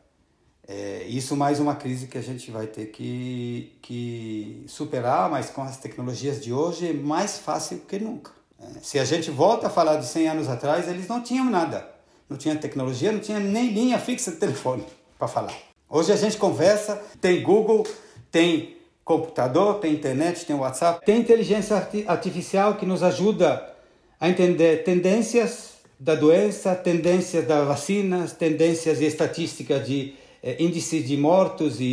É, 0.67 1.05
isso 1.07 1.37
mais 1.37 1.61
uma 1.61 1.77
crise 1.77 2.07
que 2.07 2.17
a 2.17 2.23
gente 2.23 2.51
vai 2.51 2.67
ter 2.67 2.87
que, 2.87 3.77
que 3.83 4.65
superar, 4.67 5.31
mas 5.31 5.51
com 5.51 5.63
as 5.63 5.77
tecnologias 5.77 6.43
de 6.43 6.53
hoje 6.53 6.89
é 6.89 6.93
mais 6.93 7.39
fácil 7.39 7.81
que 7.81 7.99
nunca. 7.99 8.31
É, 8.59 8.81
se 8.81 8.99
a 8.99 9.05
gente 9.05 9.31
volta 9.31 9.67
a 9.67 9.71
falar 9.71 9.97
de 9.97 10.07
100 10.07 10.29
anos 10.29 10.49
atrás, 10.49 10.89
eles 10.89 11.07
não 11.07 11.23
tinham 11.23 11.45
nada. 11.51 11.94
Não 12.29 12.37
tinha 12.37 12.57
tecnologia, 12.57 13.13
não 13.13 13.21
tinha 13.21 13.39
nem 13.39 13.71
linha 13.71 13.99
fixa 13.99 14.31
de 14.31 14.39
telefone 14.39 14.85
para 15.19 15.29
falar. 15.29 15.55
Hoje 15.89 16.13
a 16.13 16.17
gente 16.17 16.37
conversa, 16.37 17.01
tem 17.21 17.43
Google, 17.43 17.87
tem 18.31 18.77
computador, 19.05 19.79
tem 19.79 19.93
internet, 19.93 20.47
tem 20.47 20.57
WhatsApp, 20.57 21.05
tem 21.05 21.21
inteligência 21.21 21.77
artificial 22.07 22.77
que 22.77 22.87
nos 22.87 23.03
ajuda 23.03 23.71
a 24.19 24.29
entender 24.29 24.83
tendências 24.83 25.75
da 26.01 26.15
doença, 26.15 26.75
tendências 26.75 27.47
das 27.47 27.67
vacinas, 27.67 28.33
tendências 28.33 29.01
e 29.01 29.05
estatísticas 29.05 29.87
de 29.87 30.15
eh, 30.43 30.57
índices 30.59 31.07
de 31.07 31.17
mortos 31.17 31.79
e, 31.81 31.85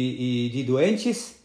e 0.47 0.49
de 0.49 0.63
doentes. 0.63 1.35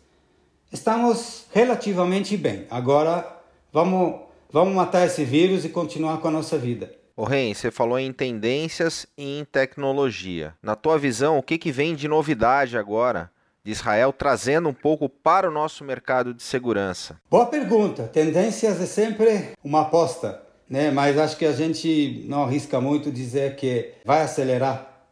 Estamos 0.73 1.45
relativamente 1.53 2.37
bem. 2.37 2.65
Agora 2.71 3.41
vamos, 3.73 4.21
vamos 4.51 4.75
matar 4.75 5.07
esse 5.07 5.25
vírus 5.25 5.65
e 5.65 5.69
continuar 5.69 6.19
com 6.19 6.29
a 6.29 6.31
nossa 6.31 6.57
vida. 6.57 6.93
O 7.19 7.25
Ren, 7.25 7.55
você 7.55 7.71
falou 7.71 7.99
em 7.99 8.13
tendências 8.13 9.07
e 9.17 9.39
em 9.39 9.45
tecnologia. 9.47 10.53
Na 10.63 10.77
tua 10.77 10.99
visão, 10.99 11.39
o 11.39 11.43
que, 11.43 11.57
que 11.57 11.73
vem 11.73 11.95
de 11.95 12.07
novidade 12.07 12.77
agora 12.77 13.31
de 13.65 13.73
Israel 13.73 14.13
trazendo 14.13 14.69
um 14.69 14.75
pouco 14.75 15.09
para 15.09 15.49
o 15.49 15.51
nosso 15.51 15.83
mercado 15.83 16.35
de 16.35 16.43
segurança? 16.43 17.19
Boa 17.31 17.47
pergunta. 17.47 18.03
Tendências 18.03 18.83
é 18.83 18.85
sempre 18.85 19.53
uma 19.65 19.81
aposta, 19.81 20.43
né? 20.69 20.91
Mas 20.91 21.17
acho 21.17 21.39
que 21.39 21.47
a 21.47 21.55
gente 21.55 22.23
não 22.29 22.45
arrisca 22.45 22.83
muito 22.83 23.11
dizer 23.11 23.57
que 23.57 23.95
vai 24.05 24.21
acelerar 24.21 25.09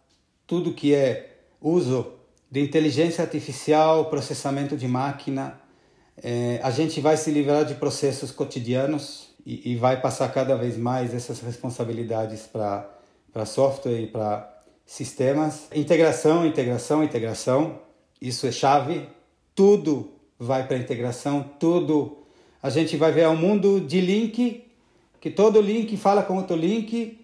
tudo 0.46 0.74
que 0.74 0.94
é 0.94 1.38
uso 1.58 2.12
de 2.50 2.60
inteligência 2.60 3.24
artificial, 3.24 4.10
processamento 4.10 4.76
de 4.76 4.86
máquina. 4.86 5.58
É, 6.22 6.60
a 6.62 6.70
gente 6.70 7.00
vai 7.00 7.16
se 7.16 7.30
livrar 7.30 7.64
de 7.64 7.74
processos 7.76 8.30
cotidianos 8.30 9.23
e, 9.44 9.72
e 9.72 9.76
vai 9.76 10.00
passar 10.00 10.32
cada 10.32 10.56
vez 10.56 10.76
mais 10.76 11.14
essas 11.14 11.40
responsabilidades 11.40 12.42
para 12.42 13.46
software 13.46 14.00
e 14.00 14.06
para 14.06 14.50
sistemas. 14.86 15.68
Integração, 15.74 16.46
integração, 16.46 17.04
integração. 17.04 17.78
Isso 18.20 18.46
é 18.46 18.52
chave. 18.52 19.08
Tudo 19.54 20.12
vai 20.38 20.66
para 20.66 20.76
integração, 20.76 21.44
tudo. 21.58 22.18
A 22.62 22.70
gente 22.70 22.96
vai 22.96 23.12
ver 23.12 23.28
um 23.28 23.36
mundo 23.36 23.80
de 23.80 24.00
link, 24.00 24.64
que 25.20 25.30
todo 25.30 25.60
link 25.60 25.96
fala 25.96 26.22
com 26.22 26.36
outro 26.36 26.56
link. 26.56 27.20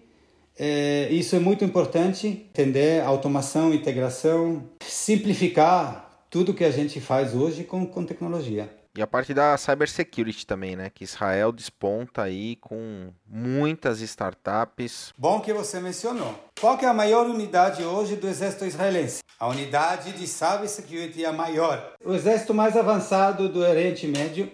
É, 0.57 1.07
isso 1.09 1.35
é 1.35 1.39
muito 1.39 1.65
importante, 1.65 2.27
entender 2.27 3.01
automação, 3.01 3.73
integração, 3.73 4.63
simplificar 4.81 6.23
tudo 6.29 6.53
que 6.53 6.63
a 6.63 6.71
gente 6.71 7.01
faz 7.01 7.33
hoje 7.33 7.63
com, 7.63 7.85
com 7.85 8.05
tecnologia. 8.05 8.69
E 8.95 9.01
a 9.01 9.07
parte 9.07 9.33
da 9.33 9.57
cybersecurity 9.57 10.45
também, 10.45 10.75
né? 10.75 10.89
Que 10.93 11.05
Israel 11.05 11.53
desponta 11.53 12.23
aí 12.23 12.57
com 12.57 13.13
muitas 13.25 14.01
startups. 14.01 15.13
Bom 15.17 15.39
que 15.39 15.53
você 15.53 15.79
mencionou. 15.79 16.35
Qual 16.59 16.77
é 16.77 16.85
a 16.85 16.93
maior 16.93 17.25
unidade 17.25 17.83
hoje 17.83 18.17
do 18.17 18.27
exército 18.27 18.65
israelense? 18.65 19.23
A 19.39 19.47
unidade 19.47 20.11
de 20.11 20.27
cybersecurity 20.27 21.23
é 21.23 21.29
a 21.29 21.31
maior. 21.31 21.93
O 22.03 22.13
exército 22.13 22.53
mais 22.53 22.75
avançado 22.75 23.47
do 23.47 23.61
Oriente 23.61 24.07
Médio 24.07 24.51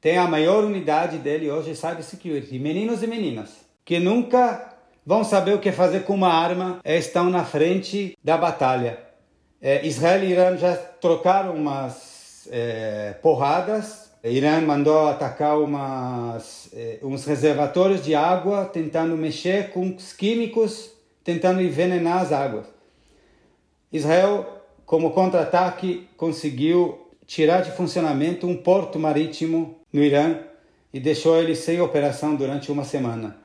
tem 0.00 0.18
a 0.18 0.26
maior 0.26 0.64
unidade 0.64 1.18
dele 1.18 1.48
hoje 1.48 1.76
cybersecurity. 1.76 2.58
Meninos 2.58 3.04
e 3.04 3.06
meninas 3.06 3.64
que 3.84 4.00
nunca 4.00 4.74
vão 5.06 5.22
saber 5.22 5.54
o 5.54 5.60
que 5.60 5.70
fazer 5.70 6.04
com 6.04 6.14
uma 6.14 6.32
arma 6.32 6.80
estão 6.84 7.30
na 7.30 7.44
frente 7.44 8.18
da 8.24 8.36
batalha. 8.36 8.98
É, 9.60 9.86
Israel 9.86 10.24
e 10.24 10.30
Irã 10.32 10.56
já 10.56 10.76
trocaram 10.76 11.54
umas 11.54 12.13
é, 12.50 13.14
porradas. 13.22 14.10
Irã 14.22 14.60
mandou 14.60 15.08
atacar 15.08 15.58
umas, 15.58 16.70
é, 16.72 16.98
uns 17.02 17.24
reservatórios 17.26 18.02
de 18.02 18.14
água, 18.14 18.64
tentando 18.64 19.16
mexer 19.16 19.70
com 19.70 19.94
os 19.94 20.12
químicos, 20.12 20.90
tentando 21.22 21.60
envenenar 21.60 22.22
as 22.22 22.32
águas. 22.32 22.66
Israel, 23.92 24.46
como 24.86 25.10
contra-ataque, 25.10 26.08
conseguiu 26.16 27.06
tirar 27.26 27.60
de 27.60 27.70
funcionamento 27.72 28.46
um 28.46 28.56
porto 28.56 28.98
marítimo 28.98 29.78
no 29.92 30.02
Irã 30.02 30.38
e 30.92 30.98
deixou 30.98 31.36
ele 31.36 31.54
sem 31.54 31.80
operação 31.80 32.34
durante 32.34 32.72
uma 32.72 32.84
semana. 32.84 33.36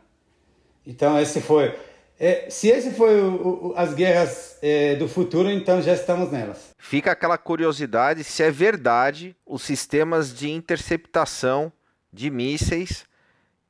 Então, 0.86 1.20
esse 1.20 1.42
foi 1.42 1.76
é, 2.20 2.50
se 2.50 2.68
esse 2.68 2.92
foi 2.92 3.22
o, 3.22 3.70
o, 3.70 3.74
as 3.78 3.94
guerras 3.94 4.58
é, 4.62 4.96
do 4.96 5.08
futuro, 5.08 5.50
então 5.50 5.82
já 5.82 5.94
estamos 5.94 6.30
nelas. 6.32 6.72
Fica 6.78 7.12
aquela 7.12 7.38
curiosidade 7.38 8.26
se 8.26 8.44
é 8.44 8.52
verdade 8.52 9.36
os 9.46 9.64
sistemas 9.64 10.34
de 10.34 10.52
interceptação 10.52 11.72
de 12.12 12.30
mísseis 12.30 13.06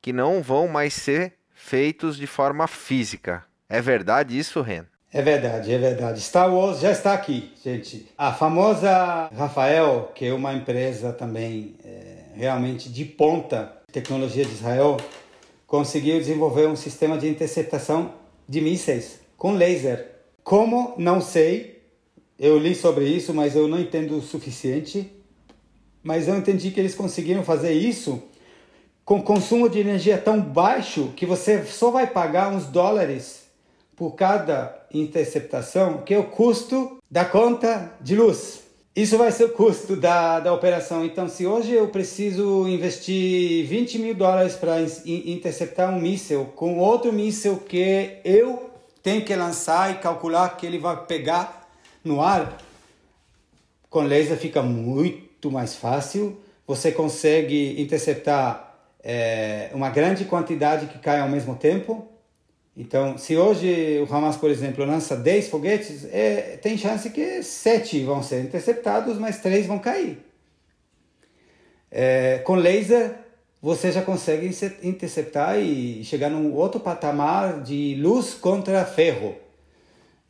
que 0.02 0.12
não 0.12 0.42
vão 0.42 0.66
mais 0.66 0.94
ser 0.94 1.34
feitos 1.52 2.16
de 2.16 2.26
forma 2.26 2.66
física. 2.66 3.44
É 3.68 3.80
verdade 3.80 4.36
isso, 4.36 4.60
Ren? 4.62 4.82
É 5.12 5.22
verdade, 5.22 5.72
é 5.72 5.78
verdade. 5.78 6.20
Star 6.20 6.52
Wars 6.52 6.80
já 6.80 6.90
está 6.90 7.12
aqui, 7.12 7.52
gente. 7.62 8.08
A 8.16 8.32
famosa 8.32 9.28
Rafael, 9.36 10.10
que 10.14 10.26
é 10.26 10.32
uma 10.32 10.54
empresa 10.54 11.12
também 11.12 11.76
é, 11.84 12.24
realmente 12.34 12.88
de 12.88 13.04
ponta, 13.04 13.76
tecnologia 13.92 14.44
de 14.44 14.52
Israel, 14.52 14.96
conseguiu 15.66 16.18
desenvolver 16.18 16.66
um 16.66 16.76
sistema 16.76 17.18
de 17.18 17.28
interceptação 17.28 18.18
de 18.50 18.60
mísseis 18.60 19.20
com 19.36 19.52
laser. 19.52 20.10
Como? 20.42 20.94
Não 20.98 21.20
sei. 21.20 21.80
Eu 22.36 22.58
li 22.58 22.74
sobre 22.74 23.06
isso, 23.06 23.32
mas 23.32 23.54
eu 23.54 23.68
não 23.68 23.78
entendo 23.78 24.16
o 24.16 24.20
suficiente. 24.20 25.08
Mas 26.02 26.26
eu 26.26 26.36
entendi 26.36 26.72
que 26.72 26.80
eles 26.80 26.96
conseguiram 26.96 27.44
fazer 27.44 27.72
isso 27.72 28.20
com 29.04 29.22
consumo 29.22 29.68
de 29.68 29.78
energia 29.78 30.18
tão 30.18 30.40
baixo 30.40 31.12
que 31.14 31.24
você 31.24 31.64
só 31.64 31.92
vai 31.92 32.08
pagar 32.08 32.52
uns 32.52 32.66
dólares 32.66 33.44
por 33.94 34.16
cada 34.16 34.84
interceptação, 34.92 35.98
que 35.98 36.12
é 36.12 36.18
o 36.18 36.24
custo 36.24 36.98
da 37.08 37.24
conta 37.24 37.92
de 38.00 38.16
luz. 38.16 38.64
Isso 38.94 39.16
vai 39.16 39.30
ser 39.30 39.44
o 39.44 39.50
custo 39.50 39.94
da, 39.94 40.40
da 40.40 40.52
operação. 40.52 41.04
Então, 41.04 41.28
se 41.28 41.46
hoje 41.46 41.72
eu 41.72 41.88
preciso 41.88 42.66
investir 42.66 43.64
20 43.66 43.98
mil 44.00 44.14
dólares 44.14 44.56
para 44.56 44.82
interceptar 45.06 45.94
um 45.94 46.00
míssil 46.00 46.46
com 46.56 46.78
outro 46.78 47.12
míssil 47.12 47.56
que 47.58 48.18
eu 48.24 48.68
tenho 49.00 49.24
que 49.24 49.34
lançar 49.36 49.92
e 49.92 49.98
calcular 49.98 50.56
que 50.56 50.66
ele 50.66 50.78
vai 50.78 51.04
pegar 51.06 51.70
no 52.04 52.20
ar, 52.20 52.58
com 53.88 54.00
laser 54.02 54.36
fica 54.36 54.60
muito 54.60 55.52
mais 55.52 55.76
fácil. 55.76 56.36
Você 56.66 56.90
consegue 56.90 57.80
interceptar 57.80 58.74
é, 59.02 59.70
uma 59.72 59.88
grande 59.88 60.24
quantidade 60.24 60.86
que 60.86 60.98
cai 60.98 61.20
ao 61.20 61.28
mesmo 61.28 61.54
tempo 61.54 62.08
então, 62.80 63.18
se 63.18 63.36
hoje 63.36 63.98
o 64.00 64.10
Hamas, 64.10 64.38
por 64.38 64.50
exemplo, 64.50 64.86
lança 64.86 65.14
10 65.14 65.48
foguetes, 65.48 66.02
é, 66.10 66.58
tem 66.62 66.78
chance 66.78 67.10
que 67.10 67.42
7 67.42 68.02
vão 68.04 68.22
ser 68.22 68.42
interceptados, 68.42 69.18
mas 69.18 69.38
3 69.38 69.66
vão 69.66 69.78
cair. 69.78 70.16
É, 71.90 72.38
com 72.38 72.54
laser, 72.54 73.18
você 73.60 73.92
já 73.92 74.00
consegue 74.00 74.50
interceptar 74.82 75.58
e 75.58 76.02
chegar 76.04 76.30
num 76.30 76.54
outro 76.54 76.80
patamar 76.80 77.62
de 77.62 77.96
luz 78.00 78.32
contra 78.32 78.82
ferro. 78.86 79.36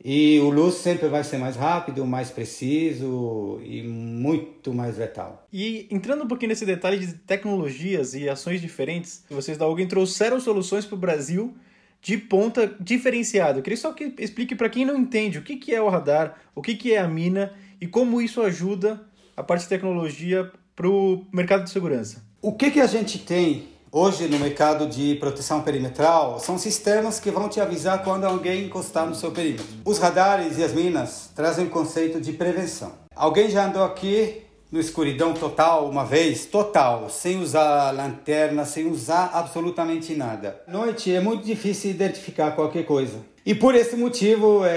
E 0.03 0.37
o 0.41 0.49
luz 0.49 0.75
sempre 0.75 1.07
vai 1.07 1.23
ser 1.23 1.37
mais 1.37 1.55
rápido, 1.55 2.05
mais 2.05 2.29
preciso 2.29 3.61
e 3.63 3.81
muito 3.81 4.73
mais 4.73 4.97
letal. 4.97 5.47
E 5.53 5.87
entrando 5.89 6.25
um 6.25 6.27
pouquinho 6.27 6.49
nesse 6.49 6.65
detalhe 6.65 6.97
de 6.97 7.13
tecnologias 7.13 8.13
e 8.13 8.27
ações 8.27 8.59
diferentes, 8.59 9.23
vocês 9.29 9.57
da 9.57 9.63
alguém 9.63 9.87
trouxeram 9.87 10.37
soluções 10.37 10.85
para 10.85 10.95
o 10.95 10.99
Brasil 10.99 11.55
de 12.01 12.17
ponta 12.17 12.75
diferenciado. 12.79 13.59
Eu 13.59 13.63
queria 13.63 13.77
só 13.77 13.93
que 13.93 14.13
explique 14.17 14.55
para 14.55 14.69
quem 14.69 14.85
não 14.85 14.97
entende 14.97 15.37
o 15.37 15.43
que, 15.43 15.55
que 15.55 15.73
é 15.73 15.81
o 15.81 15.89
radar, 15.89 16.35
o 16.55 16.61
que, 16.61 16.75
que 16.75 16.93
é 16.93 16.99
a 16.99 17.07
mina 17.07 17.53
e 17.79 17.87
como 17.87 18.21
isso 18.21 18.41
ajuda 18.41 19.01
a 19.37 19.43
parte 19.43 19.63
de 19.63 19.69
tecnologia 19.69 20.51
para 20.75 20.89
o 20.89 21.25
mercado 21.31 21.63
de 21.63 21.69
segurança. 21.69 22.23
O 22.41 22.53
que, 22.53 22.71
que 22.71 22.81
a 22.81 22.87
gente 22.87 23.19
tem 23.19 23.69
hoje 23.91 24.27
no 24.27 24.39
mercado 24.39 24.87
de 24.87 25.15
proteção 25.15 25.61
perimetral 25.61 26.39
são 26.39 26.57
sistemas 26.57 27.19
que 27.19 27.29
vão 27.29 27.49
te 27.49 27.59
avisar 27.59 28.03
quando 28.03 28.23
alguém 28.23 28.65
encostar 28.65 29.05
no 29.05 29.13
seu 29.13 29.31
perímetro. 29.31 29.65
Os 29.85 29.99
radares 29.99 30.57
e 30.57 30.63
as 30.63 30.73
minas 30.73 31.29
trazem 31.35 31.65
o 31.65 31.69
conceito 31.69 32.19
de 32.19 32.33
prevenção. 32.33 32.93
Alguém 33.15 33.49
já 33.49 33.67
andou 33.67 33.83
aqui 33.83 34.43
no 34.71 34.79
escuridão 34.79 35.33
total 35.33 35.89
uma 35.89 36.05
vez, 36.05 36.45
total, 36.45 37.09
sem 37.09 37.39
usar 37.41 37.91
lanterna, 37.91 38.63
sem 38.63 38.87
usar 38.87 39.31
absolutamente 39.33 40.15
nada. 40.15 40.61
Noite 40.67 41.13
é 41.13 41.19
muito 41.19 41.45
difícil 41.45 41.91
identificar 41.91 42.51
qualquer 42.51 42.85
coisa. 42.85 43.17
E 43.45 43.53
por 43.53 43.75
esse 43.75 43.95
motivo 43.95 44.63
é, 44.63 44.71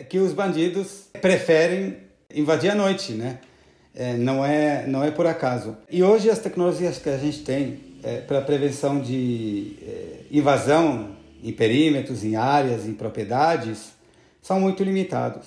é 0.00 0.06
que 0.08 0.18
os 0.18 0.32
bandidos 0.32 1.08
preferem 1.20 1.96
invadir 2.32 2.70
a 2.70 2.74
noite, 2.74 3.12
né? 3.12 3.38
É, 3.94 4.14
não 4.14 4.44
é 4.44 4.86
não 4.86 5.02
é 5.02 5.10
por 5.10 5.26
acaso. 5.26 5.76
E 5.90 6.02
hoje 6.02 6.30
as 6.30 6.38
tecnologias 6.38 6.98
que 6.98 7.08
a 7.08 7.16
gente 7.16 7.42
tem 7.42 7.80
é, 8.04 8.18
para 8.18 8.42
prevenção 8.42 9.00
de 9.00 9.76
é, 9.82 10.16
invasão 10.30 11.16
em 11.42 11.52
perímetros, 11.52 12.22
em 12.22 12.36
áreas, 12.36 12.86
em 12.86 12.92
propriedades, 12.92 13.92
são 14.42 14.60
muito 14.60 14.84
limitados. 14.84 15.46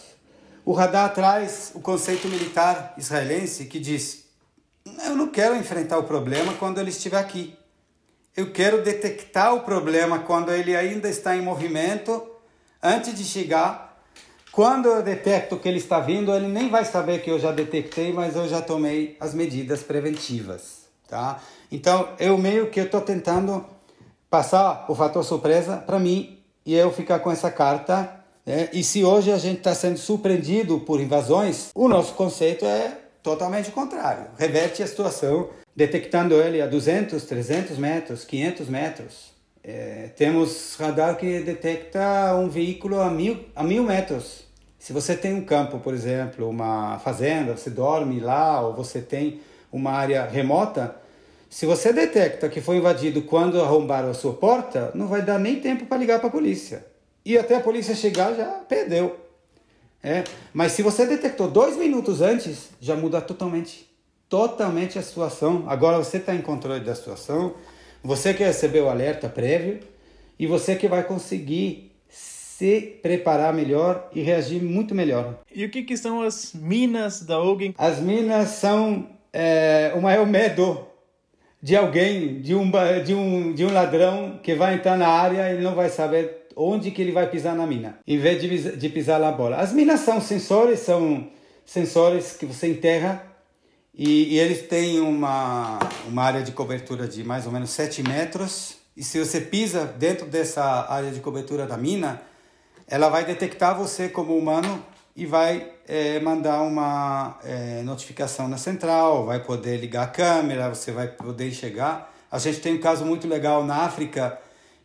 O 0.69 0.73
radar 0.73 1.11
traz 1.15 1.71
o 1.73 1.79
conceito 1.79 2.27
militar 2.27 2.93
israelense 2.95 3.65
que 3.65 3.79
diz: 3.79 4.25
eu 5.03 5.15
não 5.15 5.29
quero 5.29 5.55
enfrentar 5.55 5.97
o 5.97 6.03
problema 6.03 6.53
quando 6.53 6.79
ele 6.79 6.91
estiver 6.91 7.17
aqui. 7.17 7.57
Eu 8.37 8.51
quero 8.51 8.83
detectar 8.83 9.55
o 9.55 9.61
problema 9.61 10.19
quando 10.19 10.51
ele 10.51 10.75
ainda 10.75 11.09
está 11.09 11.35
em 11.35 11.41
movimento, 11.41 12.23
antes 12.83 13.15
de 13.15 13.23
chegar. 13.23 13.99
Quando 14.51 14.87
eu 14.89 15.01
detecto 15.01 15.57
que 15.57 15.67
ele 15.67 15.79
está 15.79 15.99
vindo, 15.99 16.31
ele 16.31 16.47
nem 16.47 16.69
vai 16.69 16.85
saber 16.85 17.23
que 17.23 17.31
eu 17.31 17.39
já 17.39 17.51
detectei, 17.51 18.13
mas 18.13 18.35
eu 18.35 18.47
já 18.47 18.61
tomei 18.61 19.17
as 19.19 19.33
medidas 19.33 19.81
preventivas, 19.81 20.81
tá? 21.07 21.41
Então, 21.71 22.09
eu 22.19 22.37
meio 22.37 22.69
que 22.69 22.79
estou 22.79 23.01
tentando 23.01 23.65
passar 24.29 24.85
o 24.87 24.93
fator 24.93 25.25
surpresa 25.25 25.77
para 25.77 25.97
mim 25.97 26.37
e 26.63 26.75
eu 26.75 26.91
ficar 26.93 27.17
com 27.21 27.31
essa 27.31 27.49
carta. 27.49 28.18
Né? 28.45 28.69
E 28.73 28.83
se 28.83 29.03
hoje 29.03 29.31
a 29.31 29.37
gente 29.37 29.57
está 29.57 29.73
sendo 29.73 29.97
surpreendido 29.97 30.79
por 30.79 30.99
invasões, 30.99 31.69
o 31.75 31.87
nosso 31.87 32.13
conceito 32.13 32.65
é 32.65 32.97
totalmente 33.21 33.71
contrário. 33.71 34.27
Reverte 34.37 34.81
a 34.81 34.87
situação, 34.87 35.49
detectando 35.75 36.35
ele 36.35 36.61
a 36.61 36.67
200, 36.67 37.23
300 37.23 37.77
metros, 37.77 38.25
500 38.25 38.69
metros. 38.69 39.39
É, 39.63 40.09
temos 40.15 40.75
radar 40.79 41.17
que 41.17 41.39
detecta 41.41 42.35
um 42.35 42.49
veículo 42.49 42.99
a 43.01 43.09
mil, 43.09 43.45
a 43.55 43.63
mil 43.63 43.83
metros. 43.83 44.47
Se 44.79 44.93
você 44.93 45.15
tem 45.15 45.33
um 45.33 45.43
campo, 45.43 45.79
por 45.79 45.93
exemplo, 45.93 46.49
uma 46.49 46.97
fazenda, 46.99 47.55
você 47.55 47.69
dorme 47.69 48.19
lá, 48.19 48.61
ou 48.61 48.73
você 48.73 49.01
tem 49.01 49.41
uma 49.71 49.91
área 49.91 50.25
remota, 50.25 50.95
se 51.49 51.65
você 51.65 51.91
detecta 51.91 52.47
que 52.47 52.61
foi 52.61 52.77
invadido 52.77 53.23
quando 53.23 53.61
arrombaram 53.61 54.09
a 54.09 54.13
sua 54.13 54.33
porta, 54.33 54.91
não 54.93 55.07
vai 55.07 55.21
dar 55.21 55.39
nem 55.39 55.59
tempo 55.59 55.85
para 55.85 55.97
ligar 55.97 56.19
para 56.19 56.29
a 56.29 56.31
polícia. 56.31 56.85
E 57.25 57.37
até 57.37 57.55
a 57.55 57.59
polícia 57.59 57.95
chegar 57.95 58.33
já 58.33 58.45
perdeu. 58.67 59.19
É, 60.01 60.23
mas 60.53 60.71
se 60.71 60.81
você 60.81 61.05
detectou 61.05 61.49
dois 61.49 61.75
minutos 61.75 62.21
antes, 62.21 62.69
já 62.79 62.95
muda 62.95 63.19
totalmente, 63.19 63.89
totalmente 64.29 64.97
a 64.97 65.01
situação. 65.01 65.65
Agora 65.67 65.97
você 65.97 66.17
está 66.17 66.33
em 66.33 66.41
controle 66.41 66.79
da 66.79 66.95
situação, 66.95 67.53
você 68.01 68.33
que 68.33 68.43
recebeu 68.43 68.85
o 68.85 68.89
alerta 68.89 69.27
prévio 69.27 69.79
e 70.37 70.47
você 70.47 70.75
que 70.75 70.87
vai 70.87 71.03
conseguir 71.03 71.91
se 72.07 72.81
preparar 73.01 73.53
melhor 73.53 74.09
e 74.13 74.21
reagir 74.21 74.61
muito 74.61 74.95
melhor. 74.95 75.39
E 75.53 75.65
o 75.65 75.69
que, 75.69 75.83
que 75.83 75.97
são 75.97 76.21
as 76.21 76.53
minas 76.53 77.21
da 77.21 77.41
Ogen? 77.41 77.73
As 77.77 77.99
minas 77.99 78.49
são 78.49 79.07
é, 79.33 79.93
o 79.95 80.01
maior 80.01 80.25
medo 80.25 80.85
de 81.61 81.75
alguém, 81.75 82.41
de 82.41 82.55
um, 82.55 82.71
de, 83.03 83.13
um, 83.13 83.53
de 83.53 83.65
um 83.65 83.73
ladrão 83.73 84.39
que 84.41 84.55
vai 84.55 84.75
entrar 84.75 84.97
na 84.97 85.07
área 85.07 85.53
e 85.53 85.61
não 85.61 85.75
vai 85.75 85.89
saber 85.89 86.38
onde 86.59 86.91
que 86.91 87.01
ele 87.01 87.13
vai 87.13 87.29
pisar 87.29 87.55
na 87.55 87.65
mina, 87.65 87.99
em 88.05 88.17
vez 88.17 88.41
de, 88.41 88.75
de 88.75 88.89
pisar 88.89 89.19
na 89.19 89.31
bola. 89.31 89.57
As 89.57 89.71
minas 89.71 90.01
são 90.01 90.19
sensores, 90.19 90.81
são 90.81 91.27
sensores 91.65 92.35
que 92.35 92.45
você 92.45 92.67
enterra 92.67 93.25
e, 93.93 94.35
e, 94.35 94.39
eles 94.39 94.67
têm 94.67 94.99
uma, 94.99 95.79
uma 96.05 96.23
área 96.23 96.43
de 96.43 96.51
cobertura 96.51 97.07
de 97.07 97.23
mais 97.23 97.45
ou 97.45 97.51
menos 97.51 97.69
7 97.69 98.03
metros. 98.03 98.77
E 98.95 99.03
se 99.03 99.19
você 99.19 99.39
pisa 99.39 99.85
dentro 99.85 100.25
dessa 100.25 100.63
área 100.89 101.11
de 101.11 101.19
cobertura 101.21 101.65
da 101.65 101.77
mina, 101.77 102.21
ela 102.87 103.07
vai 103.07 103.23
detectar 103.23 103.77
você 103.77 104.09
como 104.09 104.37
humano 104.37 104.83
e 105.15 105.25
vai 105.25 105.71
é, 105.87 106.19
mandar 106.19 106.61
uma 106.61 107.39
é, 107.43 107.81
notificação 107.83 108.47
na 108.47 108.57
central, 108.57 109.25
vai 109.25 109.41
poder 109.41 109.77
ligar 109.77 110.03
a 110.03 110.07
câmera, 110.07 110.69
você 110.69 110.91
vai 110.91 111.07
poder 111.07 111.47
enxergar. 111.47 112.13
A 112.31 112.37
gente 112.37 112.59
tem 112.59 112.75
um 112.75 112.79
caso 112.79 113.05
muito 113.05 113.27
legal 113.27 113.65
na 113.65 113.83
África 113.83 114.39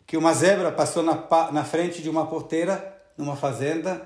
que 0.07 0.17
uma 0.17 0.33
zebra 0.33 0.71
passou 0.71 1.03
na, 1.03 1.27
na 1.53 1.65
frente 1.65 2.03
de 2.03 2.11
uma 2.11 2.27
porteira 2.27 2.95
numa 3.17 3.37
fazenda 3.37 4.03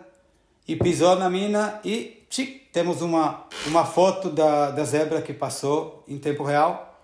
e 0.67 0.77
pisou 0.77 1.17
na 1.17 1.31
mina 1.31 1.81
e 1.85 2.27
tchic, 2.29 2.69
temos 2.73 3.01
uma, 3.01 3.47
uma 3.67 3.85
foto 3.85 4.31
da, 4.31 4.71
da 4.71 4.85
zebra 4.85 5.23
que 5.23 5.33
passou 5.33 6.05
em 6.07 6.19
tempo 6.19 6.45
real. 6.45 6.95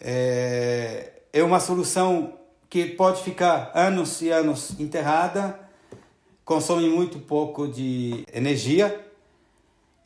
É, 0.00 1.12
é 1.32 1.42
uma 1.42 1.60
solução 1.60 2.34
que 2.68 2.84
pode 2.84 3.22
ficar 3.22 3.70
anos 3.74 4.20
e 4.20 4.30
anos 4.30 4.78
enterrada, 4.78 5.58
consome 6.44 6.88
muito 6.88 7.18
pouco 7.18 7.66
de 7.66 8.24
energia, 8.32 9.06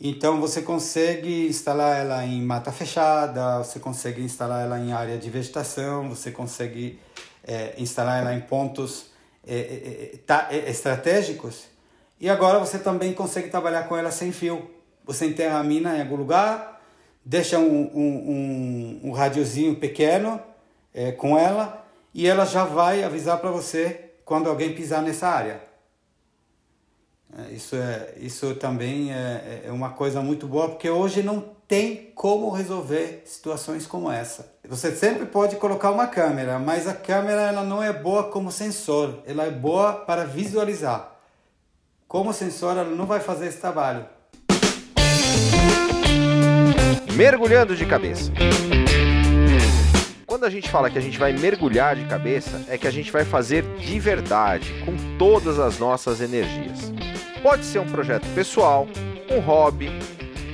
então 0.01 0.41
você 0.41 0.63
consegue 0.63 1.47
instalar 1.47 1.99
ela 1.99 2.25
em 2.25 2.43
mata 2.43 2.71
fechada, 2.73 3.59
você 3.59 3.79
consegue 3.81 4.23
instalar 4.23 4.65
ela 4.65 4.79
em 4.79 4.93
área 4.93 5.17
de 5.17 5.31
vegetação, 5.31 6.09
você 6.09 6.31
consegue 6.31 6.99
é, 7.45 7.75
instalar 7.79 8.21
ela 8.21 8.35
em 8.35 8.41
pontos 8.41 9.07
é, 9.47 9.55
é, 9.55 10.15
é 10.15 10.17
tá, 10.27 10.49
é, 10.51 10.71
estratégicos. 10.71 11.65
E 12.21 12.29
agora 12.29 12.59
você 12.59 12.79
também 12.79 13.13
consegue 13.13 13.51
trabalhar 13.51 13.85
com 13.85 13.97
ela 13.97 14.11
sem 14.11 14.33
fio. 14.33 14.71
Você 15.05 15.27
enterra 15.27 15.59
a 15.59 15.65
mina 15.65 15.97
em 15.97 16.01
algum 16.01 16.17
lugar, 16.17 16.81
deixa 17.25 17.59
um, 17.59 17.91
um, 17.95 19.01
um, 19.05 19.09
um 19.09 19.13
radiozinho 19.13 19.75
pequeno 19.77 20.41
com 21.17 21.37
ela 21.37 21.85
e 22.15 22.29
ela 22.29 22.45
já 22.45 22.65
vai 22.65 23.03
avisar 23.03 23.41
para 23.41 23.51
você 23.51 24.13
quando 24.25 24.49
alguém 24.49 24.75
pisar 24.75 25.03
nessa 25.03 25.27
área. 25.27 25.61
Isso, 27.51 27.75
é, 27.77 28.13
isso 28.19 28.55
também 28.57 29.13
é, 29.13 29.63
é 29.67 29.73
uma 29.73 29.91
coisa 29.91 30.21
muito 30.21 30.47
boa, 30.47 30.69
porque 30.69 30.91
hoje 30.91 31.23
não 31.23 31.41
tem 31.67 32.13
como 32.15 32.51
resolver 32.51 33.23
situações 33.25 33.87
como 33.87 34.11
essa. 34.11 34.52
Você 34.73 34.91
sempre 34.91 35.27
pode 35.27 35.57
colocar 35.57 35.91
uma 35.91 36.07
câmera, 36.07 36.59
mas 36.59 36.89
a 36.89 36.95
câmera 36.95 37.43
ela 37.43 37.63
não 37.63 37.83
é 37.83 37.93
boa 37.93 38.31
como 38.31 38.51
sensor, 38.51 39.19
ela 39.27 39.45
é 39.45 39.51
boa 39.51 39.93
para 39.93 40.25
visualizar. 40.25 41.13
Como 42.09 42.33
sensor, 42.33 42.79
ela 42.79 42.89
não 42.89 43.05
vai 43.05 43.21
fazer 43.21 43.49
esse 43.49 43.59
trabalho. 43.59 44.07
Mergulhando 47.15 47.77
de 47.77 47.85
cabeça. 47.85 48.33
Quando 50.27 50.47
a 50.47 50.51
gente 50.51 50.71
fala 50.71 50.89
que 50.89 50.97
a 50.97 51.03
gente 51.03 51.19
vai 51.19 51.35
mergulhar 51.35 51.95
de 51.95 52.07
cabeça, 52.07 52.65
é 52.67 52.79
que 52.79 52.87
a 52.87 52.91
gente 52.91 53.13
vai 53.13 53.27
fazer 53.27 53.63
de 53.77 54.01
verdade, 54.01 54.73
com 54.87 54.97
todas 55.19 55.59
as 55.59 55.79
nossas 55.79 56.23
energias. 56.23 56.91
Pode 57.43 57.67
ser 57.67 57.79
um 57.79 57.91
projeto 57.91 58.27
pessoal, 58.35 58.89
um 59.31 59.39
hobby, 59.39 59.91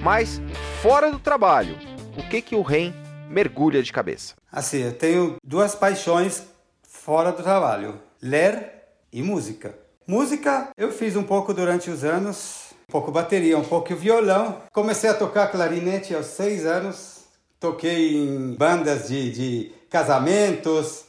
mas 0.03 0.43
fora 0.83 1.09
do 1.09 1.21
trabalho, 1.21 1.79
o 2.17 2.29
que 2.29 2.43
que 2.43 2.57
o 2.57 2.63
REM 2.63 2.93
mergulha 3.29 3.83
de 3.83 3.93
cabeça? 3.93 4.35
Assim, 4.51 4.79
eu 4.79 4.93
tenho 4.93 5.37
duas 5.45 5.75
paixões 5.75 6.43
fora 6.83 7.33
do 7.33 7.43
trabalho: 7.43 8.01
ler 8.21 8.73
e 9.13 9.23
música. 9.23 9.75
Música 10.07 10.71
eu 10.77 10.91
fiz 10.91 11.17
um 11.17 11.23
pouco 11.23 11.53
durante 11.53 11.91
os 11.91 12.03
anos, 12.03 12.73
um 12.89 12.93
pouco 12.93 13.11
bateria, 13.11 13.59
um 13.59 13.65
pouco 13.65 13.95
violão. 13.95 14.63
Comecei 14.73 15.11
a 15.11 15.15
tocar 15.15 15.49
clarinete 15.49 16.15
aos 16.15 16.27
seis 16.27 16.65
anos, 16.65 17.25
toquei 17.61 18.17
em 18.17 18.55
bandas 18.55 19.09
de, 19.09 19.31
de 19.31 19.73
casamentos, 19.91 21.05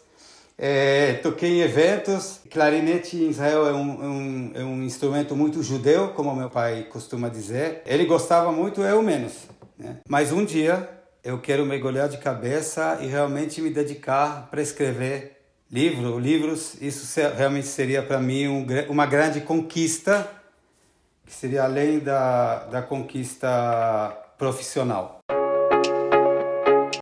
é, 0.58 1.14
toquei 1.24 1.50
em 1.50 1.62
eventos. 1.62 2.42
Clarinete 2.52 3.16
em 3.16 3.30
Israel 3.30 3.68
é 3.68 3.74
um, 3.74 4.04
um, 4.04 4.52
é 4.56 4.64
um 4.64 4.84
instrumento 4.84 5.36
muito 5.36 5.64
judeu, 5.64 6.10
como 6.10 6.36
meu 6.36 6.50
pai 6.50 6.88
costuma 6.92 7.30
dizer. 7.30 7.82
Ele 7.86 8.06
gostava 8.06 8.52
muito, 8.52 8.82
eu 8.82 9.02
menos. 9.02 9.34
Né? 9.78 9.98
Mas 10.10 10.34
um 10.34 10.44
dia 10.44 10.99
eu 11.24 11.40
quero 11.40 11.66
mergulhar 11.66 12.08
de 12.08 12.18
cabeça 12.18 12.98
e 13.02 13.08
realmente 13.08 13.62
me 13.62 13.70
dedicar 13.70 14.48
para 14.50 14.62
escrever 14.62 15.38
livro, 15.70 16.18
livros. 16.18 16.76
Isso 16.82 17.20
realmente 17.36 17.68
seria 17.68 18.02
para 18.02 18.20
mim 18.20 18.48
um, 18.48 18.66
uma 18.90 19.06
grande 19.06 19.42
conquista, 19.42 20.28
que 21.26 21.34
seria 21.34 21.64
além 21.64 22.00
da, 22.00 22.66
da 22.66 22.82
conquista 22.82 24.18
profissional. 24.38 25.20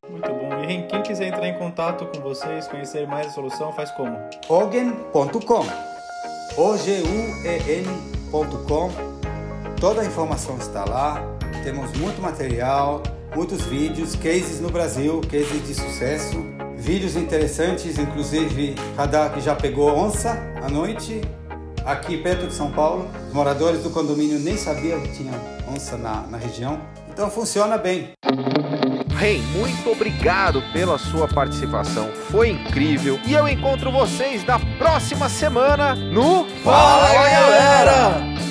Muito 0.08 0.28
bom. 0.32 0.64
E 0.64 0.82
quem 0.86 1.02
quiser 1.02 1.28
entrar 1.28 1.46
em 1.48 1.56
contato 1.58 2.06
com 2.06 2.20
vocês, 2.20 2.66
conhecer 2.66 3.06
mais 3.06 3.28
a 3.28 3.30
solução, 3.30 3.72
faz 3.72 3.90
como? 3.92 4.18
Ogen.com 4.48 5.66
O-G-U-E-N.com 6.56 7.98
Toda 9.80 10.02
a 10.02 10.04
informação 10.04 10.58
está 10.58 10.84
lá 10.84 11.38
temos 11.68 11.92
muito 11.98 12.22
material, 12.22 13.02
muitos 13.38 13.62
vídeos, 13.66 14.16
cases 14.16 14.60
no 14.60 14.68
Brasil, 14.68 15.20
cases 15.30 15.64
de 15.64 15.72
sucesso, 15.72 16.44
vídeos 16.76 17.14
interessantes, 17.14 17.96
inclusive 17.96 18.74
radar 18.96 19.32
que 19.32 19.40
já 19.40 19.54
pegou 19.54 19.96
onça 19.96 20.36
à 20.60 20.68
noite, 20.68 21.20
aqui 21.86 22.16
perto 22.16 22.48
de 22.48 22.52
São 22.52 22.72
Paulo. 22.72 23.08
Os 23.28 23.32
moradores 23.32 23.84
do 23.84 23.90
condomínio 23.90 24.40
nem 24.40 24.56
sabiam 24.56 25.00
que 25.02 25.12
tinha 25.12 25.30
onça 25.72 25.96
na, 25.96 26.22
na 26.22 26.36
região. 26.36 26.80
Então 27.08 27.30
funciona 27.30 27.78
bem. 27.78 28.10
Rei, 29.16 29.40
muito 29.56 29.88
obrigado 29.88 30.60
pela 30.72 30.98
sua 30.98 31.28
participação, 31.28 32.08
foi 32.32 32.48
incrível. 32.48 33.20
E 33.24 33.34
eu 33.34 33.46
encontro 33.46 33.92
vocês 33.92 34.44
na 34.44 34.58
próxima 34.78 35.28
semana 35.28 35.94
no 35.94 36.44
Fala, 36.64 37.14
galera! 37.14 38.47